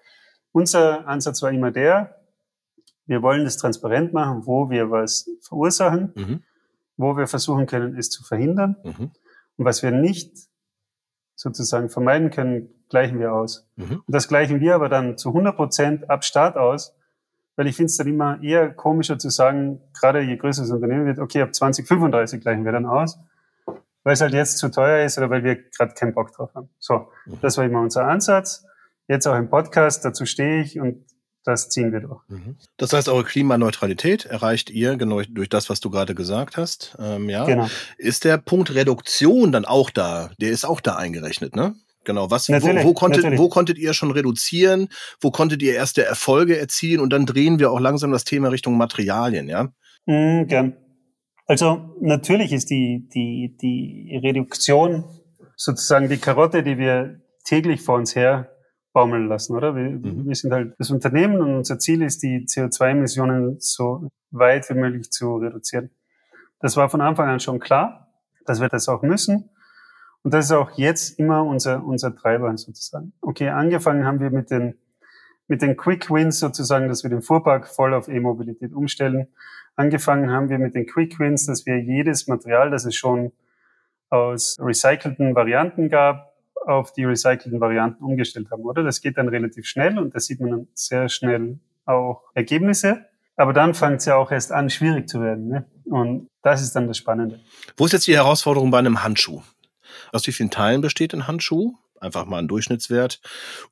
Unser 0.53 1.07
Ansatz 1.07 1.43
war 1.43 1.53
immer 1.53 1.71
der, 1.71 2.17
wir 3.07 3.23
wollen 3.23 3.45
das 3.45 3.57
transparent 3.57 4.13
machen, 4.13 4.47
wo 4.47 4.71
wir 4.71 4.91
was 4.91 5.29
verursachen, 5.41 6.13
mhm. 6.15 6.43
wo 6.97 7.17
wir 7.17 7.27
versuchen 7.27 7.67
können, 7.67 7.97
es 7.97 8.11
zu 8.11 8.25
verhindern. 8.25 8.77
Mhm. 8.83 9.11
Und 9.57 9.65
was 9.65 9.83
wir 9.83 9.91
nicht 9.91 10.37
sozusagen 11.35 11.91
vermeiden 11.91 12.31
können, 12.31 12.69
gleichen 12.89 13.19
wir 13.19 13.33
aus. 13.33 13.69
Mhm. 13.77 14.03
Und 14.07 14.15
das 14.15 14.29
gleichen 14.29 14.61
wir 14.61 14.75
aber 14.75 14.89
dann 14.89 15.19
zu 15.19 15.31
100 15.31 15.57
Prozent 15.57 16.11
ab 16.11 16.25
Start 16.25 16.57
aus, 16.57 16.95
weil 17.57 17.67
ich 17.67 17.77
finde 17.77 17.91
es 17.91 17.97
dann 17.97 18.07
immer 18.07 18.43
eher 18.43 18.73
komischer 18.73 19.19
zu 19.19 19.31
sagen, 19.31 19.81
gerade 19.93 20.21
je 20.21 20.37
größer 20.37 20.63
das 20.63 20.71
Unternehmen 20.71 21.07
wird, 21.07 21.19
okay, 21.19 21.43
ab 21.43 21.55
2035 21.55 22.41
gleichen 22.41 22.65
wir 22.65 22.73
dann 22.73 22.87
aus, 22.87 23.19
weil 24.03 24.15
es 24.15 24.21
halt 24.21 24.33
jetzt 24.33 24.59
zu 24.59 24.71
teuer 24.71 25.05
ist 25.05 25.19
oder 25.19 25.31
weil 25.31 25.45
wir 25.45 25.57
gerade 25.57 25.95
keinen 25.95 26.15
Bock 26.15 26.33
drauf 26.33 26.55
haben. 26.55 26.69
So, 26.79 27.09
mhm. 27.27 27.39
das 27.41 27.57
war 27.59 27.65
immer 27.65 27.81
unser 27.81 28.07
Ansatz. 28.07 28.65
Jetzt 29.07 29.27
auch 29.27 29.37
im 29.37 29.51
Podcast, 29.51 30.05
dazu 30.05 30.25
stehe 30.25 30.63
ich 30.63 30.81
und 30.81 31.05
das 31.45 31.69
ziehen 31.69 31.93
wir 31.93 32.01
durch. 32.01 32.21
Mhm. 32.29 32.57
Das 32.79 32.93
heißt, 32.93 33.09
eure 33.09 33.25
Klimaneutralität 33.25 34.25
erreicht 34.25 34.71
ihr 34.71 34.97
genau 34.97 35.21
durch 35.29 35.49
das, 35.49 35.69
was 35.69 35.81
du 35.81 35.91
gerade 35.91 36.15
gesagt 36.15 36.57
hast. 36.57 36.97
Ähm, 36.99 37.29
ja. 37.29 37.45
Genau. 37.45 37.69
Ist 37.99 38.25
der 38.25 38.39
Punkt 38.39 38.75
Reduktion 38.75 39.53
dann 39.53 39.67
auch 39.67 39.91
da? 39.91 40.31
Der 40.41 40.51
ist 40.51 40.65
auch 40.65 40.81
da 40.81 40.97
eingerechnet, 40.97 41.55
ne? 41.55 41.75
Genau. 42.05 42.31
Was, 42.31 42.49
wo, 42.49 42.55
wo, 42.55 42.95
konntet, 42.95 43.39
wo 43.39 43.49
konntet 43.49 43.79
ihr 43.79 43.95
schon 43.95 44.11
reduzieren? 44.11 44.89
Wo 45.21 45.31
konntet 45.31 45.63
ihr 45.63 45.75
erste 45.75 46.05
Erfolge 46.05 46.59
erzielen? 46.59 47.01
Und 47.01 47.13
dann 47.13 47.27
drehen 47.27 47.59
wir 47.59 47.71
auch 47.71 47.81
langsam 47.81 48.13
das 48.13 48.25
Thema 48.25 48.49
Richtung 48.49 48.77
Materialien, 48.77 49.49
ja? 49.49 49.69
Mhm, 50.07 50.47
gern. 50.47 50.77
Also 51.47 51.95
natürlich 52.01 52.53
ist 52.53 52.71
die, 52.71 53.09
die, 53.15 53.57
die 53.61 54.19
Reduktion 54.23 55.05
sozusagen 55.57 56.09
die 56.09 56.17
Karotte, 56.17 56.63
die 56.63 56.79
wir 56.79 57.21
täglich 57.45 57.83
vor 57.83 57.97
uns 57.97 58.17
her 58.17 58.54
baumeln 58.95 59.29
lassen, 59.29 59.55
oder? 59.55 59.77
Wir, 59.77 59.91
mhm. 59.91 60.27
wir 60.27 60.35
sind 60.35 60.53
halt 60.53 60.75
das 60.79 60.91
Unternehmen 60.91 61.43
und 61.43 61.55
unser 61.57 61.79
Ziel 61.79 62.01
ist, 62.03 62.23
die 62.23 62.47
CO2-Emissionen 62.47 63.57
so 63.59 64.09
weit 64.31 64.71
wie 64.71 64.75
möglich 64.75 65.11
zu 65.11 65.37
reduzieren. 65.37 65.91
Das 66.61 66.77
war 66.79 66.89
von 66.89 67.03
Anfang 67.03 67.29
an 67.29 67.41
schon 67.41 67.59
klar, 67.59 68.09
dass 68.47 68.61
wir 68.61 68.69
das 68.69 68.89
auch 68.89 69.03
müssen. 69.03 69.51
Und 70.23 70.33
das 70.33 70.47
ist 70.47 70.53
auch 70.53 70.71
jetzt 70.79 71.19
immer 71.19 71.45
unser, 71.45 71.85
unser 71.85 72.17
Treiber 72.17 72.57
sozusagen. 72.57 73.13
Okay, 73.21 73.51
angefangen 73.51 74.07
haben 74.07 74.21
wir 74.21 74.31
mit 74.31 74.51
den, 74.51 74.79
mit 75.49 75.61
den 75.61 75.77
Quick 75.77 76.11
Wins 76.11 76.39
sozusagen, 76.39 76.89
dass 76.89 77.03
wir 77.03 77.11
den 77.11 77.21
Fuhrpark 77.21 77.69
voll 77.69 77.93
auf 77.93 78.09
E-Mobilität 78.09 78.73
umstellen. 78.73 79.27
Angefangen 79.77 80.31
haben 80.31 80.49
wir 80.49 80.59
mit 80.59 80.75
den 80.75 80.87
Quick 80.87 81.19
Wins, 81.19 81.47
dass 81.47 81.67
wir 81.67 81.79
jedes 81.81 82.29
Material, 82.29 82.71
das 82.71 82.87
es 82.87 82.95
schon 82.95 83.33
aus 84.09 84.57
recycelten 84.61 85.35
Varianten 85.35 85.91
gab, 85.91 86.34
auf 86.67 86.93
die 86.93 87.05
recycelten 87.05 87.61
Varianten 87.61 88.05
umgestellt 88.05 88.51
haben, 88.51 88.63
oder? 88.63 88.83
Das 88.83 89.01
geht 89.01 89.19
dann 89.19 89.29
relativ 89.29 89.67
schnell 89.67 89.99
und 89.99 90.15
da 90.15 90.21
sieht 90.21 90.41
man 90.41 90.51
dann 90.51 90.69
sehr 90.75 91.09
schnell 91.09 91.59
auch 91.85 92.23
Ergebnisse. 92.35 93.07
Aber 93.37 93.53
dann 93.53 93.75
fängt 93.75 94.01
es 94.01 94.05
ja 94.07 94.17
auch 94.17 94.31
erst 94.31 94.53
an, 94.53 94.71
schwierig 94.71 95.09
zu 95.09 95.21
werden. 95.21 95.49
Ne? 95.49 95.67
Und 95.87 96.29
das 96.43 96.63
ist 96.63 96.77
dann 96.77 96.87
das 96.87 96.99
Spannende. 96.99 97.41
Wo 97.77 97.87
ist 97.87 97.93
jetzt 97.93 98.07
die 98.07 98.15
Herausforderung 98.15 98.71
bei 98.71 98.79
einem 98.79 99.03
Handschuh? 99.03 99.43
Aus 100.13 100.27
wie 100.27 100.33
vielen 100.33 100.51
Teilen 100.51 100.81
besteht 100.81 101.13
ein 101.15 101.27
Handschuh? 101.27 101.75
Einfach 102.01 102.27
mal 102.27 102.39
ein 102.39 102.49
Durchschnittswert. 102.49 103.21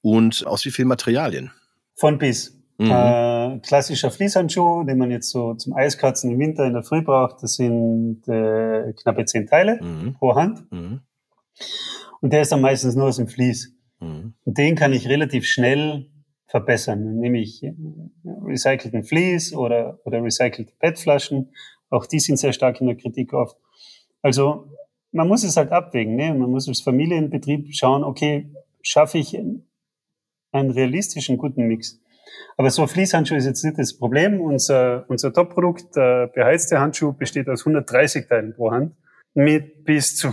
Und 0.00 0.46
aus 0.46 0.64
wie 0.64 0.70
vielen 0.70 0.88
Materialien? 0.88 1.52
Von 1.94 2.18
bis. 2.18 2.58
Mhm. 2.78 2.90
Äh, 2.90 3.58
klassischer 3.60 4.10
Fließhandschuh, 4.10 4.84
den 4.84 4.98
man 4.98 5.10
jetzt 5.10 5.30
so 5.30 5.54
zum 5.54 5.74
Eiskratzen 5.74 6.32
im 6.32 6.38
Winter 6.38 6.64
in 6.64 6.72
der 6.72 6.82
Früh 6.82 7.02
braucht, 7.02 7.42
das 7.42 7.54
sind 7.54 8.26
äh, 8.26 8.92
knappe 8.94 9.24
zehn 9.26 9.46
Teile 9.46 9.78
mhm. 9.80 10.14
pro 10.14 10.34
Hand. 10.34 10.70
Mhm. 10.72 11.00
Und 12.22 12.32
der 12.32 12.40
ist 12.40 12.52
dann 12.52 12.60
meistens 12.60 12.94
nur 12.94 13.08
aus 13.08 13.16
dem 13.16 13.28
Vlies. 13.28 13.76
Mhm. 14.00 14.32
Und 14.44 14.58
den 14.58 14.76
kann 14.76 14.92
ich 14.92 15.08
relativ 15.08 15.44
schnell 15.44 16.08
verbessern. 16.46 17.04
Dann 17.04 17.18
nehme 17.18 17.40
ich 17.40 17.62
äh, 17.62 17.74
recycelten 18.24 19.04
Vlies 19.04 19.54
oder, 19.54 19.98
oder 20.04 20.22
recycelte 20.22 20.72
PET-Flaschen. 20.78 21.52
Auch 21.90 22.06
die 22.06 22.20
sind 22.20 22.38
sehr 22.38 22.52
stark 22.52 22.80
in 22.80 22.86
der 22.86 22.96
Kritik 22.96 23.32
oft. 23.34 23.56
Also 24.22 24.68
man 25.10 25.28
muss 25.28 25.42
es 25.42 25.56
halt 25.56 25.72
abwägen. 25.72 26.14
Ne? 26.14 26.32
Man 26.32 26.50
muss 26.50 26.68
als 26.68 26.80
Familienbetrieb 26.80 27.74
schauen, 27.74 28.04
okay, 28.04 28.50
schaffe 28.82 29.18
ich 29.18 29.36
einen 29.36 30.70
realistischen, 30.70 31.36
guten 31.36 31.66
Mix. 31.66 32.00
Aber 32.56 32.70
so 32.70 32.86
Fließhandschuh 32.86 33.34
ist 33.34 33.46
jetzt 33.46 33.64
nicht 33.64 33.78
das 33.78 33.96
Problem. 33.96 34.40
Unser, 34.40 35.04
unser 35.08 35.32
Top-Produkt, 35.32 35.96
der 35.96 36.28
beheizte 36.28 36.78
Handschuh, 36.78 37.12
besteht 37.12 37.48
aus 37.48 37.62
130 37.62 38.28
Teilen 38.28 38.54
pro 38.54 38.70
Hand 38.70 38.94
mit 39.34 39.84
bis 39.84 40.16
zu 40.16 40.32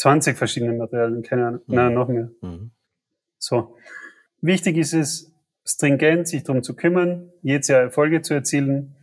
20 0.00 0.38
verschiedenen 0.38 0.78
Materialien, 0.78 1.22
keine 1.22 1.46
Ahnung, 1.46 1.60
mhm. 1.66 1.74
nein, 1.74 1.94
noch 1.94 2.08
mehr. 2.08 2.30
Mhm. 2.40 2.70
So. 3.38 3.76
Wichtig 4.40 4.78
ist 4.78 4.94
es, 4.94 5.34
stringent 5.66 6.26
sich 6.26 6.42
darum 6.42 6.62
zu 6.62 6.74
kümmern, 6.74 7.30
jedes 7.42 7.68
Jahr 7.68 7.82
Erfolge 7.82 8.22
zu 8.22 8.32
erzielen 8.32 8.96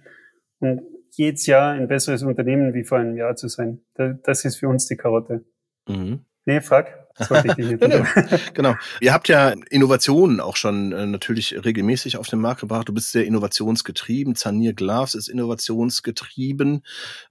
und 0.59 0.81
jedes 1.11 1.45
Jahr 1.45 1.73
ein 1.73 1.87
besseres 1.87 2.23
Unternehmen 2.23 2.73
wie 2.73 2.83
vor 2.83 2.97
einem 2.97 3.15
Jahr 3.15 3.35
zu 3.35 3.47
sein. 3.47 3.81
Das 3.95 4.43
ist 4.43 4.57
für 4.57 4.69
uns 4.69 4.87
die 4.87 4.97
Karotte. 4.97 5.45
Mhm. 5.87 6.25
Nee, 6.45 6.61
frag. 6.61 7.06
Das 7.17 7.29
wollte 7.29 7.47
ich 7.49 7.57
nicht 7.57 7.79
genau. 7.81 8.05
genau. 8.53 8.75
Ihr 9.01 9.13
habt 9.13 9.27
ja 9.27 9.53
Innovationen 9.69 10.39
auch 10.39 10.55
schon 10.55 10.91
äh, 10.91 11.05
natürlich 11.05 11.55
regelmäßig 11.63 12.17
auf 12.17 12.27
den 12.27 12.39
Markt 12.39 12.61
gebracht. 12.61 12.87
Du 12.87 12.93
bist 12.93 13.11
sehr 13.11 13.25
innovationsgetrieben. 13.25 14.35
Zanier 14.35 14.73
Gloves 14.73 15.15
ist 15.15 15.27
innovationsgetrieben. 15.27 16.83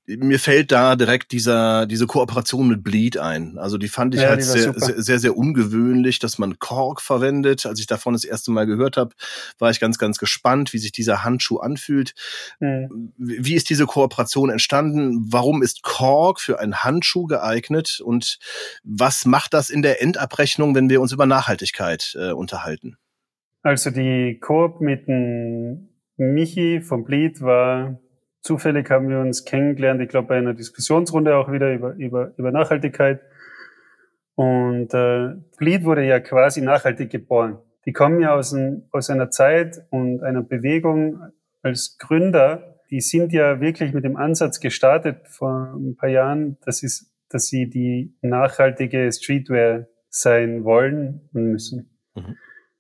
Mir 0.07 0.39
fällt 0.39 0.73
da 0.73 0.97
direkt 0.97 1.33
dieser, 1.33 1.87
diese 1.87 2.07
Kooperation 2.07 2.69
mit 2.69 2.85
Bleed 2.85 3.19
ein. 3.19 3.59
Also 3.59 3.79
die 3.79 3.89
fand 3.89 4.15
ich 4.15 4.21
ja, 4.21 4.31
halt 4.31 4.43
sehr, 4.43 4.73
sehr, 4.75 5.03
sehr, 5.03 5.19
sehr 5.19 5.37
ungewöhnlich, 5.37 6.19
dass 6.19 6.39
man 6.39 6.59
Kork 6.59 7.01
verwendet. 7.01 7.67
Als 7.67 7.81
ich 7.81 7.87
davon 7.87 8.13
das 8.13 8.25
erste 8.25 8.51
Mal 8.51 8.67
gehört 8.67 8.97
habe, 8.97 9.15
war 9.59 9.71
ich 9.71 9.81
ganz, 9.81 9.99
ganz 9.99 10.19
gespannt, 10.19 10.73
wie 10.73 10.79
sich 10.79 10.93
dieser 10.93 11.25
Handschuh 11.25 11.59
anfühlt. 11.59 12.15
Mhm. 12.61 13.13
Wie 13.17 13.55
ist 13.55 13.71
diese 13.71 13.87
Kooperation 13.87 14.51
entstanden? 14.51 15.27
Warum 15.29 15.63
ist 15.63 15.83
Kork 15.83 16.41
für 16.41 16.61
einen 16.61 16.85
Handschuh 16.85 17.27
geeignet? 17.27 18.01
Und 18.03 18.39
was 18.85 19.25
macht 19.25 19.55
das 19.55 19.71
in 19.77 19.83
der 19.83 20.03
Endabrechnung, 20.03 20.75
wenn 20.75 20.89
wir 20.89 21.01
uns 21.01 21.13
über 21.13 21.27
Nachhaltigkeit 21.27 22.17
äh, 22.19 22.33
unterhalten? 22.33 22.97
Also 23.63 23.91
die 23.91 24.39
Koop 24.41 24.81
mit 24.81 25.07
dem 25.07 25.89
Michi 26.17 26.81
vom 26.81 27.05
Bleed 27.05 27.43
war 27.43 27.99
zufällig 28.41 28.89
haben 28.91 29.09
wir 29.09 29.19
uns 29.19 29.45
kennengelernt, 29.45 30.01
ich 30.01 30.09
glaube 30.09 30.29
bei 30.29 30.39
einer 30.39 30.55
Diskussionsrunde 30.55 31.37
auch 31.37 31.51
wieder 31.51 31.75
über, 31.75 31.95
über, 31.95 32.33
über 32.37 32.53
Nachhaltigkeit. 32.53 33.21
Und 34.37 34.95
äh, 34.95 35.35
Bleed 35.59 35.85
wurde 35.85 36.05
ja 36.05 36.21
quasi 36.21 36.61
nachhaltig 36.61 37.11
geboren. 37.11 37.59
Die 37.85 37.93
kommen 37.93 38.21
ja 38.21 38.35
aus, 38.35 38.53
ein, 38.53 38.89
aus 38.93 39.11
einer 39.11 39.31
Zeit 39.31 39.85
und 39.91 40.23
einer 40.23 40.43
Bewegung 40.43 41.21
als 41.63 41.99
Gründer, 41.99 42.77
die 42.91 43.01
sind 43.01 43.33
ja 43.33 43.61
wirklich 43.61 43.93
mit 43.93 44.05
dem 44.05 44.17
Ansatz 44.17 44.61
gestartet 44.61 45.27
vor 45.29 45.75
ein 45.75 45.97
paar 45.97 46.09
Jahren, 46.09 46.57
das 46.65 46.83
ist 46.83 47.11
dass 47.37 47.49
sie 47.49 47.69
die 47.69 48.17
nachhaltige 48.23 49.13
Streetwear 49.13 49.89
sein 50.09 50.65
wollen 50.65 51.29
und 51.35 51.53
müssen. 51.53 51.99
Mhm. 52.15 52.39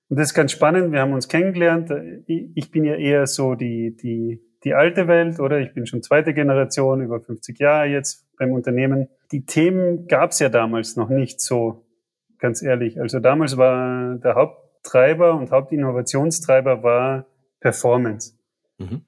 Und 0.08 0.18
das 0.18 0.28
ist 0.28 0.34
ganz 0.34 0.52
spannend. 0.52 0.92
Wir 0.92 1.00
haben 1.00 1.12
uns 1.12 1.28
kennengelernt. 1.28 1.92
Ich 2.26 2.70
bin 2.70 2.84
ja 2.84 2.94
eher 2.94 3.26
so 3.26 3.54
die, 3.54 3.94
die, 3.94 4.40
die 4.64 4.72
alte 4.72 5.08
Welt, 5.08 5.40
oder? 5.40 5.60
Ich 5.60 5.74
bin 5.74 5.84
schon 5.84 6.02
zweite 6.02 6.32
Generation, 6.32 7.02
über 7.02 7.20
50 7.20 7.58
Jahre 7.58 7.88
jetzt 7.88 8.26
beim 8.38 8.52
Unternehmen. 8.52 9.08
Die 9.30 9.44
Themen 9.44 10.06
gab 10.06 10.30
es 10.30 10.38
ja 10.38 10.48
damals 10.48 10.96
noch 10.96 11.10
nicht 11.10 11.42
so, 11.42 11.84
ganz 12.38 12.62
ehrlich. 12.62 12.98
Also 12.98 13.20
damals 13.20 13.58
war 13.58 14.14
der 14.14 14.36
Haupttreiber 14.36 15.34
und 15.34 15.50
Hauptinnovationstreiber 15.50 16.82
war 16.82 17.26
Performance. 17.60 18.38
Mhm 18.78 19.04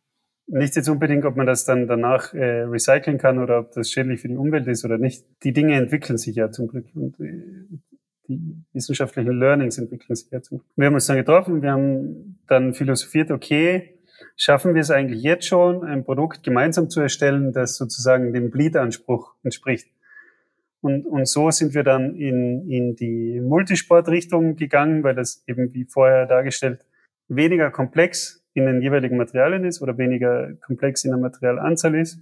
nicht 0.48 0.76
jetzt 0.76 0.88
unbedingt, 0.88 1.24
ob 1.24 1.36
man 1.36 1.46
das 1.46 1.64
dann 1.64 1.86
danach 1.86 2.32
äh, 2.32 2.62
recyceln 2.62 3.18
kann 3.18 3.38
oder 3.38 3.60
ob 3.60 3.72
das 3.72 3.90
schädlich 3.90 4.20
für 4.20 4.28
die 4.28 4.36
Umwelt 4.36 4.66
ist 4.66 4.84
oder 4.84 4.98
nicht. 4.98 5.24
Die 5.44 5.52
Dinge 5.52 5.76
entwickeln 5.76 6.16
sich 6.16 6.34
ja 6.36 6.50
zum 6.50 6.68
Glück 6.68 6.86
und 6.94 7.20
äh, 7.20 7.78
die 8.28 8.56
wissenschaftlichen 8.72 9.38
Learnings 9.38 9.78
entwickeln 9.78 10.14
sich 10.14 10.30
ja 10.30 10.42
zum 10.42 10.58
Glück. 10.58 10.68
Wir 10.76 10.86
haben 10.86 10.94
uns 10.94 11.06
dann 11.06 11.16
getroffen, 11.16 11.62
wir 11.62 11.72
haben 11.72 12.38
dann 12.46 12.74
philosophiert, 12.74 13.30
okay, 13.30 13.98
schaffen 14.36 14.74
wir 14.74 14.80
es 14.80 14.90
eigentlich 14.90 15.22
jetzt 15.22 15.46
schon, 15.46 15.84
ein 15.84 16.04
Produkt 16.04 16.42
gemeinsam 16.42 16.88
zu 16.90 17.00
erstellen, 17.00 17.52
das 17.52 17.76
sozusagen 17.76 18.32
dem 18.32 18.50
Bleed-Anspruch 18.50 19.34
entspricht. 19.42 19.88
Und, 20.80 21.06
und 21.06 21.26
so 21.26 21.50
sind 21.50 21.74
wir 21.74 21.82
dann 21.82 22.14
in, 22.14 22.68
in 22.70 22.94
die 22.94 23.40
Multisport-Richtung 23.40 24.56
gegangen, 24.56 25.02
weil 25.02 25.14
das 25.14 25.42
eben 25.46 25.74
wie 25.74 25.84
vorher 25.84 26.26
dargestellt 26.26 26.84
weniger 27.28 27.70
komplex 27.70 28.37
in 28.54 28.66
den 28.66 28.82
jeweiligen 28.82 29.16
Materialien 29.16 29.64
ist 29.64 29.82
oder 29.82 29.98
weniger 29.98 30.52
komplex 30.66 31.04
in 31.04 31.10
der 31.10 31.20
Materialanzahl 31.20 31.94
ist 31.94 32.20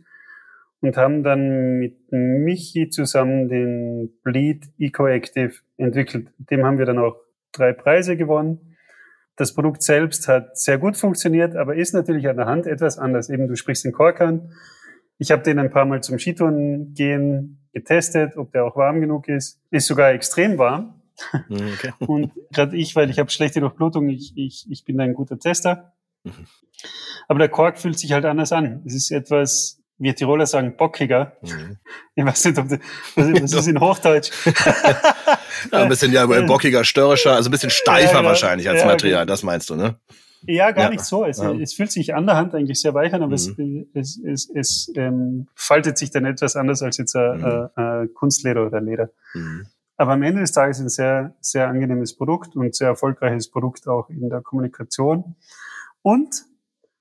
und 0.80 0.96
haben 0.96 1.22
dann 1.22 1.78
mit 1.78 2.12
Michi 2.12 2.88
zusammen 2.90 3.48
den 3.48 4.10
Bleed 4.22 4.66
EcoActive 4.78 5.54
entwickelt. 5.76 6.28
Dem 6.38 6.64
haben 6.64 6.78
wir 6.78 6.86
dann 6.86 6.98
auch 6.98 7.16
drei 7.52 7.72
Preise 7.72 8.16
gewonnen. 8.16 8.76
Das 9.36 9.54
Produkt 9.54 9.82
selbst 9.82 10.28
hat 10.28 10.58
sehr 10.58 10.78
gut 10.78 10.96
funktioniert, 10.96 11.56
aber 11.56 11.76
ist 11.76 11.92
natürlich 11.92 12.28
an 12.28 12.36
der 12.36 12.46
Hand 12.46 12.66
etwas 12.66 12.98
anders. 12.98 13.28
Eben, 13.28 13.48
du 13.48 13.56
sprichst 13.56 13.84
den 13.84 13.92
Kork 13.92 14.20
an. 14.20 14.52
Ich 15.18 15.30
habe 15.30 15.42
den 15.42 15.58
ein 15.58 15.70
paar 15.70 15.84
Mal 15.84 16.02
zum 16.02 16.18
Skitouren 16.18 16.94
gehen 16.94 17.66
getestet, 17.72 18.36
ob 18.36 18.52
der 18.52 18.64
auch 18.64 18.76
warm 18.76 19.00
genug 19.00 19.28
ist. 19.28 19.60
Ist 19.70 19.86
sogar 19.86 20.12
extrem 20.12 20.58
warm. 20.58 20.92
Mhm, 21.48 21.72
okay. 21.72 21.92
Und 22.00 22.32
gerade 22.52 22.76
ich, 22.76 22.94
weil 22.94 23.08
ich 23.08 23.18
habe 23.18 23.30
schlechte 23.30 23.60
Durchblutung, 23.60 24.10
ich, 24.10 24.34
ich, 24.36 24.66
ich 24.70 24.84
bin 24.84 25.00
ein 25.00 25.14
guter 25.14 25.38
Tester. 25.38 25.94
Mhm. 26.26 26.46
Aber 27.28 27.38
der 27.38 27.48
Kork 27.48 27.78
fühlt 27.78 27.98
sich 27.98 28.12
halt 28.12 28.24
anders 28.24 28.52
an. 28.52 28.82
Es 28.86 28.94
ist 28.94 29.10
etwas, 29.10 29.80
wie 29.98 30.12
Tiroler 30.14 30.46
sagen, 30.46 30.76
bockiger. 30.76 31.32
Mhm. 31.42 31.78
Ich 32.14 32.24
weiß 32.24 32.44
nicht, 32.46 32.58
ob 32.58 32.68
das, 32.68 32.78
was, 33.14 33.52
ist 33.52 33.66
in 33.66 33.80
Hochdeutsch? 33.80 34.30
ja, 35.72 35.82
ein 35.82 35.88
bisschen 35.88 36.12
ja, 36.12 36.26
bockiger, 36.26 36.84
störrischer, 36.84 37.32
also 37.32 37.48
ein 37.48 37.52
bisschen 37.52 37.70
steifer 37.70 38.14
ja, 38.14 38.20
ja. 38.20 38.24
wahrscheinlich 38.24 38.68
als 38.68 38.84
Material, 38.84 39.22
okay. 39.22 39.28
das 39.28 39.42
meinst 39.42 39.70
du, 39.70 39.76
ne? 39.76 39.96
Ja, 40.48 40.70
gar 40.70 40.90
nicht 40.90 41.04
so. 41.04 41.24
Es, 41.24 41.38
es, 41.38 41.74
fühlt 41.74 41.90
sich 41.90 42.14
an 42.14 42.26
der 42.26 42.36
Hand 42.36 42.54
eigentlich 42.54 42.80
sehr 42.80 42.94
weich 42.94 43.12
an, 43.12 43.22
aber 43.22 43.36
mhm. 43.36 43.86
es, 43.94 44.20
es, 44.22 44.50
es, 44.54 44.92
ähm, 44.94 45.48
faltet 45.54 45.98
sich 45.98 46.10
dann 46.10 46.24
etwas 46.24 46.54
anders 46.54 46.82
als 46.82 46.98
jetzt 46.98 47.16
ein, 47.16 47.40
mhm. 47.40 47.68
ein 47.74 48.14
Kunstleder 48.14 48.66
oder 48.66 48.80
Leder. 48.80 49.10
Mhm. 49.34 49.66
Aber 49.96 50.12
am 50.12 50.22
Ende 50.22 50.42
des 50.42 50.52
Tages 50.52 50.78
ein 50.78 50.88
sehr, 50.88 51.34
sehr 51.40 51.68
angenehmes 51.68 52.16
Produkt 52.16 52.54
und 52.54 52.74
sehr 52.74 52.88
erfolgreiches 52.88 53.50
Produkt 53.50 53.88
auch 53.88 54.10
in 54.10 54.28
der 54.28 54.42
Kommunikation. 54.42 55.36
Und, 56.07 56.47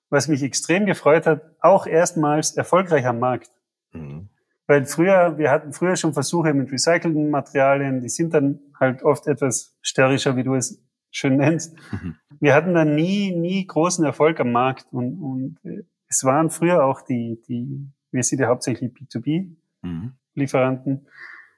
was 0.09 0.27
mich 0.27 0.41
extrem 0.41 0.87
gefreut 0.87 1.27
hat, 1.27 1.43
auch 1.59 1.85
erstmals 1.85 2.57
erfolgreich 2.57 3.05
am 3.05 3.19
Markt. 3.19 3.51
Mhm. 3.93 4.29
Weil 4.65 4.85
früher, 4.85 5.37
wir 5.37 5.51
hatten 5.51 5.73
früher 5.73 5.95
schon 5.95 6.13
Versuche 6.13 6.55
mit 6.55 6.71
recycelten 6.71 7.29
Materialien, 7.29 8.01
die 8.01 8.09
sind 8.09 8.33
dann 8.33 8.61
halt 8.79 9.03
oft 9.03 9.27
etwas 9.27 9.77
störrischer, 9.83 10.35
wie 10.37 10.43
du 10.43 10.55
es 10.55 10.83
schön 11.11 11.37
nennst. 11.37 11.75
Mhm. 11.91 12.15
Wir 12.39 12.55
hatten 12.55 12.73
dann 12.73 12.95
nie, 12.95 13.29
nie 13.29 13.67
großen 13.67 14.03
Erfolg 14.03 14.39
am 14.39 14.51
Markt 14.51 14.87
und, 14.91 15.21
und 15.21 15.59
es 16.07 16.23
waren 16.23 16.49
früher 16.49 16.83
auch 16.83 17.01
die, 17.01 17.39
die, 17.47 17.87
wir 18.09 18.23
sind 18.23 18.39
ja 18.39 18.47
hauptsächlich 18.47 18.91
B2B-Lieferanten. 18.91 20.93
Mhm. 20.93 21.05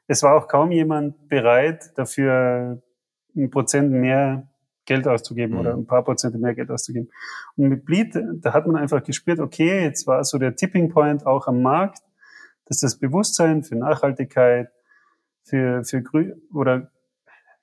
Es 0.07 0.21
war 0.21 0.35
auch 0.35 0.49
kaum 0.49 0.73
jemand 0.73 1.29
bereit, 1.29 1.97
dafür 1.97 2.81
ein 3.37 3.49
Prozent 3.51 3.93
mehr 3.93 4.49
Geld 4.87 5.07
auszugeben 5.07 5.53
mhm. 5.53 5.59
oder 5.59 5.73
ein 5.75 5.85
paar 5.85 6.03
Prozent 6.03 6.39
mehr 6.39 6.55
Geld 6.55 6.71
auszugeben. 6.71 7.09
Und 7.55 7.69
mit 7.69 7.85
Bleed, 7.85 8.17
da 8.41 8.53
hat 8.53 8.65
man 8.65 8.75
einfach 8.75 9.03
gespürt, 9.03 9.39
okay, 9.39 9.83
jetzt 9.83 10.07
war 10.07 10.23
so 10.23 10.39
der 10.39 10.55
Tipping 10.55 10.89
Point 10.89 11.27
auch 11.27 11.47
am 11.47 11.61
Markt, 11.61 11.99
dass 12.65 12.79
das 12.79 12.97
Bewusstsein 12.97 13.63
für 13.63 13.75
Nachhaltigkeit, 13.75 14.69
für, 15.43 15.83
für 15.83 16.01
grün, 16.01 16.41
oder 16.51 16.89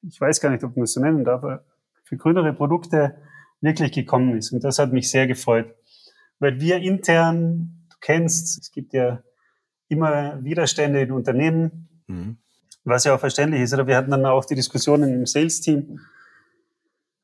ich 0.02 0.20
weiß 0.20 0.40
gar 0.40 0.50
nicht, 0.50 0.62
ob 0.62 0.76
man 0.76 0.84
das 0.84 0.92
so 0.92 1.00
nennen 1.00 1.24
darf, 1.24 1.42
aber 1.42 1.64
für 2.04 2.16
grünere 2.16 2.52
Produkte 2.52 3.16
wirklich 3.60 3.92
gekommen 3.92 4.36
ist. 4.36 4.52
Und 4.52 4.62
das 4.62 4.78
hat 4.78 4.92
mich 4.92 5.10
sehr 5.10 5.26
gefreut. 5.26 5.74
Weil 6.38 6.60
wir 6.60 6.76
intern, 6.78 7.86
du 7.90 7.96
kennst, 8.00 8.60
es 8.60 8.70
gibt 8.70 8.92
ja 8.92 9.22
immer 9.88 10.42
Widerstände 10.44 11.00
in 11.00 11.12
Unternehmen. 11.12 11.88
Mhm. 12.06 12.38
Was 12.84 13.04
ja 13.04 13.14
auch 13.14 13.20
verständlich 13.20 13.62
ist. 13.62 13.72
Oder 13.72 13.86
wir 13.86 13.96
hatten 13.96 14.10
dann 14.10 14.26
auch 14.26 14.44
die 14.44 14.54
Diskussionen 14.54 15.14
im 15.14 15.26
Sales-Team. 15.26 16.00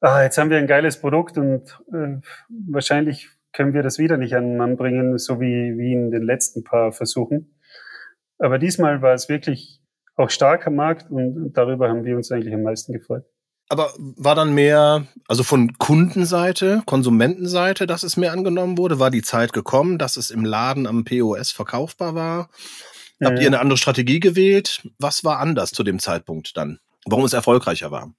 Ah, 0.01 0.23
jetzt 0.23 0.39
haben 0.39 0.51
wir 0.51 0.59
ein 0.59 0.67
geiles 0.67 0.99
Produkt 0.99 1.37
und 1.37 1.79
äh, 1.93 2.21
wahrscheinlich 2.49 3.29
können 3.53 3.75
wir 3.75 3.83
das 3.83 3.99
wieder 3.99 4.17
nicht 4.17 4.35
an 4.35 4.45
den 4.45 4.57
Mann 4.57 4.77
bringen, 4.77 5.19
so 5.19 5.41
wie, 5.41 5.77
wie 5.77 5.93
in 5.93 6.11
den 6.11 6.23
letzten 6.23 6.65
paar 6.65 6.93
Versuchen. 6.93 7.59
Aber 8.39 8.59
diesmal 8.59 9.03
war 9.03 9.13
es 9.13 9.29
wirklich 9.29 9.83
auch 10.17 10.31
stark 10.31 10.67
am 10.67 10.77
Markt 10.77 11.11
und 11.11 11.53
darüber 11.53 11.89
haben 11.89 12.05
wir 12.05 12.17
uns 12.17 12.33
eigentlich 12.33 12.55
am 12.55 12.63
meisten 12.63 12.93
gefreut. 12.93 13.25
Aber 13.69 13.93
war 13.97 14.35
dann 14.35 14.55
mehr, 14.55 15.07
also 15.29 15.45
von 15.45 15.75
Kundenseite, 15.79 16.83
Konsumentenseite, 16.87 17.87
dass 17.87 18.03
es 18.03 18.17
mehr 18.17 18.33
angenommen 18.33 18.79
wurde? 18.79 18.99
War 18.99 19.11
die 19.11 19.23
Zeit 19.23 19.53
gekommen, 19.53 19.97
dass 19.97 20.17
es 20.17 20.31
im 20.31 20.45
Laden 20.45 20.87
am 20.87 21.05
POS 21.05 21.53
verkaufbar 21.53 22.15
war? 22.15 22.51
Habt 23.23 23.39
ihr 23.39 23.47
eine 23.47 23.61
andere 23.61 23.77
Strategie 23.77 24.19
gewählt? 24.19 24.89
Was 24.99 25.25
war 25.25 25.39
anders 25.39 25.71
zu 25.71 25.85
dem 25.85 25.99
Zeitpunkt 25.99 26.57
dann? 26.57 26.81
Warum 27.07 27.25
es 27.25 27.33
erfolgreicher 27.33 27.91
war? 27.91 28.13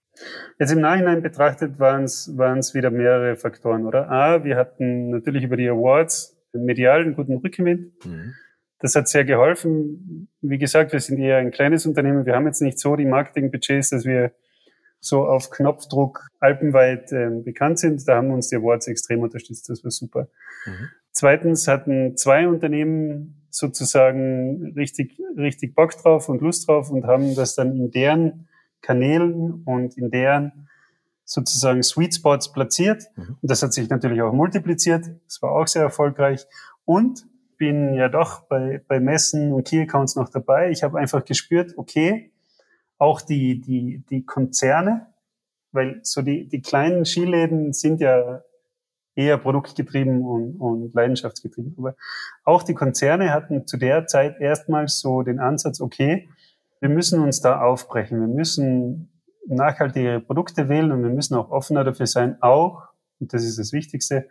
Jetzt 0.60 0.72
im 0.72 0.82
Nachhinein 0.82 1.22
betrachtet 1.22 1.80
waren 1.80 2.04
es, 2.04 2.74
wieder 2.74 2.92
mehrere 2.92 3.36
Faktoren, 3.36 3.86
oder? 3.86 4.10
A, 4.10 4.44
wir 4.44 4.58
hatten 4.58 5.10
natürlich 5.10 5.44
über 5.44 5.58
die 5.58 5.70
Awards 5.70 6.38
medial 6.54 7.02
einen 7.02 7.16
guten 7.16 7.38
Rückenwind. 7.38 8.06
Mhm. 8.06 8.34
Das 8.80 8.96
hat 8.96 9.08
sehr 9.08 9.26
geholfen. 9.26 10.28
Wie 10.42 10.58
gesagt, 10.58 10.92
wir 10.92 11.00
sind 11.00 11.20
eher 11.20 11.38
ein 11.38 11.52
kleines 11.52 11.86
Unternehmen. 11.86 12.26
Wir 12.26 12.36
haben 12.36 12.48
jetzt 12.48 12.62
nicht 12.62 12.80
so 12.80 12.96
die 12.96 13.06
Marketingbudgets, 13.06 13.90
dass 13.90 14.06
wir 14.06 14.32
so 15.00 15.26
auf 15.26 15.50
Knopfdruck 15.50 16.28
alpenweit 16.40 17.12
äh, 17.12 17.30
bekannt 17.30 17.80
sind. 17.80 18.08
Da 18.08 18.18
haben 18.18 18.32
uns 18.32 18.50
die 18.50 18.56
Awards 18.56 18.88
extrem 18.88 19.22
unterstützt. 19.22 19.70
Das 19.70 19.84
war 19.84 19.92
super. 19.92 20.30
Mhm. 20.66 20.90
Zweitens 21.12 21.68
hatten 21.68 22.16
zwei 22.18 22.48
Unternehmen 22.48 23.46
sozusagen 23.50 24.74
richtig, 24.76 25.20
richtig 25.38 25.76
Bock 25.76 25.92
drauf 25.92 26.30
und 26.30 26.42
Lust 26.42 26.68
drauf 26.68 26.90
und 26.90 27.06
haben 27.06 27.36
das 27.36 27.56
dann 27.56 27.76
in 27.76 27.92
deren 27.92 28.48
Kanälen 28.82 29.64
und 29.66 29.98
in 29.98 30.12
deren 30.12 30.70
sozusagen 31.24 31.82
Sweet 31.84 32.16
Spots 32.16 32.52
platziert. 32.52 33.04
Mhm. 33.16 33.38
Und 33.42 33.52
das 33.52 33.64
hat 33.64 33.74
sich 33.74 33.90
natürlich 33.90 34.22
auch 34.22 34.34
multipliziert. 34.34 35.06
Das 35.26 35.42
war 35.42 35.52
auch 35.52 35.68
sehr 35.68 35.84
erfolgreich. 35.84 36.46
Und 36.86 37.26
bin 37.58 37.94
ja 37.94 38.10
doch 38.10 38.42
bei, 38.48 38.82
bei 38.88 39.00
Messen 39.00 39.54
und 39.54 39.68
Key 39.68 39.82
Accounts 39.82 40.16
noch 40.16 40.30
dabei. 40.30 40.72
Ich 40.72 40.82
habe 40.82 40.98
einfach 40.98 41.24
gespürt, 41.24 41.78
okay, 41.78 42.32
auch 42.98 43.22
die, 43.22 43.62
die, 43.62 44.04
die 44.10 44.26
Konzerne, 44.26 45.08
weil 45.72 46.00
so 46.02 46.22
die, 46.22 46.48
die 46.48 46.62
kleinen 46.62 47.06
Skiläden 47.06 47.72
sind 47.74 48.02
ja 48.02 48.42
eher 49.16 49.38
produktgetrieben 49.38 50.24
und, 50.26 50.56
und 50.60 50.94
leidenschaftsgetrieben. 50.94 51.76
Aber 51.78 51.96
auch 52.44 52.64
die 52.64 52.74
Konzerne 52.74 53.32
hatten 53.32 53.68
zu 53.68 53.78
der 53.78 54.08
Zeit 54.08 54.40
erstmals 54.40 55.00
so 55.00 55.22
den 55.22 55.40
Ansatz, 55.40 55.82
okay, 55.82 56.30
wir 56.82 56.90
müssen 56.90 57.22
uns 57.22 57.40
da 57.40 57.62
aufbrechen. 57.62 58.20
Wir 58.20 58.28
müssen 58.28 59.10
nachhaltige 59.48 60.20
Produkte 60.20 60.68
wählen 60.68 60.92
und 60.92 61.04
wir 61.04 61.10
müssen 61.10 61.36
auch 61.36 61.50
offener 61.50 61.84
dafür 61.84 62.08
sein, 62.08 62.38
auch, 62.42 62.90
und 63.20 63.34
das 63.34 63.44
ist 63.44 63.60
das 63.60 63.72
Wichtigste, 63.72 64.28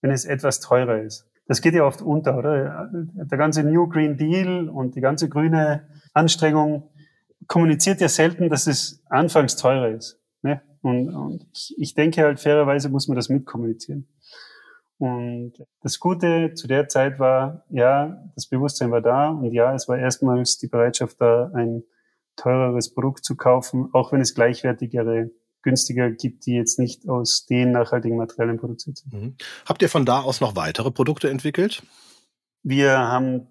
wenn 0.00 0.10
es 0.10 0.24
etwas 0.24 0.60
teurer 0.60 1.00
ist. 1.02 1.28
Das 1.46 1.60
geht 1.60 1.74
ja 1.74 1.84
oft 1.84 2.02
unter, 2.02 2.38
oder? 2.38 2.88
Der 2.92 3.38
ganze 3.38 3.62
New 3.62 3.88
Green 3.88 4.16
Deal 4.16 4.68
und 4.68 4.94
die 4.94 5.00
ganze 5.00 5.28
grüne 5.28 5.86
Anstrengung 6.14 6.88
kommuniziert 7.46 8.00
ja 8.00 8.08
selten, 8.08 8.48
dass 8.48 8.66
es 8.66 9.02
anfangs 9.08 9.56
teurer 9.56 9.88
ist. 9.88 10.18
Ne? 10.42 10.62
Und, 10.80 11.10
und 11.10 11.46
ich, 11.52 11.74
ich 11.78 11.94
denke 11.94 12.22
halt, 12.22 12.40
fairerweise 12.40 12.88
muss 12.88 13.08
man 13.08 13.16
das 13.16 13.28
mitkommunizieren. 13.28 14.08
Und 15.02 15.54
das 15.80 15.98
Gute 15.98 16.54
zu 16.54 16.68
der 16.68 16.86
Zeit 16.86 17.18
war, 17.18 17.64
ja, 17.70 18.22
das 18.36 18.46
Bewusstsein 18.46 18.92
war 18.92 19.00
da 19.00 19.30
und 19.30 19.52
ja, 19.52 19.74
es 19.74 19.88
war 19.88 19.98
erstmals 19.98 20.58
die 20.58 20.68
Bereitschaft 20.68 21.20
da, 21.20 21.50
ein 21.54 21.82
teureres 22.36 22.94
Produkt 22.94 23.24
zu 23.24 23.34
kaufen, 23.34 23.88
auch 23.94 24.12
wenn 24.12 24.20
es 24.20 24.32
gleichwertigere, 24.32 25.32
günstiger 25.62 26.08
gibt, 26.12 26.46
die 26.46 26.54
jetzt 26.54 26.78
nicht 26.78 27.08
aus 27.08 27.46
den 27.46 27.72
nachhaltigen 27.72 28.16
Materialien 28.16 28.58
produziert 28.58 28.98
sind. 28.98 29.12
Mhm. 29.12 29.36
Habt 29.66 29.82
ihr 29.82 29.88
von 29.88 30.04
da 30.04 30.20
aus 30.20 30.40
noch 30.40 30.54
weitere 30.54 30.92
Produkte 30.92 31.28
entwickelt? 31.30 31.82
Wir 32.62 32.96
haben 32.96 33.48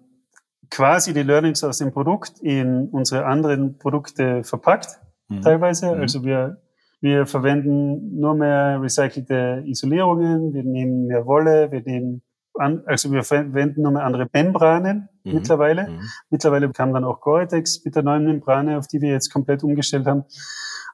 quasi 0.70 1.12
die 1.12 1.22
Learnings 1.22 1.62
aus 1.64 1.76
dem 1.76 1.92
Produkt 1.92 2.38
in 2.40 2.88
unsere 2.88 3.26
anderen 3.26 3.76
Produkte 3.76 4.42
verpackt, 4.42 5.00
mhm. 5.28 5.42
teilweise. 5.42 5.94
Mhm. 5.94 6.00
Also 6.00 6.24
wir 6.24 6.61
wir 7.02 7.26
verwenden 7.26 8.18
nur 8.18 8.34
mehr 8.34 8.80
recycelte 8.80 9.64
Isolierungen, 9.66 10.54
wir 10.54 10.62
nehmen 10.62 11.08
mehr 11.08 11.26
Wolle, 11.26 11.70
wir 11.72 11.82
nehmen 11.82 12.22
an, 12.54 12.82
also 12.86 13.10
wir 13.10 13.24
verwenden 13.24 13.82
nur 13.82 13.90
mehr 13.90 14.04
andere 14.04 14.28
Membranen 14.32 15.08
mhm. 15.24 15.34
mittlerweile. 15.34 15.88
Mhm. 15.88 16.00
Mittlerweile 16.30 16.70
kam 16.70 16.92
dann 16.92 17.04
auch 17.04 17.20
Gore-Tex 17.20 17.84
mit 17.84 17.96
der 17.96 18.04
neuen 18.04 18.24
Membrane, 18.24 18.78
auf 18.78 18.86
die 18.86 19.00
wir 19.00 19.10
jetzt 19.10 19.32
komplett 19.32 19.64
umgestellt 19.64 20.06
haben. 20.06 20.24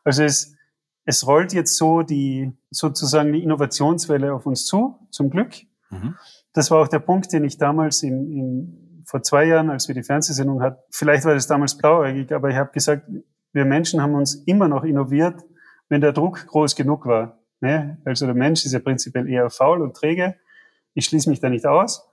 Also 0.03 0.23
es, 0.23 0.57
es 1.05 1.27
rollt 1.27 1.53
jetzt 1.53 1.77
so 1.77 2.01
die 2.01 2.53
sozusagen 2.71 3.35
die 3.35 3.43
Innovationswelle 3.43 4.33
auf 4.33 4.47
uns 4.47 4.65
zu, 4.65 4.99
zum 5.11 5.29
Glück. 5.29 5.57
Mhm. 5.91 6.15
Das 6.55 6.71
war 6.71 6.81
auch 6.81 6.89
der 6.89 7.01
Punkt, 7.01 7.35
den 7.35 7.45
ich 7.45 7.59
damals 7.59 8.03
im, 8.03 8.33
im, 8.33 9.05
vor 9.05 9.23
zwei 9.23 9.45
Jahren, 9.45 9.69
als 9.69 9.89
wir 9.89 9.95
die 9.95 10.03
Fernsehsendung 10.03 10.63
hatten, 10.63 10.81
vielleicht 10.91 11.27
war 11.27 11.35
das 11.35 11.47
damals 11.47 11.77
blauäugig, 11.77 12.33
aber 12.33 12.49
ich 12.49 12.57
habe 12.57 12.71
gesagt, 12.73 13.07
wir 13.53 13.65
Menschen 13.67 14.01
haben 14.01 14.15
uns 14.15 14.37
immer 14.47 14.69
noch 14.69 14.85
innoviert, 14.85 15.45
wenn 15.89 16.01
der 16.01 16.13
Druck 16.13 16.47
groß 16.47 16.77
genug 16.77 17.07
war. 17.07 17.39
Ne? 17.61 17.99
Also 18.05 18.27
der 18.27 18.35
Mensch 18.35 18.65
ist 18.65 18.73
ja 18.73 18.79
prinzipiell 18.79 19.29
eher 19.29 19.51
faul 19.51 19.83
und 19.83 19.95
träge. 19.97 20.37
Ich 20.95 21.07
schließe 21.07 21.29
mich 21.31 21.41
da 21.41 21.49
nicht 21.49 21.67
aus. 21.67 22.09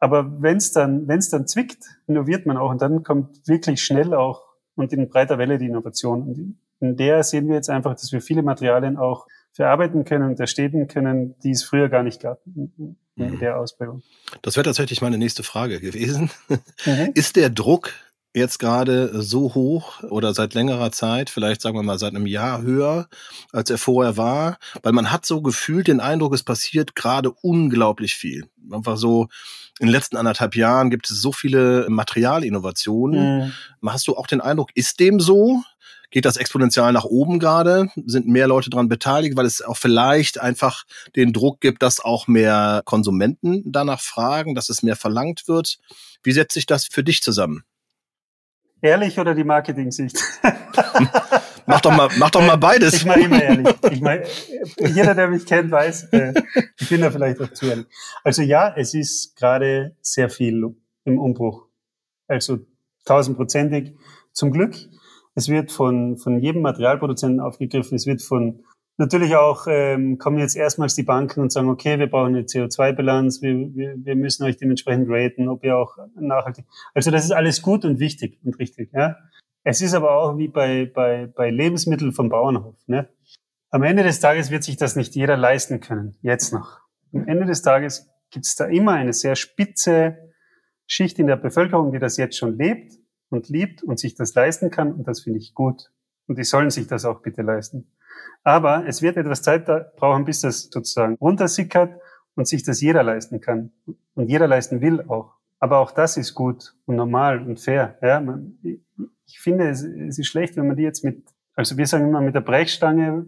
Aber 0.00 0.40
wenn 0.40 0.56
es 0.56 0.72
dann, 0.72 1.08
wenn 1.08 1.18
es 1.18 1.30
dann 1.30 1.46
zwickt, 1.46 1.84
innoviert 2.06 2.46
man 2.46 2.56
auch 2.56 2.70
und 2.70 2.80
dann 2.80 3.02
kommt 3.02 3.46
wirklich 3.48 3.82
schnell 3.82 4.14
auch 4.14 4.42
und 4.76 4.92
in 4.92 5.08
breiter 5.08 5.38
Welle 5.38 5.58
die 5.58 5.66
Innovation. 5.66 6.22
Und 6.22 6.58
in 6.80 6.96
der 6.96 7.24
sehen 7.24 7.48
wir 7.48 7.56
jetzt 7.56 7.68
einfach, 7.68 7.94
dass 7.94 8.12
wir 8.12 8.20
viele 8.20 8.42
Materialien 8.42 8.96
auch 8.96 9.26
verarbeiten 9.52 10.04
können 10.04 10.28
und 10.30 10.38
ersteben 10.38 10.86
können, 10.86 11.34
die 11.42 11.50
es 11.50 11.64
früher 11.64 11.88
gar 11.88 12.04
nicht 12.04 12.20
gab 12.20 12.40
in, 12.46 12.96
in 13.16 13.32
mhm. 13.32 13.38
der 13.40 13.58
Ausprägung. 13.58 14.02
Das 14.42 14.56
wäre 14.56 14.64
tatsächlich 14.64 15.02
meine 15.02 15.18
nächste 15.18 15.42
Frage 15.42 15.80
gewesen. 15.80 16.30
Mhm. 16.48 17.10
Ist 17.14 17.34
der 17.34 17.50
Druck 17.50 17.92
jetzt 18.34 18.58
gerade 18.58 19.22
so 19.22 19.54
hoch 19.54 20.02
oder 20.04 20.34
seit 20.34 20.54
längerer 20.54 20.92
Zeit, 20.92 21.30
vielleicht 21.30 21.60
sagen 21.60 21.76
wir 21.76 21.82
mal 21.82 21.98
seit 21.98 22.14
einem 22.14 22.26
Jahr 22.26 22.62
höher, 22.62 23.08
als 23.52 23.70
er 23.70 23.78
vorher 23.78 24.16
war, 24.16 24.58
weil 24.82 24.92
man 24.92 25.10
hat 25.10 25.26
so 25.26 25.42
gefühlt 25.42 25.88
den 25.88 26.00
Eindruck, 26.00 26.34
es 26.34 26.42
passiert 26.42 26.94
gerade 26.94 27.30
unglaublich 27.30 28.14
viel. 28.14 28.48
Einfach 28.70 28.96
so 28.96 29.28
in 29.80 29.86
den 29.86 29.92
letzten 29.92 30.16
anderthalb 30.16 30.56
Jahren 30.56 30.90
gibt 30.90 31.10
es 31.10 31.20
so 31.20 31.32
viele 31.32 31.86
Materialinnovationen. 31.88 33.52
Mhm. 33.82 33.88
Hast 33.88 34.08
du 34.08 34.16
auch 34.16 34.26
den 34.26 34.40
Eindruck, 34.40 34.70
ist 34.74 35.00
dem 35.00 35.20
so? 35.20 35.62
Geht 36.10 36.24
das 36.24 36.38
exponentiell 36.38 36.92
nach 36.92 37.04
oben 37.04 37.38
gerade? 37.38 37.90
Sind 38.06 38.26
mehr 38.26 38.48
Leute 38.48 38.70
daran 38.70 38.88
beteiligt, 38.88 39.36
weil 39.36 39.44
es 39.44 39.60
auch 39.60 39.76
vielleicht 39.76 40.40
einfach 40.40 40.84
den 41.16 41.34
Druck 41.34 41.60
gibt, 41.60 41.82
dass 41.82 42.00
auch 42.00 42.26
mehr 42.26 42.80
Konsumenten 42.86 43.62
danach 43.66 44.00
fragen, 44.00 44.54
dass 44.54 44.70
es 44.70 44.82
mehr 44.82 44.96
verlangt 44.96 45.48
wird? 45.48 45.78
Wie 46.22 46.32
setzt 46.32 46.54
sich 46.54 46.64
das 46.64 46.86
für 46.86 47.04
dich 47.04 47.22
zusammen? 47.22 47.62
Ehrlich 48.80 49.18
oder 49.18 49.34
die 49.34 49.44
Marketing-Sicht? 49.44 50.16
mach 51.66 51.80
doch 51.80 51.96
mal, 51.96 52.08
mach 52.18 52.30
doch 52.30 52.46
mal 52.46 52.56
beides. 52.56 52.94
Ich 52.94 53.04
meine 53.04 53.24
immer 53.24 53.42
ehrlich. 53.42 53.68
Ich 53.90 54.00
meine, 54.00 54.24
jeder, 54.78 55.14
der 55.14 55.28
mich 55.28 55.46
kennt, 55.46 55.70
weiß, 55.70 56.04
äh, 56.12 56.34
ich 56.78 56.88
bin 56.88 57.00
da 57.00 57.10
vielleicht 57.10 57.40
auch 57.40 57.52
zu 57.52 57.66
ehrlich. 57.66 57.86
Also 58.22 58.42
ja, 58.42 58.72
es 58.76 58.94
ist 58.94 59.36
gerade 59.36 59.96
sehr 60.00 60.30
viel 60.30 60.74
im 61.04 61.18
Umbruch. 61.18 61.66
Also 62.28 62.58
tausendprozentig 63.04 63.94
zum 64.32 64.52
Glück. 64.52 64.74
Es 65.34 65.48
wird 65.48 65.72
von, 65.72 66.16
von 66.16 66.40
jedem 66.40 66.62
Materialproduzenten 66.62 67.40
aufgegriffen. 67.40 67.96
Es 67.96 68.06
wird 68.06 68.22
von 68.22 68.64
Natürlich 69.00 69.36
auch 69.36 69.68
ähm, 69.68 70.18
kommen 70.18 70.38
jetzt 70.38 70.56
erstmals 70.56 70.96
die 70.96 71.04
Banken 71.04 71.40
und 71.40 71.52
sagen, 71.52 71.68
okay, 71.68 72.00
wir 72.00 72.10
brauchen 72.10 72.34
eine 72.34 72.42
CO2-Bilanz, 72.42 73.40
wir, 73.42 73.54
wir, 73.54 73.94
wir 73.96 74.16
müssen 74.16 74.42
euch 74.44 74.56
dementsprechend 74.56 75.06
raten, 75.08 75.48
ob 75.48 75.64
ihr 75.64 75.76
auch 75.76 75.96
nachhaltig. 76.16 76.64
Also 76.94 77.12
das 77.12 77.24
ist 77.24 77.30
alles 77.30 77.62
gut 77.62 77.84
und 77.84 78.00
wichtig 78.00 78.40
und 78.44 78.58
richtig. 78.58 78.92
Ja. 78.92 79.16
Es 79.62 79.80
ist 79.80 79.94
aber 79.94 80.16
auch 80.16 80.36
wie 80.36 80.48
bei, 80.48 80.90
bei, 80.92 81.26
bei 81.26 81.50
Lebensmitteln 81.50 82.10
vom 82.10 82.28
Bauernhof. 82.28 82.76
Ne? 82.88 83.08
Am 83.70 83.84
Ende 83.84 84.02
des 84.02 84.18
Tages 84.18 84.50
wird 84.50 84.64
sich 84.64 84.76
das 84.76 84.96
nicht 84.96 85.14
jeder 85.14 85.36
leisten 85.36 85.78
können, 85.78 86.18
jetzt 86.22 86.52
noch. 86.52 86.80
Am 87.14 87.28
Ende 87.28 87.46
des 87.46 87.62
Tages 87.62 88.10
gibt 88.30 88.46
es 88.46 88.56
da 88.56 88.64
immer 88.64 88.92
eine 88.92 89.12
sehr 89.12 89.36
spitze 89.36 90.18
Schicht 90.86 91.20
in 91.20 91.28
der 91.28 91.36
Bevölkerung, 91.36 91.92
die 91.92 92.00
das 92.00 92.16
jetzt 92.16 92.36
schon 92.36 92.58
lebt 92.58 92.94
und 93.30 93.48
liebt 93.48 93.84
und 93.84 94.00
sich 94.00 94.16
das 94.16 94.34
leisten 94.34 94.70
kann. 94.70 94.92
Und 94.92 95.06
das 95.06 95.20
finde 95.20 95.38
ich 95.38 95.54
gut. 95.54 95.92
Und 96.26 96.36
die 96.36 96.44
sollen 96.44 96.70
sich 96.70 96.88
das 96.88 97.04
auch 97.04 97.22
bitte 97.22 97.42
leisten. 97.42 97.92
Aber 98.44 98.86
es 98.86 99.02
wird 99.02 99.16
etwas 99.16 99.42
Zeit 99.42 99.66
brauchen, 99.96 100.24
bis 100.24 100.40
das 100.40 100.70
sozusagen 100.70 101.16
runtersickert 101.16 102.00
und 102.34 102.46
sich 102.46 102.62
das 102.62 102.80
jeder 102.80 103.02
leisten 103.02 103.40
kann. 103.40 103.72
Und 104.14 104.28
jeder 104.28 104.46
leisten 104.46 104.80
will 104.80 105.02
auch. 105.08 105.34
Aber 105.60 105.78
auch 105.78 105.90
das 105.90 106.16
ist 106.16 106.34
gut 106.34 106.74
und 106.86 106.96
normal 106.96 107.42
und 107.42 107.60
fair. 107.60 107.98
Ja, 108.00 108.20
man, 108.20 108.58
ich 109.26 109.40
finde, 109.40 109.68
es, 109.68 109.82
es 109.82 110.18
ist 110.18 110.28
schlecht, 110.28 110.56
wenn 110.56 110.66
man 110.66 110.76
die 110.76 110.84
jetzt 110.84 111.04
mit, 111.04 111.24
also 111.54 111.76
wir 111.76 111.86
sagen 111.86 112.08
immer 112.08 112.20
mit 112.20 112.34
der 112.34 112.40
Brechstange 112.40 113.26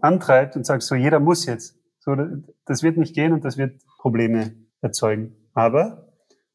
antreibt 0.00 0.56
und 0.56 0.64
sagt, 0.64 0.82
so 0.82 0.94
jeder 0.94 1.20
muss 1.20 1.46
jetzt. 1.46 1.78
So, 1.98 2.16
das 2.64 2.82
wird 2.82 2.96
nicht 2.96 3.14
gehen 3.14 3.32
und 3.32 3.44
das 3.44 3.58
wird 3.58 3.82
Probleme 3.98 4.54
erzeugen. 4.80 5.36
Aber 5.52 6.08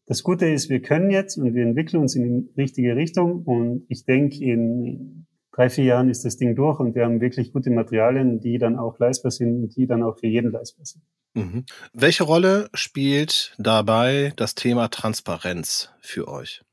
das 0.08 0.24
Gute 0.24 0.48
ist, 0.48 0.70
wir 0.70 0.82
können 0.82 1.12
jetzt 1.12 1.38
und 1.38 1.54
wir 1.54 1.64
entwickeln 1.64 2.02
uns 2.02 2.16
in 2.16 2.24
die 2.24 2.62
richtige 2.62 2.96
Richtung 2.96 3.44
und 3.44 3.86
ich 3.88 4.06
denke, 4.06 4.44
in 4.44 5.28
drei, 5.54 5.70
vier 5.70 5.86
Jahren 5.86 6.10
ist 6.10 6.26
das 6.26 6.38
Ding 6.38 6.56
durch 6.56 6.80
und 6.80 6.96
wir 6.96 7.06
haben 7.06 7.22
wirklich 7.22 7.54
gute 7.54 7.70
Materialien, 7.70 8.40
die 8.40 8.58
dann 8.58 8.78
auch 8.78 9.00
leistbar 9.00 9.32
sind 9.32 9.64
und 9.64 9.76
die 9.76 9.88
dann 9.88 10.04
auch 10.04 10.18
für 10.20 10.28
jeden 10.28 10.52
leistbar 10.52 10.86
sind. 10.86 11.04
Mhm. 11.36 11.66
Welche 11.94 12.24
Rolle 12.24 12.70
spielt 12.74 13.56
dabei 13.58 14.34
das 14.36 14.56
Thema 14.56 14.90
Transparenz 14.90 15.92
für 16.02 16.28
euch? 16.28 16.64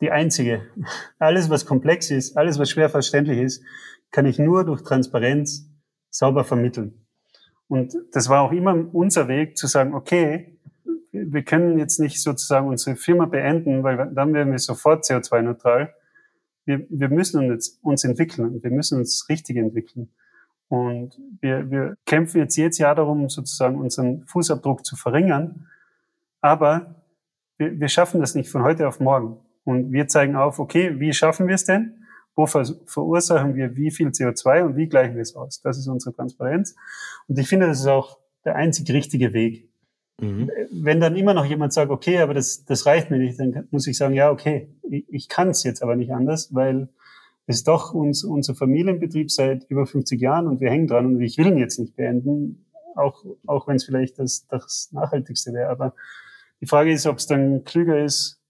Die 0.00 0.10
einzige. 0.10 0.62
Alles, 1.18 1.50
was 1.50 1.66
komplex 1.66 2.10
ist, 2.10 2.36
alles, 2.36 2.58
was 2.58 2.70
schwer 2.70 2.90
verständlich 2.90 3.38
ist, 3.38 3.62
kann 4.10 4.26
ich 4.26 4.38
nur 4.38 4.64
durch 4.64 4.82
Transparenz 4.82 5.68
sauber 6.10 6.44
vermitteln. 6.44 7.06
Und 7.68 7.94
das 8.12 8.28
war 8.28 8.42
auch 8.42 8.52
immer 8.52 8.76
unser 8.92 9.28
Weg 9.28 9.56
zu 9.56 9.66
sagen, 9.66 9.94
okay, 9.94 10.58
wir 11.12 11.42
können 11.42 11.78
jetzt 11.78 12.00
nicht 12.00 12.22
sozusagen 12.22 12.68
unsere 12.68 12.96
Firma 12.96 13.26
beenden, 13.26 13.82
weil 13.82 14.10
dann 14.14 14.34
wären 14.34 14.50
wir 14.50 14.58
sofort 14.58 15.04
CO2-neutral. 15.04 15.94
Wir, 16.64 16.86
wir 16.88 17.08
müssen 17.08 17.50
uns, 17.50 17.78
uns 17.82 18.04
entwickeln. 18.04 18.62
Wir 18.62 18.70
müssen 18.70 18.98
uns 18.98 19.28
richtig 19.28 19.56
entwickeln. 19.56 20.08
Und 20.68 21.20
wir, 21.40 21.70
wir 21.70 21.96
kämpfen 22.06 22.38
jetzt 22.38 22.56
jedes 22.56 22.78
Jahr 22.78 22.94
darum, 22.94 23.28
sozusagen 23.28 23.78
unseren 23.78 24.24
Fußabdruck 24.26 24.84
zu 24.84 24.96
verringern. 24.96 25.66
Aber 26.40 27.04
wir, 27.58 27.78
wir 27.78 27.88
schaffen 27.88 28.20
das 28.20 28.34
nicht 28.34 28.50
von 28.50 28.62
heute 28.62 28.88
auf 28.88 29.00
morgen. 29.00 29.38
Und 29.64 29.92
wir 29.92 30.08
zeigen 30.08 30.36
auf, 30.36 30.58
okay, 30.58 30.98
wie 31.00 31.12
schaffen 31.12 31.48
wir 31.48 31.54
es 31.54 31.64
denn? 31.64 32.04
Wo 32.36 32.46
ver 32.46 32.64
verursachen 32.86 33.54
wir 33.54 33.76
wie 33.76 33.90
viel 33.90 34.08
CO2 34.08 34.64
und 34.64 34.76
wie 34.76 34.88
gleichen 34.88 35.14
wir 35.14 35.22
es 35.22 35.36
aus? 35.36 35.60
Das 35.62 35.78
ist 35.78 35.86
unsere 35.86 36.14
Transparenz. 36.14 36.74
Und 37.28 37.38
ich 37.38 37.48
finde, 37.48 37.66
das 37.66 37.80
ist 37.80 37.86
auch 37.86 38.18
der 38.44 38.56
einzig 38.56 38.90
richtige 38.90 39.32
Weg. 39.32 39.70
Mhm. 40.20 40.50
Wenn 40.70 41.00
dann 41.00 41.16
immer 41.16 41.34
noch 41.34 41.44
jemand 41.44 41.72
sagt, 41.72 41.90
okay, 41.90 42.18
aber 42.18 42.34
das, 42.34 42.64
das 42.64 42.86
reicht 42.86 43.10
mir 43.10 43.18
nicht, 43.18 43.38
dann 43.38 43.66
muss 43.70 43.86
ich 43.86 43.96
sagen, 43.96 44.14
ja, 44.14 44.30
okay, 44.30 44.68
ich, 44.88 45.04
ich 45.08 45.28
kann 45.28 45.48
es 45.50 45.62
jetzt 45.64 45.82
aber 45.82 45.96
nicht 45.96 46.12
anders, 46.12 46.54
weil 46.54 46.88
es 47.46 47.64
doch 47.64 47.92
uns, 47.92 48.24
unser 48.24 48.54
Familienbetrieb 48.54 49.30
seit 49.30 49.64
über 49.64 49.86
50 49.86 50.20
Jahren 50.20 50.46
und 50.46 50.60
wir 50.60 50.70
hängen 50.70 50.86
dran 50.86 51.06
und 51.06 51.20
ich 51.20 51.36
will 51.36 51.48
ihn 51.48 51.58
jetzt 51.58 51.78
nicht 51.78 51.96
beenden, 51.96 52.64
auch, 52.94 53.24
auch 53.46 53.66
wenn 53.66 53.76
es 53.76 53.84
vielleicht 53.84 54.18
das, 54.18 54.46
das 54.48 54.90
Nachhaltigste 54.92 55.52
wäre. 55.52 55.68
Aber 55.68 55.94
die 56.60 56.66
Frage 56.66 56.92
ist, 56.92 57.06
ob 57.06 57.18
es 57.18 57.26
dann 57.26 57.64
klüger 57.64 58.02
ist, 58.02 58.40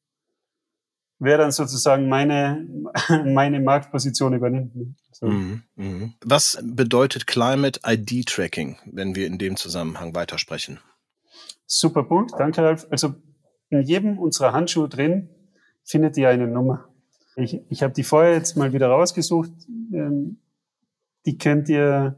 wer 1.19 1.39
dann 1.39 1.51
sozusagen 1.51 2.09
meine, 2.09 2.67
meine 3.25 3.61
Marktposition 3.61 4.35
übernimmt. 4.35 4.97
So. 5.13 5.27
Mhm, 5.27 5.63
mh. 5.77 6.11
Was 6.25 6.59
bedeutet 6.63 7.27
Climate 7.27 7.81
ID 7.87 8.27
Tracking, 8.27 8.77
wenn 8.85 9.15
wir 9.15 9.27
in 9.27 9.39
dem 9.39 9.57
Zusammenhang 9.57 10.15
weitersprechen? 10.15 10.79
Super 11.67 12.05
Punkt, 12.05 12.33
danke 12.39 12.63
Ralf. 12.63 12.87
Also 12.91 13.15
in 13.71 13.83
jedem 13.83 14.19
unserer 14.19 14.53
Handschuhe 14.53 14.89
drin 14.89 15.29
findet 15.83 16.17
ihr 16.17 16.29
eine 16.29 16.47
Nummer. 16.47 16.89
Ich, 17.37 17.61
ich 17.69 17.83
habe 17.83 17.93
die 17.93 18.05
vorher 18.05 18.35
jetzt 18.35 18.57
mal 18.57 18.73
wieder 18.73 18.89
rausgesucht. 18.89 19.51
Ähm, 19.93 20.39
die 21.27 21.39
könnt 21.39 21.69
ihr 21.69 22.17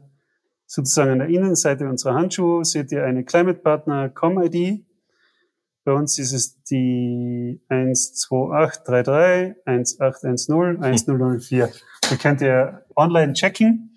sozusagen 0.65 1.11
an 1.11 1.19
der 1.19 1.29
Innenseite 1.29 1.87
unserer 1.87 2.15
Handschuhe, 2.15 2.65
seht 2.65 2.91
ihr 2.91 3.05
eine 3.05 3.23
Climate 3.23 3.59
Partner 3.59 4.09
Com-ID. 4.09 4.85
Bei 5.85 5.93
uns 5.93 6.19
ist 6.19 6.33
es 6.33 6.61
die 6.63 7.61
12833 7.69 9.55
1810 9.65 10.83
1004. 10.83 11.69
Die 12.11 12.17
könnt 12.17 12.41
ihr 12.41 12.85
online 12.95 13.31
checken. 13.33 13.96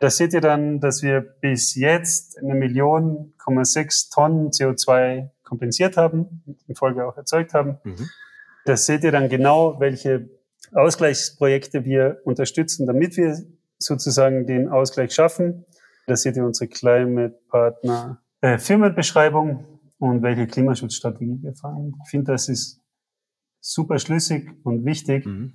Da 0.00 0.08
seht 0.08 0.32
ihr 0.32 0.40
dann, 0.40 0.80
dass 0.80 1.02
wir 1.02 1.20
bis 1.20 1.74
jetzt 1.74 2.38
eine 2.38 2.54
Million, 2.54 3.34
sechs 3.62 4.08
Tonnen 4.08 4.48
CO2 4.48 5.28
kompensiert 5.44 5.96
haben, 5.96 6.42
in 6.66 6.74
Folge 6.74 7.06
auch 7.06 7.16
erzeugt 7.16 7.52
haben. 7.52 7.78
Mhm. 7.84 8.08
Da 8.64 8.76
seht 8.76 9.04
ihr 9.04 9.12
dann 9.12 9.28
genau, 9.28 9.78
welche 9.78 10.30
Ausgleichsprojekte 10.72 11.84
wir 11.84 12.20
unterstützen, 12.24 12.86
damit 12.86 13.16
wir 13.18 13.36
sozusagen 13.78 14.46
den 14.46 14.68
Ausgleich 14.68 15.12
schaffen. 15.12 15.66
Da 16.06 16.16
seht 16.16 16.36
ihr 16.36 16.44
unsere 16.44 16.68
Climate 16.68 17.38
Partner 17.48 18.22
äh, 18.40 18.58
Firmenbeschreibung 18.58 19.80
und 19.98 20.22
welche 20.22 20.46
Klimaschutzstrategie 20.46 21.42
wir 21.42 21.54
fahren. 21.54 21.94
Ich 22.04 22.10
finde, 22.10 22.32
das 22.32 22.48
ist 22.48 22.80
super 23.60 23.98
schlüssig 23.98 24.50
und 24.64 24.86
wichtig, 24.86 25.26
mhm. 25.26 25.54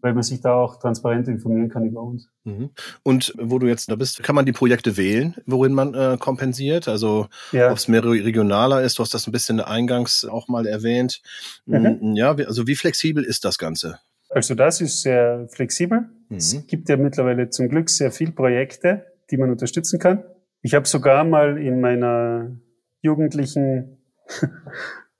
Weil 0.00 0.14
man 0.14 0.22
sich 0.22 0.40
da 0.40 0.54
auch 0.54 0.78
transparent 0.78 1.28
informieren 1.28 1.68
kann 1.68 1.84
über 1.84 2.02
uns. 2.02 2.28
Mhm. 2.44 2.70
Und 3.02 3.34
wo 3.38 3.58
du 3.58 3.66
jetzt 3.66 3.90
da 3.90 3.96
bist, 3.96 4.22
kann 4.22 4.34
man 4.34 4.46
die 4.46 4.52
Projekte 4.52 4.96
wählen, 4.96 5.34
worin 5.46 5.72
man 5.72 5.94
äh, 5.94 6.16
kompensiert? 6.18 6.88
Also 6.88 7.26
ja. 7.52 7.70
ob 7.70 7.76
es 7.76 7.88
mehr 7.88 8.04
regionaler 8.04 8.82
ist, 8.82 8.98
du 8.98 9.02
hast 9.02 9.14
das 9.14 9.26
ein 9.26 9.32
bisschen 9.32 9.60
eingangs 9.60 10.24
auch 10.24 10.48
mal 10.48 10.66
erwähnt. 10.66 11.22
Mhm. 11.66 12.14
Ja, 12.14 12.32
also 12.34 12.66
wie 12.66 12.76
flexibel 12.76 13.24
ist 13.24 13.44
das 13.44 13.58
Ganze? 13.58 13.98
Also 14.28 14.54
das 14.54 14.80
ist 14.80 15.02
sehr 15.02 15.48
flexibel. 15.50 16.08
Mhm. 16.28 16.36
Es 16.36 16.66
gibt 16.66 16.88
ja 16.88 16.96
mittlerweile 16.96 17.50
zum 17.50 17.68
Glück 17.68 17.90
sehr 17.90 18.10
viele 18.10 18.32
Projekte, 18.32 19.06
die 19.30 19.36
man 19.36 19.50
unterstützen 19.50 19.98
kann. 19.98 20.24
Ich 20.62 20.74
habe 20.74 20.86
sogar 20.86 21.24
mal 21.24 21.58
in 21.58 21.80
meiner 21.80 22.50
jugendlichen, 23.02 23.98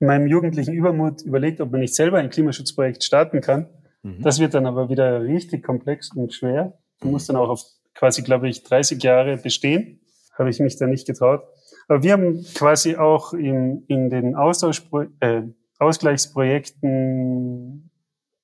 in 0.00 0.06
meinem 0.06 0.26
jugendlichen 0.26 0.74
Übermut 0.74 1.22
überlegt, 1.22 1.60
ob 1.60 1.70
man 1.70 1.80
nicht 1.80 1.94
selber 1.94 2.18
ein 2.18 2.30
Klimaschutzprojekt 2.30 3.04
starten 3.04 3.40
kann. 3.40 3.68
Mhm. 4.06 4.22
Das 4.22 4.38
wird 4.38 4.54
dann 4.54 4.66
aber 4.66 4.88
wieder 4.88 5.22
richtig 5.22 5.64
komplex 5.64 6.14
und 6.14 6.32
schwer. 6.32 6.78
Du 7.00 7.08
musst 7.08 7.28
dann 7.28 7.36
auch 7.36 7.48
auf 7.48 7.64
quasi, 7.94 8.22
glaube 8.22 8.48
ich, 8.48 8.62
30 8.62 9.02
Jahre 9.02 9.36
bestehen. 9.36 10.00
Habe 10.38 10.50
ich 10.50 10.60
mich 10.60 10.76
da 10.76 10.86
nicht 10.86 11.06
getraut. 11.06 11.42
Aber 11.88 12.02
wir 12.02 12.12
haben 12.12 12.44
quasi 12.54 12.96
auch 12.96 13.32
in, 13.32 13.84
in 13.88 14.10
den 14.10 14.34
äh, 14.34 15.42
Ausgleichsprojekten 15.78 17.90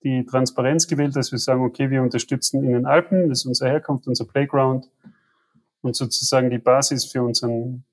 die 0.02 0.26
Transparenz 0.26 0.88
gewählt, 0.88 1.14
dass 1.14 1.30
wir 1.30 1.38
sagen, 1.38 1.62
okay, 1.62 1.90
wir 1.90 2.02
unterstützen 2.02 2.64
in 2.64 2.72
den 2.72 2.86
Alpen, 2.86 3.28
das 3.28 3.40
ist 3.40 3.46
unsere 3.46 3.70
Herkunft, 3.70 4.08
unser 4.08 4.24
Playground 4.24 4.90
und 5.80 5.94
sozusagen 5.94 6.50
die 6.50 6.58
Basis 6.58 7.04
für 7.04 7.22
unseren 7.22 7.84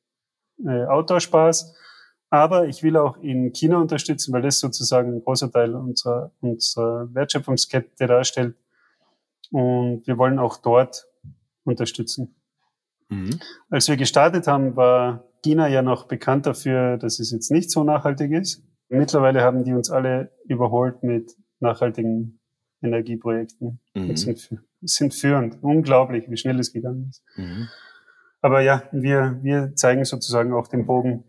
äh, 0.66 0.86
Outdoor-Spaß. 0.86 1.76
Aber 2.30 2.68
ich 2.68 2.84
will 2.84 2.96
auch 2.98 3.18
in 3.18 3.54
China 3.54 3.78
unterstützen, 3.78 4.34
weil 4.34 4.44
das 4.44 4.60
sozusagen 4.60 5.14
ein 5.14 5.24
großer 5.24 5.52
Teil 5.52 5.74
unserer, 5.74 6.32
unserer 6.42 7.14
Wertschöpfungskette 7.14 8.06
darstellt. 8.06 8.56
Und 9.52 10.06
wir 10.06 10.18
wollen 10.18 10.38
auch 10.38 10.58
dort 10.58 11.08
unterstützen. 11.64 12.36
Mhm. 13.10 13.40
Als 13.70 13.88
wir 13.88 13.98
gestartet 13.98 14.46
haben, 14.46 14.76
war 14.76 15.24
China 15.44 15.68
ja 15.68 15.82
noch 15.82 16.08
bekannt 16.08 16.46
dafür, 16.46 16.98
dass 16.98 17.20
es 17.20 17.32
jetzt 17.32 17.50
nicht 17.52 17.72
so 17.72 17.84
nachhaltig 17.84 18.32
ist. 18.32 18.64
Mittlerweile 18.90 19.42
haben 19.42 19.64
die 19.64 19.74
uns 19.74 19.90
alle 19.90 20.32
überholt 20.46 21.04
mit 21.04 21.36
nachhaltigen 21.60 22.40
Energieprojekten. 22.82 23.80
Mhm. 23.96 24.16
Sind, 24.16 24.50
sind 24.82 25.14
führend. 25.14 25.58
Unglaublich, 25.62 26.30
wie 26.30 26.38
schnell 26.38 26.60
es 26.60 26.74
gegangen 26.74 27.08
ist. 27.10 27.24
Mhm. 27.36 27.68
Aber 28.42 28.62
ja, 28.62 28.84
wir, 28.92 29.40
wir 29.42 29.76
zeigen 29.76 30.06
sozusagen 30.06 30.54
auch 30.54 30.68
den 30.68 30.86
Bogen 30.86 31.24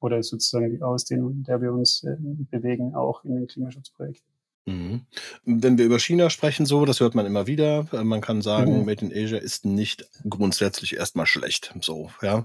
oder 0.00 0.22
sozusagen 0.22 0.70
die 0.70 0.82
Ausdehnung, 0.82 1.32
in 1.32 1.42
der 1.44 1.60
wir 1.60 1.72
uns 1.72 2.04
äh, 2.04 2.16
bewegen, 2.50 2.94
auch 2.94 3.24
in 3.24 3.34
den 3.34 3.46
Klimaschutzprojekten. 3.46 4.37
Mhm. 4.68 5.06
Wenn 5.46 5.78
wir 5.78 5.86
über 5.86 5.98
China 5.98 6.28
sprechen, 6.28 6.66
so, 6.66 6.84
das 6.84 7.00
hört 7.00 7.14
man 7.14 7.24
immer 7.24 7.46
wieder. 7.46 7.86
Äh, 7.92 8.04
man 8.04 8.20
kann 8.20 8.42
sagen, 8.42 8.80
mhm. 8.80 8.84
Made 8.84 9.06
in 9.06 9.12
Asia 9.12 9.38
ist 9.38 9.64
nicht 9.64 10.06
grundsätzlich 10.28 10.96
erstmal 10.96 11.26
schlecht. 11.26 11.74
So, 11.80 12.10
ja. 12.20 12.44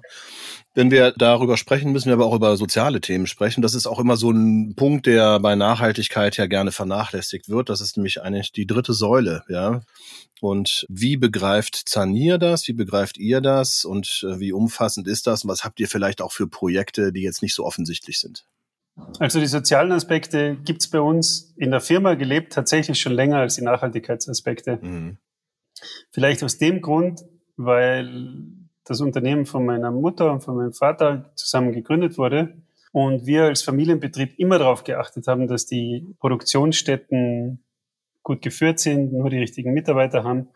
Wenn 0.74 0.90
wir 0.90 1.12
darüber 1.12 1.58
sprechen, 1.58 1.92
müssen 1.92 2.08
wir 2.08 2.14
aber 2.14 2.26
auch 2.26 2.36
über 2.36 2.56
soziale 2.56 3.02
Themen 3.02 3.28
sprechen. 3.28 3.62
Das 3.62 3.74
ist 3.74 3.88
auch 3.88 4.00
immer 4.00 4.16
so 4.16 4.32
ein 4.32 4.74
Punkt, 4.76 5.06
der 5.06 5.40
bei 5.42 5.56
Nachhaltigkeit 5.56 6.38
ja 6.38 6.46
gerne 6.46 6.72
vernachlässigt 6.72 7.50
wird. 7.50 7.68
Das 7.68 7.82
ist 7.82 7.98
nämlich 7.98 8.22
eigentlich 8.22 8.54
die 8.54 8.68
dritte 8.68 8.94
Säule, 8.94 9.44
ja. 9.50 9.82
Und 10.40 10.86
wie 10.90 11.18
begreift 11.18 11.90
Zanier 11.90 12.38
das? 12.38 12.68
Wie 12.68 12.74
begreift 12.74 13.18
ihr 13.18 13.42
das? 13.42 13.84
Und 13.84 14.26
äh, 14.28 14.40
wie 14.40 14.54
umfassend 14.54 15.08
ist 15.08 15.28
das? 15.28 15.44
Und 15.44 15.50
was 15.50 15.64
habt 15.66 15.80
ihr 15.82 15.90
vielleicht 15.90 16.22
auch 16.22 16.32
für 16.32 16.48
Projekte, 16.48 17.12
die 17.12 17.22
jetzt 17.22 17.42
nicht 17.42 17.54
so 17.54 17.66
offensichtlich 17.66 18.20
sind? 18.20 18.46
Also 19.20 19.40
die 19.40 19.48
sozialen 19.48 19.92
Aspekte 19.92 20.56
gibt's 20.64 20.88
bei 20.88 21.00
uns 21.00 21.54
in 21.58 21.72
der 21.72 21.82
Firma 21.82 22.14
gelebt 22.14 22.54
tatsächlich 22.54 23.00
schon 23.00 23.14
länger 23.14 23.38
als 23.38 23.56
die 23.56 23.64
Nachhaltigkeitsaspekte. 23.64 24.80
Mhm. 24.82 25.18
Vielleicht 26.12 26.44
aus 26.44 26.58
dem 26.58 26.82
Grund, 26.82 27.26
weil 27.58 28.54
das 28.86 29.02
Unternehmen 29.02 29.46
von 29.46 29.66
meiner 29.66 29.92
Mutter 29.92 30.32
und 30.32 30.42
von 30.42 30.56
meinem 30.56 30.74
Vater 30.74 31.32
zusammen 31.36 31.72
gegründet 31.72 32.18
wurde 32.18 32.62
und 32.92 33.26
wir 33.26 33.46
als 33.46 33.64
Familienbetrieb 33.64 34.38
immer 34.38 34.60
darauf 34.60 34.84
geachtet 34.84 35.28
haben, 35.28 35.48
dass 35.48 35.66
die 35.66 36.16
Produktionsstätten 36.20 37.64
gut 38.22 38.42
geführt 38.42 38.80
sind, 38.80 39.14
nur 39.14 39.30
die 39.30 39.40
richtigen 39.40 39.74
Mitarbeiter 39.74 40.24
haben 40.24 40.50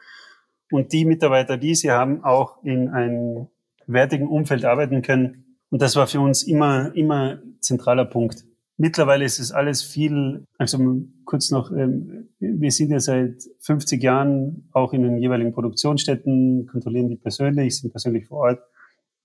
und 0.72 0.94
die 0.94 1.06
Mitarbeiter, 1.06 1.58
die 1.58 1.76
sie 1.76 1.92
haben, 1.92 2.24
auch 2.24 2.64
in 2.64 2.90
einem 2.90 3.48
wertigen 3.88 4.28
Umfeld 4.28 4.66
arbeiten 4.66 5.02
können, 5.02 5.47
und 5.70 5.82
das 5.82 5.96
war 5.96 6.08
für 6.08 6.20
uns 6.20 6.44
immer, 6.44 6.96
immer 6.96 7.40
zentraler 7.60 8.06
Punkt. 8.06 8.46
Mittlerweile 8.78 9.26
ist 9.26 9.40
es 9.40 9.52
alles 9.52 9.82
viel, 9.82 10.46
also 10.58 10.78
kurz 11.26 11.50
noch, 11.50 11.72
ähm, 11.72 12.30
wir 12.40 12.72
sind 12.72 12.92
ja 12.92 13.00
seit 13.00 13.44
50 13.60 14.02
Jahren 14.02 14.70
auch 14.72 14.94
in 14.94 15.02
den 15.02 15.18
jeweiligen 15.18 15.52
Produktionsstätten, 15.52 16.68
kontrollieren 16.68 17.10
die 17.10 17.16
persönlich, 17.16 17.78
sind 17.78 17.90
persönlich 17.90 18.28
vor 18.28 18.40
Ort 18.40 18.62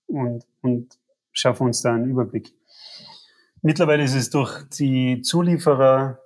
und, 0.07 0.45
und 0.61 0.97
schaffen 1.31 1.67
uns 1.67 1.81
da 1.81 1.93
einen 1.93 2.09
Überblick. 2.09 2.53
Mittlerweile 3.61 4.03
ist 4.03 4.15
es 4.15 4.29
durch 4.31 4.63
die 4.69 5.21
Zulieferer 5.21 6.19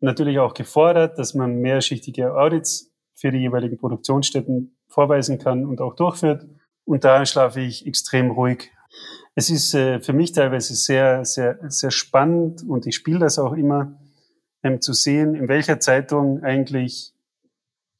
natürlich 0.00 0.38
auch 0.38 0.54
gefordert, 0.54 1.18
dass 1.18 1.34
man 1.34 1.56
mehrschichtige 1.56 2.34
Audits 2.34 2.92
für 3.14 3.32
die 3.32 3.38
jeweiligen 3.38 3.78
Produktionsstätten 3.78 4.76
vorweisen 4.86 5.38
kann 5.38 5.66
und 5.66 5.80
auch 5.80 5.96
durchführt. 5.96 6.46
Und 6.84 7.04
da 7.04 7.26
schlafe 7.26 7.60
ich 7.60 7.86
extrem 7.86 8.30
ruhig. 8.30 8.70
Es 9.38 9.50
ist 9.50 9.72
äh, 9.72 10.00
für 10.00 10.12
mich 10.12 10.32
teilweise 10.32 10.74
sehr, 10.74 11.24
sehr, 11.24 11.60
sehr 11.70 11.92
spannend 11.92 12.64
und 12.68 12.88
ich 12.88 12.96
spiele 12.96 13.20
das 13.20 13.38
auch 13.38 13.52
immer, 13.52 13.96
ähm, 14.64 14.80
zu 14.80 14.92
sehen, 14.92 15.36
in 15.36 15.46
welcher 15.46 15.78
Zeitung 15.78 16.42
eigentlich 16.42 17.12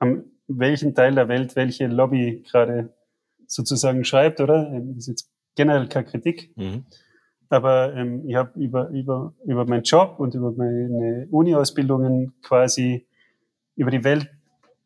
am 0.01 0.25
welchen 0.49 0.97
Teil 0.97 1.15
der 1.15 1.29
Welt 1.29 1.55
welche 1.55 1.87
Lobby 1.87 2.43
gerade 2.51 2.93
sozusagen 3.47 4.05
schreibt, 4.05 4.41
oder? 4.41 4.69
Ähm, 4.73 4.97
das 4.97 5.05
ist 5.05 5.07
jetzt 5.07 5.31
generell 5.55 5.87
keine 5.87 6.07
Kritik. 6.07 6.51
Mhm. 6.57 6.87
Aber 7.51 7.95
ähm, 7.95 8.29
ich 8.29 8.35
habe 8.35 8.59
über, 8.59 8.89
über, 8.89 9.33
über 9.45 9.65
meinen 9.65 9.85
Job 9.85 10.19
und 10.19 10.35
über 10.35 10.51
meine 10.51 11.29
Uni-Ausbildungen 11.31 12.35
quasi 12.43 13.07
über 13.77 13.93
die 13.93 14.03
Welt 14.03 14.29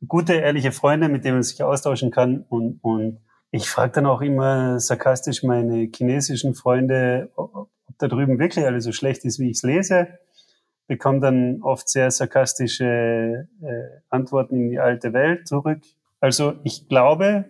gute, 0.06 0.34
ehrliche 0.34 0.72
Freunde, 0.72 1.08
mit 1.08 1.24
denen 1.24 1.36
man 1.36 1.44
sich 1.44 1.62
austauschen 1.62 2.10
kann. 2.10 2.44
Und, 2.50 2.78
und 2.82 3.20
ich 3.52 3.68
frage 3.68 3.92
dann 3.92 4.06
auch 4.06 4.22
immer 4.22 4.80
sarkastisch 4.80 5.42
meine 5.42 5.90
chinesischen 5.94 6.54
Freunde, 6.54 7.30
ob 7.36 7.68
da 7.98 8.08
drüben 8.08 8.38
wirklich 8.38 8.64
alles 8.64 8.84
so 8.84 8.92
schlecht 8.92 9.26
ist, 9.26 9.38
wie 9.38 9.50
ich 9.50 9.58
es 9.58 9.62
lese. 9.62 10.08
Bekomme 10.86 11.20
dann 11.20 11.62
oft 11.62 11.88
sehr 11.88 12.10
sarkastische 12.10 13.46
äh, 13.60 14.00
Antworten 14.08 14.56
in 14.56 14.70
die 14.70 14.78
alte 14.78 15.12
Welt 15.12 15.46
zurück. 15.46 15.82
Also 16.18 16.54
ich 16.64 16.88
glaube, 16.88 17.44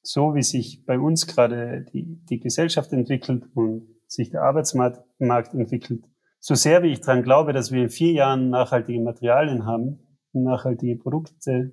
so 0.00 0.36
wie 0.36 0.44
sich 0.44 0.86
bei 0.86 0.98
uns 0.98 1.26
gerade 1.26 1.84
die, 1.92 2.20
die 2.30 2.38
Gesellschaft 2.38 2.92
entwickelt 2.92 3.44
und 3.54 3.88
sich 4.06 4.30
der 4.30 4.42
Arbeitsmarkt 4.42 5.54
entwickelt, 5.54 6.04
so 6.38 6.54
sehr 6.54 6.84
wie 6.84 6.92
ich 6.92 7.00
daran 7.00 7.24
glaube, 7.24 7.52
dass 7.52 7.72
wir 7.72 7.82
in 7.82 7.90
vier 7.90 8.12
Jahren 8.12 8.48
nachhaltige 8.48 9.00
Materialien 9.00 9.66
haben 9.66 9.98
und 10.32 10.44
nachhaltige 10.44 10.96
Produkte 10.96 11.72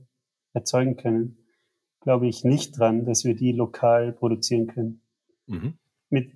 erzeugen 0.53 0.97
können, 0.97 1.37
glaube 2.01 2.27
ich 2.27 2.43
nicht 2.43 2.77
dran, 2.77 3.05
dass 3.05 3.25
wir 3.25 3.35
die 3.35 3.51
lokal 3.51 4.13
produzieren 4.13 4.67
können. 4.67 5.01
Mhm. 5.47 5.77
Mit 6.09 6.31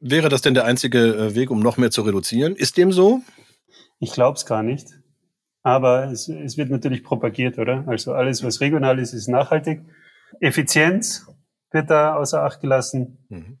Wäre 0.00 0.28
das 0.28 0.42
denn 0.42 0.54
der 0.54 0.64
einzige 0.64 0.98
äh, 0.98 1.34
Weg, 1.34 1.50
um 1.50 1.60
noch 1.60 1.76
mehr 1.76 1.90
zu 1.90 2.02
reduzieren? 2.02 2.54
Ist 2.54 2.76
dem 2.76 2.92
so? 2.92 3.20
Ich 3.98 4.12
glaube 4.12 4.36
es 4.36 4.46
gar 4.46 4.62
nicht. 4.62 4.88
Aber 5.62 6.10
es, 6.10 6.28
es 6.28 6.56
wird 6.56 6.70
natürlich 6.70 7.04
propagiert, 7.04 7.58
oder? 7.58 7.84
Also 7.86 8.12
alles, 8.12 8.42
was 8.44 8.60
regional 8.60 8.98
ist, 8.98 9.12
ist 9.12 9.28
nachhaltig. 9.28 9.82
Effizienz 10.40 11.26
wird 11.70 11.90
da 11.90 12.16
außer 12.16 12.42
Acht 12.42 12.60
gelassen. 12.60 13.18
Mhm. 13.28 13.58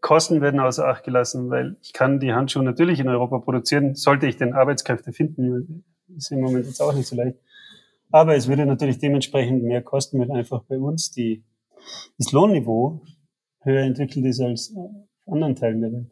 Kosten 0.00 0.40
werden 0.40 0.60
außer 0.60 0.86
Acht 0.86 1.04
gelassen, 1.04 1.50
weil 1.50 1.76
ich 1.82 1.92
kann 1.92 2.20
die 2.20 2.32
Handschuhe 2.32 2.62
natürlich 2.62 3.00
in 3.00 3.08
Europa 3.08 3.38
produzieren, 3.38 3.94
sollte 3.94 4.26
ich 4.26 4.36
den 4.36 4.52
Arbeitskräfte 4.52 5.12
finden. 5.12 5.84
Ist 6.16 6.30
im 6.30 6.40
Moment 6.40 6.66
jetzt 6.66 6.80
auch 6.80 6.94
nicht 6.94 7.08
so 7.08 7.16
leicht. 7.16 7.38
Aber 8.10 8.36
es 8.36 8.48
würde 8.48 8.66
natürlich 8.66 8.98
dementsprechend 8.98 9.62
mehr 9.62 9.82
kosten, 9.82 10.18
weil 10.18 10.30
einfach 10.30 10.62
bei 10.64 10.78
uns 10.78 11.10
die, 11.10 11.44
das 12.16 12.32
Lohnniveau 12.32 13.02
höher 13.60 13.82
entwickelt 13.82 14.24
ist 14.24 14.40
als 14.40 14.70
in 14.70 15.06
anderen 15.26 15.56
Teilen 15.56 15.80
der 15.80 15.92
Welt. 15.92 16.10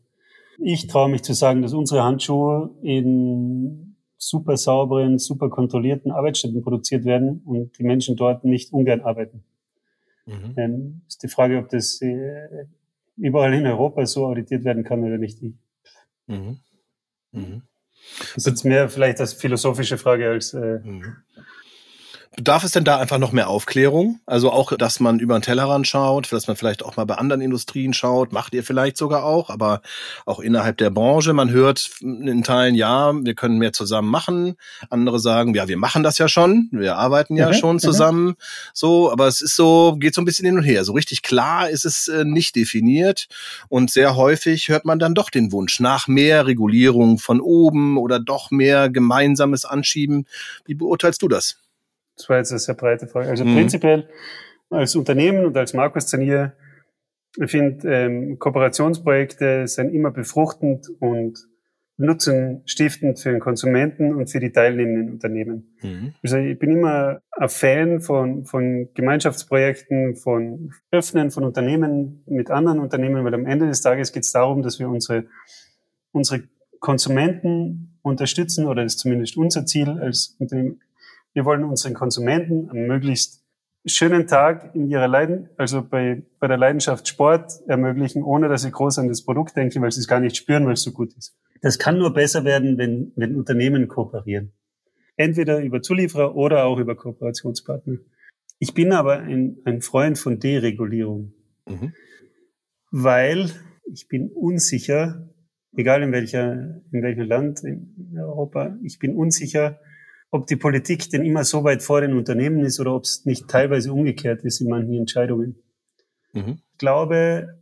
Ich 0.59 0.87
traue 0.87 1.09
mich 1.09 1.23
zu 1.23 1.35
sagen, 1.35 1.63
dass 1.63 1.73
unsere 1.73 2.03
Handschuhe 2.03 2.71
in 2.83 3.97
super 4.19 4.57
sauberen, 4.57 5.19
super 5.19 5.51
kontrollierten 5.51 6.11
Arbeitsstätten 6.11 6.63
produziert 6.63 7.05
werden 7.05 7.43
und 7.45 7.79
die 7.79 7.85
Menschen 7.85 8.17
dort 8.17 8.45
nicht 8.45 8.73
ungern 8.73 9.03
arbeiten. 9.03 9.45
Mhm. 10.27 10.55
Ähm, 10.57 11.03
ist 11.07 11.23
die 11.23 11.29
Frage, 11.29 11.59
ob 11.59 11.69
das 11.69 12.01
äh, 12.01 12.67
überall 13.17 13.55
in 13.55 13.67
Europa 13.67 14.05
so 14.07 14.27
auditiert 14.27 14.65
werden 14.65 14.85
kann 14.85 15.05
oder 15.05 15.19
nicht. 15.19 15.43
Mhm. 16.27 16.59
Mhm. 17.33 17.63
Das 18.19 18.37
ist 18.37 18.47
jetzt 18.47 18.65
mehr 18.65 18.89
vielleicht 18.89 19.21
als 19.21 19.35
philosophische 19.35 19.99
Frage 19.99 20.29
als 20.29 20.55
äh, 20.55 20.81
mhm. 20.83 21.17
Bedarf 22.37 22.65
es 22.65 22.73
denn 22.73 22.85
da 22.85 22.99
einfach 22.99 23.17
noch 23.17 23.33
mehr 23.33 23.49
Aufklärung? 23.49 24.21
Also 24.27 24.53
auch, 24.53 24.77
dass 24.77 25.01
man 25.01 25.21
über 25.21 25.39
den 25.39 25.43
Tellerrand 25.43 25.89
schaut, 25.89 26.31
dass 26.33 26.47
man 26.47 26.57
vielleicht 26.57 26.85
auch 26.85 26.97
mal 26.99 27.07
bei 27.07 27.15
anderen 27.15 27.41
Industrien 27.41 27.95
schaut, 27.95 28.31
macht 28.31 28.53
ihr 28.53 28.63
vielleicht 28.63 28.99
sogar 28.99 29.25
auch, 29.25 29.49
aber 29.49 29.81
auch 30.27 30.41
innerhalb 30.41 30.77
der 30.77 30.91
Branche. 30.91 31.33
Man 31.33 31.49
hört 31.49 31.91
in 32.03 32.43
Teilen, 32.43 32.75
ja, 32.75 33.15
wir 33.15 33.35
können 33.35 33.57
mehr 33.57 33.73
zusammen 33.73 34.11
machen. 34.11 34.57
Andere 34.91 35.19
sagen, 35.19 35.55
ja, 35.55 35.67
wir 35.67 35.79
machen 35.79 36.03
das 36.03 36.19
ja 36.19 36.29
schon, 36.29 36.69
wir 36.73 36.99
arbeiten 36.99 37.37
ja 37.37 37.49
mhm, 37.49 37.55
schon 37.55 37.77
mhm. 37.77 37.81
zusammen. 37.81 38.35
So, 38.75 39.11
aber 39.11 39.29
es 39.29 39.41
ist 39.41 39.57
so, 39.57 39.97
geht 39.99 40.15
so 40.15 40.21
ein 40.21 40.27
bisschen 40.27 40.45
hin 40.45 40.59
und 40.59 40.65
her. 40.65 40.85
So 40.85 40.93
richtig 40.93 41.23
klar 41.23 41.71
ist 41.71 41.87
es 41.87 42.07
äh, 42.09 42.27
nicht 42.27 42.55
definiert 42.55 43.29
und 43.69 43.91
sehr 43.91 44.15
häufig 44.15 44.69
hört 44.69 44.85
man 44.85 44.99
dann 44.99 45.15
doch 45.15 45.31
den 45.31 45.53
Wunsch 45.53 45.81
nach 45.81 46.07
mehr 46.07 46.47
Regulierung 46.47 47.17
von 47.17 47.41
oben 47.41 47.97
oder 47.97 48.21
doch 48.21 48.51
mehr 48.51 48.91
gemeinsames 48.91 49.65
Anschieben. 49.65 50.27
Wie 50.67 50.75
beurteilst 50.75 51.23
du 51.23 51.29
das? 51.29 51.57
Das 52.17 52.29
war 52.29 52.39
jetzt 52.39 52.51
eine 52.51 52.59
sehr 52.59 52.75
breite 52.75 53.07
Frage. 53.07 53.29
Also 53.29 53.45
mhm. 53.45 53.55
prinzipiell 53.55 54.09
als 54.71 54.97
Unternehmen 54.97 55.45
und 55.45 55.57
als 55.57 55.75
Markus 55.75 56.07
Zanier, 56.07 56.55
ich 57.39 57.51
finde, 57.51 57.89
ähm, 57.89 58.39
Kooperationsprojekte 58.39 59.67
sind 59.69 59.93
immer 59.93 60.11
befruchtend 60.11 60.89
und 61.01 61.39
nutzenstiftend 61.99 63.19
für 63.19 63.31
den 63.31 63.41
Konsumenten 63.41 64.15
und 64.15 64.31
für 64.31 64.41
die 64.41 64.53
teilnehmenden 64.53 65.15
Unternehmen. 65.15 65.77
Mhm. 65.83 66.15
Also 66.23 66.37
ich 66.37 66.59
bin 66.59 66.71
immer 66.73 67.21
ein 67.31 67.49
Fan 67.49 68.01
von, 68.01 68.45
von 68.45 68.89
Gemeinschaftsprojekten, 68.93 70.17
von 70.17 70.73
Öffnen 70.91 71.31
von 71.31 71.45
Unternehmen 71.45 72.23
mit 72.27 72.51
anderen 72.51 72.81
Unternehmen, 72.81 73.25
weil 73.25 73.35
am 73.35 73.47
Ende 73.47 73.67
des 73.67 73.81
Tages 73.81 74.13
geht 74.13 74.25
es 74.25 74.33
darum, 74.33 74.63
dass 74.63 74.79
wir 74.79 74.89
unsere, 74.89 75.25
unsere 76.13 76.43
Konsumenten 76.81 77.99
unterstützen 78.03 78.67
oder 78.67 78.83
das 78.83 78.95
ist 78.95 79.01
zumindest 79.01 79.37
unser 79.37 79.65
Ziel 79.65 79.89
als 79.89 80.37
Unternehmen, 80.39 80.81
wir 81.37 81.45
wollen 81.45 81.65
unseren 81.65 81.93
Konsumenten 81.93 82.71
einen 82.71 82.87
möglichst 82.87 83.45
schönen 83.85 84.27
Tag 84.27 84.75
in 84.75 84.89
ihrer 84.89 85.07
Leiden, 85.07 85.51
also 85.59 85.83
bei, 85.83 86.23
bei 86.41 86.49
der 86.49 86.57
Leidenschaft 86.57 87.07
Sport 87.07 87.53
ermöglichen, 87.69 88.23
ohne 88.23 88.49
dass 88.49 88.63
sie 88.63 88.71
groß 88.71 88.99
an 89.01 89.09
das 89.09 89.23
Produkt 89.23 89.55
denken, 89.55 89.83
weil 89.83 89.93
sie 89.93 90.01
es 90.01 90.09
gar 90.09 90.19
nicht 90.19 90.35
spüren, 90.35 90.65
weil 90.65 90.73
es 90.73 90.83
so 90.83 90.93
gut 90.93 91.13
ist. 91.15 91.37
Das 91.61 91.79
kann 91.79 91.99
nur 91.99 92.15
besser 92.15 92.45
werden, 92.47 92.79
wenn, 92.79 93.13
wenn 93.17 93.37
Unternehmen 93.37 93.87
kooperieren. 93.87 94.53
Entweder 95.17 95.63
über 95.63 95.83
Zulieferer 95.83 96.35
oder 96.35 96.65
auch 96.65 96.79
über 96.79 96.97
Kooperationspartner. 96.97 97.99
Ich 98.59 98.73
bin 98.73 98.93
aber 98.93 99.19
ein, 99.19 99.59
ein 99.67 99.83
Freund 99.83 100.19
von 100.19 100.41
Deregulierung, 100.41 101.35
mhm. 101.67 101.93
weil 102.91 103.51
ich 103.93 104.09
bin 104.09 104.31
unsicher, 104.31 105.29
egal 105.77 106.03
in 106.03 106.13
welcher, 106.13 106.81
in 106.93 107.03
welchem 107.03 107.27
Land 107.27 107.63
in 107.63 108.17
Europa, 108.19 108.75
ich 108.83 108.99
bin 108.99 109.15
unsicher, 109.15 109.79
ob 110.37 110.47
die 110.47 110.57
Politik 110.57 111.11
denn 111.11 111.25
immer 111.25 111.45
so 111.45 111.65
weit 111.65 111.83
vor 111.83 112.01
den 112.01 112.17
Unternehmen 112.17 112.61
ist 112.61 112.79
oder 112.79 112.95
ob 112.95 113.05
es 113.05 113.25
nicht 113.25 113.49
teilweise 113.49 113.93
umgekehrt 113.93 114.45
ist 114.45 114.61
in 114.61 114.69
manchen 114.69 114.95
Entscheidungen. 114.95 115.57
Mhm. 116.33 116.59
Ich 116.73 116.79
glaube, 116.79 117.59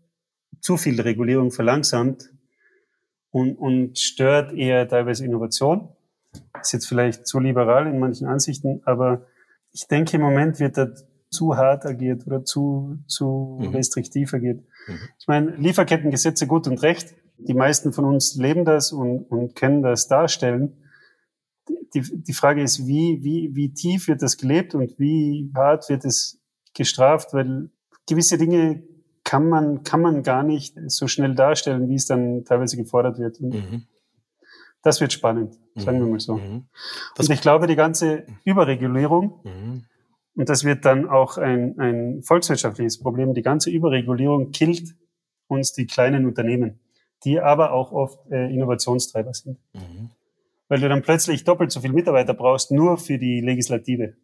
zu 0.61 0.77
viel 0.77 1.01
Regulierung 1.01 1.51
verlangsamt 1.51 2.31
und, 3.31 3.57
und 3.57 3.99
stört 3.99 4.53
eher 4.53 4.89
teilweise 4.89 5.25
Innovation. 5.25 5.89
Ist 6.61 6.73
jetzt 6.73 6.87
vielleicht 6.87 7.27
zu 7.27 7.39
liberal 7.39 7.87
in 7.87 7.99
manchen 7.99 8.27
Ansichten, 8.27 8.83
aber 8.85 9.27
ich 9.73 9.87
denke, 9.87 10.17
im 10.17 10.23
Moment 10.23 10.61
wird 10.61 10.77
da 10.77 10.89
zu 11.31 11.57
hart 11.57 11.85
agiert 11.87 12.27
oder 12.27 12.45
zu, 12.45 12.99
zu 13.07 13.59
mhm. 13.61 13.69
restriktiv 13.69 14.35
agiert. 14.35 14.61
Mhm. 14.87 14.99
Ich 15.19 15.29
meine, 15.29 15.51
Lieferkettengesetze 15.57 16.47
gut 16.47 16.67
und 16.67 16.83
recht. 16.83 17.15
Die 17.39 17.55
meisten 17.55 17.93
von 17.93 18.05
uns 18.05 18.37
leben 18.37 18.65
das 18.65 18.93
und, 18.93 19.25
und 19.31 19.57
können 19.57 19.83
das 19.83 20.07
darstellen 20.07 20.84
die, 21.69 22.03
die 22.23 22.33
Frage 22.33 22.63
ist, 22.63 22.87
wie, 22.87 23.23
wie, 23.23 23.55
wie 23.55 23.73
tief 23.73 24.09
wird 24.09 24.23
das 24.23 24.37
gelebt 24.37 24.75
und 24.75 24.99
wie 24.99 25.51
hart 25.55 25.89
wird 25.89 26.05
es 26.05 26.41
gestraft, 26.75 27.33
weil 27.33 27.71
gewisse 28.07 28.37
Dinge 28.39 28.83
kann 29.23 29.49
man, 29.49 29.83
kann 29.83 30.03
man 30.03 30.23
gar 30.23 30.43
nicht 30.43 30.77
so 30.89 31.09
schnell 31.09 31.35
darstellen, 31.35 31.89
wie 31.89 31.95
es 31.95 32.07
dann 32.07 32.45
teilweise 32.45 32.77
gefordert 32.77 33.19
wird. 33.19 33.41
Und 33.41 33.55
mhm. 33.55 33.87
Das 34.85 35.01
wird 35.01 35.15
spannend, 35.15 35.59
sagen 35.77 35.99
mhm. 35.99 36.03
wir 36.03 36.11
mal 36.11 36.21
so. 36.21 36.37
Mhm. 36.37 36.67
Und 37.19 37.31
ich 37.31 37.41
glaube, 37.41 37.67
die 37.67 37.75
ganze 37.75 38.27
Überregulierung, 38.45 39.41
mhm. 39.43 39.85
und 40.37 40.49
das 40.51 40.63
wird 40.65 40.85
dann 40.85 41.09
auch 41.09 41.39
ein, 41.39 41.81
ein 41.81 42.23
volkswirtschaftliches 42.23 43.01
Problem, 43.01 43.33
die 43.33 43.43
ganze 43.43 43.71
Überregulierung 43.71 44.51
killt 44.51 44.95
uns 45.49 45.73
die 45.73 45.87
kleinen 45.87 46.27
Unternehmen, 46.27 46.81
die 47.25 47.41
aber 47.41 47.73
auch 47.73 47.93
oft 47.93 48.31
äh, 48.31 48.53
Innovationstreiber 48.53 49.33
sind. 49.33 49.59
Weil 50.69 50.81
du 50.81 50.89
dann 50.89 51.03
plötzlich 51.03 51.45
doppelt 51.45 51.73
so 51.73 51.81
viele 51.81 51.93
Mitarbeiter 51.93 52.35
brauchst, 52.35 52.71
nur 52.71 52.99
für 52.99 53.19
die 53.19 53.41
Legislative. 53.41 54.17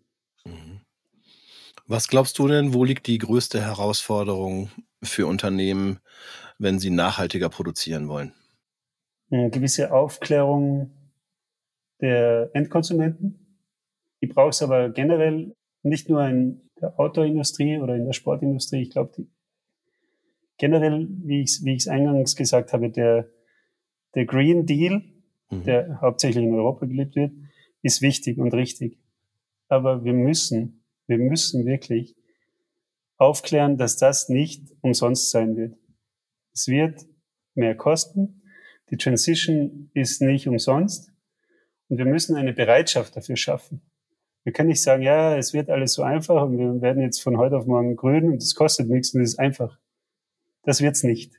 Mhm. 0.45 0.81
Was 1.87 2.09
glaubst 2.09 2.39
du 2.39 2.47
denn, 2.47 2.73
wo 2.73 2.85
liegt 2.85 3.07
die 3.09 3.19
größte 3.19 3.61
Herausforderung 3.61 4.71
für 5.03 5.27
Unternehmen, 5.27 5.99
wenn 6.59 6.79
sie 6.79 6.91
nachhaltiger 6.91 7.49
produzieren 7.49 8.09
wollen? 8.09 8.33
Eine 9.31 9.51
gewisse 9.51 9.93
Aufklärung 9.93 10.93
der 12.01 12.51
Endkonsumenten. 12.55 13.59
Die 14.23 14.27
brauchst 14.27 14.63
aber 14.63 14.91
generell 14.91 15.55
nicht 15.83 16.09
nur 16.09 16.25
in 16.27 16.71
der 16.81 16.99
Autoindustrie 16.99 17.79
oder 17.79 17.95
in 17.95 18.05
der 18.05 18.13
Sportindustrie. 18.13 18.83
Ich 18.83 18.91
glaube, 18.91 19.27
generell, 20.59 21.09
wie 21.25 21.43
ich 21.43 21.51
es 21.51 21.65
wie 21.65 21.91
eingangs 21.91 22.37
gesagt 22.37 22.73
habe, 22.73 22.91
der, 22.91 23.29
der 24.15 24.27
Green 24.27 24.67
Deal, 24.67 25.03
mhm. 25.51 25.65
der 25.65 26.01
hauptsächlich 26.01 26.45
in 26.45 26.55
Europa 26.55 26.87
gelebt 26.87 27.17
wird, 27.17 27.33
ist 27.83 28.03
wichtig 28.03 28.39
und 28.39 28.55
richtig. 28.55 28.99
Aber 29.69 30.05
wir 30.05 30.13
müssen, 30.13 30.85
wir 31.07 31.19
müssen 31.19 31.67
wirklich 31.67 32.17
aufklären, 33.17 33.77
dass 33.77 33.97
das 33.97 34.29
nicht 34.29 34.73
umsonst 34.81 35.31
sein 35.31 35.57
wird. 35.57 35.77
Es 36.53 36.67
wird 36.69 37.07
mehr 37.55 37.77
kosten. 37.77 38.43
Die 38.91 38.97
Transition 38.97 39.91
ist 39.95 40.21
nicht 40.21 40.49
umsonst. 40.49 41.13
Und 41.89 41.99
wir 41.99 42.07
müssen 42.07 42.37
eine 42.37 42.53
Bereitschaft 42.53 43.17
dafür 43.17 43.37
schaffen. 43.37 43.83
Wir 44.45 44.53
können 44.53 44.71
nicht 44.71 44.83
sagen, 44.83 45.03
ja, 45.03 45.37
es 45.37 45.53
wird 45.53 45.69
alles 45.69 45.93
so 45.93 46.03
einfach 46.03 46.43
und 46.43 46.57
wir 46.57 46.81
werden 46.81 47.03
jetzt 47.03 47.21
von 47.21 47.37
heute 47.37 47.57
auf 47.57 47.67
morgen 47.67 47.95
grün 47.95 48.31
und 48.31 48.43
es 48.43 48.55
kostet 48.55 48.89
nichts 48.89 49.15
und 49.15 49.21
es 49.21 49.33
ist 49.33 49.39
einfach. 49.39 49.79
Das 50.63 50.81
wird's 50.81 51.03
nicht. 51.03 51.35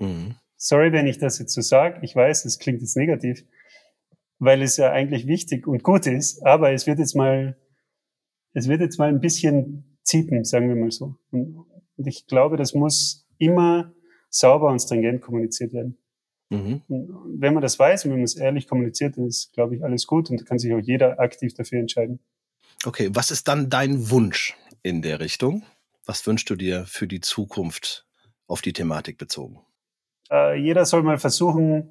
Mhm. 0.00 0.36
Sorry, 0.62 0.92
wenn 0.92 1.06
ich 1.06 1.16
das 1.16 1.38
jetzt 1.38 1.54
so 1.54 1.62
sage. 1.62 2.00
Ich 2.02 2.14
weiß, 2.14 2.44
es 2.44 2.58
klingt 2.58 2.82
jetzt 2.82 2.94
negativ, 2.94 3.42
weil 4.38 4.60
es 4.60 4.76
ja 4.76 4.92
eigentlich 4.92 5.26
wichtig 5.26 5.66
und 5.66 5.82
gut 5.82 6.06
ist, 6.06 6.42
aber 6.42 6.70
es 6.72 6.86
wird 6.86 6.98
jetzt 6.98 7.16
mal, 7.16 7.56
es 8.52 8.68
wird 8.68 8.82
jetzt 8.82 8.98
mal 8.98 9.08
ein 9.08 9.20
bisschen 9.20 9.96
ziepen, 10.02 10.44
sagen 10.44 10.68
wir 10.68 10.76
mal 10.76 10.90
so. 10.90 11.16
Und, 11.30 11.64
ich 11.96 12.26
glaube, 12.26 12.58
das 12.58 12.74
muss 12.74 13.26
immer 13.38 13.94
sauber 14.28 14.68
und 14.68 14.80
stringent 14.80 15.22
kommuniziert 15.22 15.72
werden. 15.72 15.96
Mhm. 16.50 16.82
Wenn 16.88 17.54
man 17.54 17.62
das 17.62 17.78
weiß 17.78 18.04
und 18.04 18.10
wenn 18.10 18.18
man 18.18 18.24
es 18.24 18.36
ehrlich 18.36 18.68
kommuniziert, 18.68 19.16
dann 19.16 19.26
ist, 19.26 19.52
glaube 19.54 19.76
ich, 19.76 19.82
alles 19.82 20.06
gut 20.06 20.28
und 20.28 20.40
da 20.40 20.44
kann 20.44 20.58
sich 20.58 20.74
auch 20.74 20.78
jeder 20.78 21.20
aktiv 21.20 21.54
dafür 21.54 21.78
entscheiden. 21.80 22.20
Okay, 22.84 23.08
was 23.12 23.30
ist 23.30 23.48
dann 23.48 23.70
dein 23.70 24.10
Wunsch 24.10 24.56
in 24.82 25.00
der 25.00 25.20
Richtung? 25.20 25.62
Was 26.04 26.26
wünschst 26.26 26.50
du 26.50 26.54
dir 26.54 26.84
für 26.84 27.06
die 27.06 27.20
Zukunft 27.20 28.06
auf 28.46 28.60
die 28.60 28.74
Thematik 28.74 29.16
bezogen? 29.16 29.60
Äh, 30.30 30.56
jeder 30.60 30.84
soll 30.84 31.02
mal 31.02 31.18
versuchen, 31.18 31.90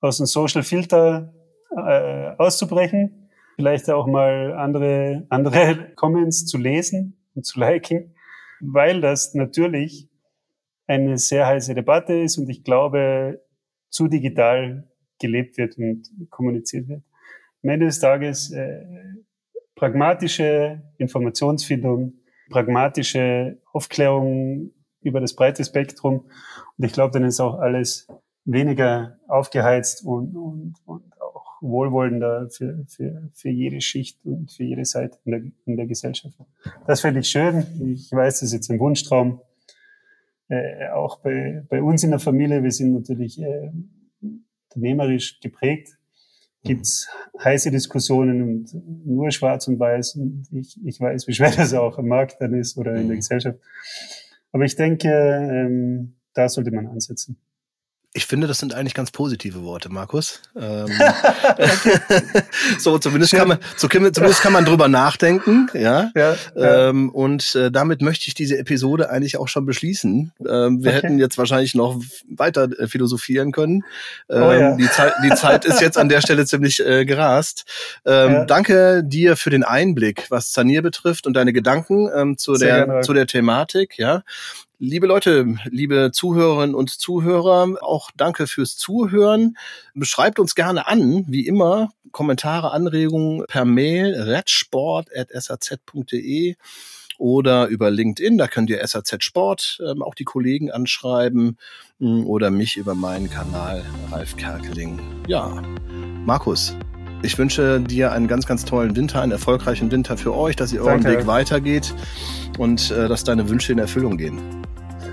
aus 0.00 0.18
dem 0.18 0.26
Social 0.26 0.62
Filter 0.62 1.32
äh, 1.76 2.30
auszubrechen, 2.38 3.30
vielleicht 3.56 3.90
auch 3.90 4.06
mal 4.06 4.54
andere, 4.54 5.26
andere 5.28 5.92
Comments 5.96 6.46
zu 6.46 6.58
lesen 6.58 7.16
und 7.34 7.44
zu 7.44 7.60
liken, 7.60 8.14
weil 8.60 9.00
das 9.00 9.34
natürlich 9.34 10.08
eine 10.86 11.18
sehr 11.18 11.46
heiße 11.46 11.74
Debatte 11.74 12.14
ist 12.14 12.38
und 12.38 12.48
ich 12.48 12.64
glaube, 12.64 13.40
zu 13.90 14.08
digital 14.08 14.88
gelebt 15.20 15.58
wird 15.58 15.76
und 15.78 16.08
kommuniziert 16.30 16.88
wird. 16.88 17.02
Am 17.62 17.70
Ende 17.70 17.86
des 17.86 18.00
Tages 18.00 18.50
äh, 18.50 18.84
pragmatische 19.74 20.82
Informationsfindung, 20.98 22.14
pragmatische 22.50 23.58
Aufklärung 23.72 24.72
über 25.02 25.20
das 25.20 25.34
breite 25.34 25.64
Spektrum. 25.64 26.24
Und 26.76 26.84
ich 26.84 26.92
glaube, 26.92 27.12
dann 27.12 27.24
ist 27.24 27.40
auch 27.40 27.58
alles 27.58 28.08
weniger 28.44 29.18
aufgeheizt 29.28 30.04
und, 30.04 30.36
und, 30.36 30.74
und 30.86 31.20
auch 31.20 31.60
wohlwollender 31.60 32.48
für, 32.50 32.84
für, 32.88 33.28
für 33.34 33.50
jede 33.50 33.80
Schicht 33.80 34.18
und 34.24 34.50
für 34.50 34.64
jede 34.64 34.84
Seite 34.84 35.18
in 35.24 35.32
der, 35.32 35.42
in 35.66 35.76
der 35.76 35.86
Gesellschaft. 35.86 36.34
Das 36.86 37.00
finde 37.02 37.20
ich 37.20 37.28
schön. 37.28 37.66
Ich 37.94 38.10
weiß, 38.10 38.40
das 38.40 38.48
ist 38.48 38.52
jetzt 38.52 38.70
ein 38.70 38.80
Wunschtraum 38.80 39.40
äh, 40.50 40.88
auch 40.88 41.20
bei, 41.20 41.62
bei 41.68 41.80
uns 41.80 42.02
in 42.02 42.10
der 42.10 42.18
Familie, 42.18 42.62
wir 42.62 42.72
sind 42.72 42.92
natürlich 42.92 43.40
äh, 43.40 43.70
unternehmerisch 44.68 45.38
geprägt, 45.40 45.96
gibt's 46.64 47.08
heiße 47.42 47.70
Diskussionen 47.70 48.42
und 48.42 49.06
nur 49.06 49.30
schwarz 49.30 49.68
und 49.68 49.78
weiß. 49.78 50.16
Und 50.16 50.48
ich, 50.52 50.76
ich 50.84 51.00
weiß, 51.00 51.28
wie 51.28 51.34
schwer 51.34 51.52
das 51.56 51.72
auch 51.72 51.98
am 51.98 52.08
Markt 52.08 52.40
dann 52.40 52.54
ist 52.54 52.76
oder 52.76 52.96
in 52.96 53.06
der 53.06 53.14
mhm. 53.14 53.20
Gesellschaft. 53.20 53.58
Aber 54.52 54.64
ich 54.64 54.76
denke, 54.76 55.08
ähm, 55.08 56.16
da 56.34 56.48
sollte 56.48 56.70
man 56.70 56.86
ansetzen. 56.86 57.40
Ich 58.12 58.26
finde, 58.26 58.48
das 58.48 58.58
sind 58.58 58.74
eigentlich 58.74 58.94
ganz 58.94 59.12
positive 59.12 59.62
Worte, 59.62 59.88
Markus. 59.88 60.42
Ähm, 60.56 60.88
so, 62.78 62.98
zumindest 62.98 63.32
kann 63.32 63.46
man, 63.46 63.58
so, 63.76 63.86
zumindest 63.86 64.40
kann 64.40 64.52
man 64.52 64.64
drüber 64.64 64.88
nachdenken, 64.88 65.68
ja. 65.74 66.10
ja, 66.16 66.36
ja. 66.56 66.88
Ähm, 66.88 67.10
und 67.10 67.54
äh, 67.54 67.70
damit 67.70 68.02
möchte 68.02 68.26
ich 68.26 68.34
diese 68.34 68.58
Episode 68.58 69.10
eigentlich 69.10 69.36
auch 69.36 69.46
schon 69.46 69.64
beschließen. 69.64 70.32
Ähm, 70.40 70.82
wir 70.82 70.90
okay. 70.90 71.02
hätten 71.02 71.18
jetzt 71.20 71.38
wahrscheinlich 71.38 71.76
noch 71.76 72.00
weiter 72.28 72.68
äh, 72.80 72.88
philosophieren 72.88 73.52
können. 73.52 73.84
Ähm, 74.28 74.42
oh, 74.42 74.52
ja. 74.52 74.76
die, 74.76 74.90
Zeit, 74.90 75.12
die 75.22 75.30
Zeit 75.30 75.64
ist 75.64 75.80
jetzt 75.80 75.96
an 75.96 76.08
der 76.08 76.20
Stelle 76.20 76.46
ziemlich 76.46 76.84
äh, 76.84 77.04
gerast. 77.04 77.64
Ähm, 78.04 78.44
danke 78.48 79.04
dir 79.04 79.36
für 79.36 79.50
den 79.50 79.62
Einblick, 79.62 80.26
was 80.30 80.50
Zanier 80.50 80.82
betrifft 80.82 81.28
und 81.28 81.34
deine 81.34 81.52
Gedanken 81.52 82.10
ähm, 82.12 82.36
zu 82.36 82.54
der 82.54 83.02
zu 83.02 83.12
der 83.12 83.28
Thematik. 83.28 83.98
Ja, 83.98 84.22
Liebe 84.82 85.06
Leute, 85.06 85.56
liebe 85.66 86.10
Zuhörerinnen 86.10 86.74
und 86.74 86.88
Zuhörer, 86.88 87.76
auch 87.82 88.10
danke 88.16 88.46
fürs 88.46 88.78
Zuhören. 88.78 89.58
Beschreibt 89.92 90.38
uns 90.38 90.54
gerne 90.54 90.86
an, 90.86 91.26
wie 91.28 91.46
immer, 91.46 91.90
Kommentare, 92.12 92.70
Anregungen 92.70 93.44
per 93.46 93.66
Mail 93.66 94.14
redsport.saz.de 94.14 96.56
oder 97.18 97.66
über 97.66 97.90
LinkedIn, 97.90 98.38
da 98.38 98.48
könnt 98.48 98.70
ihr 98.70 98.82
SAZ 98.86 99.22
Sport 99.22 99.82
ähm, 99.86 100.02
auch 100.02 100.14
die 100.14 100.24
Kollegen 100.24 100.70
anschreiben 100.70 101.58
mm, 101.98 102.24
oder 102.24 102.50
mich 102.50 102.78
über 102.78 102.94
meinen 102.94 103.28
Kanal 103.28 103.84
Ralf 104.10 104.34
Kerkeling. 104.38 104.98
Ja, 105.26 105.60
Markus, 106.24 106.74
ich 107.22 107.38
wünsche 107.38 107.80
dir 107.80 108.12
einen 108.12 108.28
ganz, 108.28 108.46
ganz 108.46 108.64
tollen 108.64 108.96
Winter, 108.96 109.22
einen 109.22 109.32
erfolgreichen 109.32 109.90
Winter 109.90 110.16
für 110.16 110.34
euch, 110.34 110.56
dass 110.56 110.72
ihr 110.72 110.82
euren 110.82 111.04
Weg 111.04 111.26
weitergeht 111.26 111.94
und 112.58 112.90
äh, 112.90 113.08
dass 113.08 113.24
deine 113.24 113.48
Wünsche 113.48 113.72
in 113.72 113.78
Erfüllung 113.78 114.16
gehen. 114.16 114.38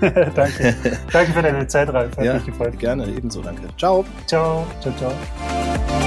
danke. 0.00 0.76
danke 1.12 1.32
für 1.32 1.42
deine 1.42 1.66
Zeit, 1.66 1.92
Ralf. 1.92 2.16
Hat 2.16 2.24
ja, 2.24 2.34
mich 2.34 2.46
gefreut. 2.46 2.78
Gerne, 2.78 3.06
ebenso, 3.08 3.42
danke. 3.42 3.62
Ciao. 3.76 4.04
Ciao, 4.26 4.66
ciao, 4.80 4.94
ciao. 4.96 5.97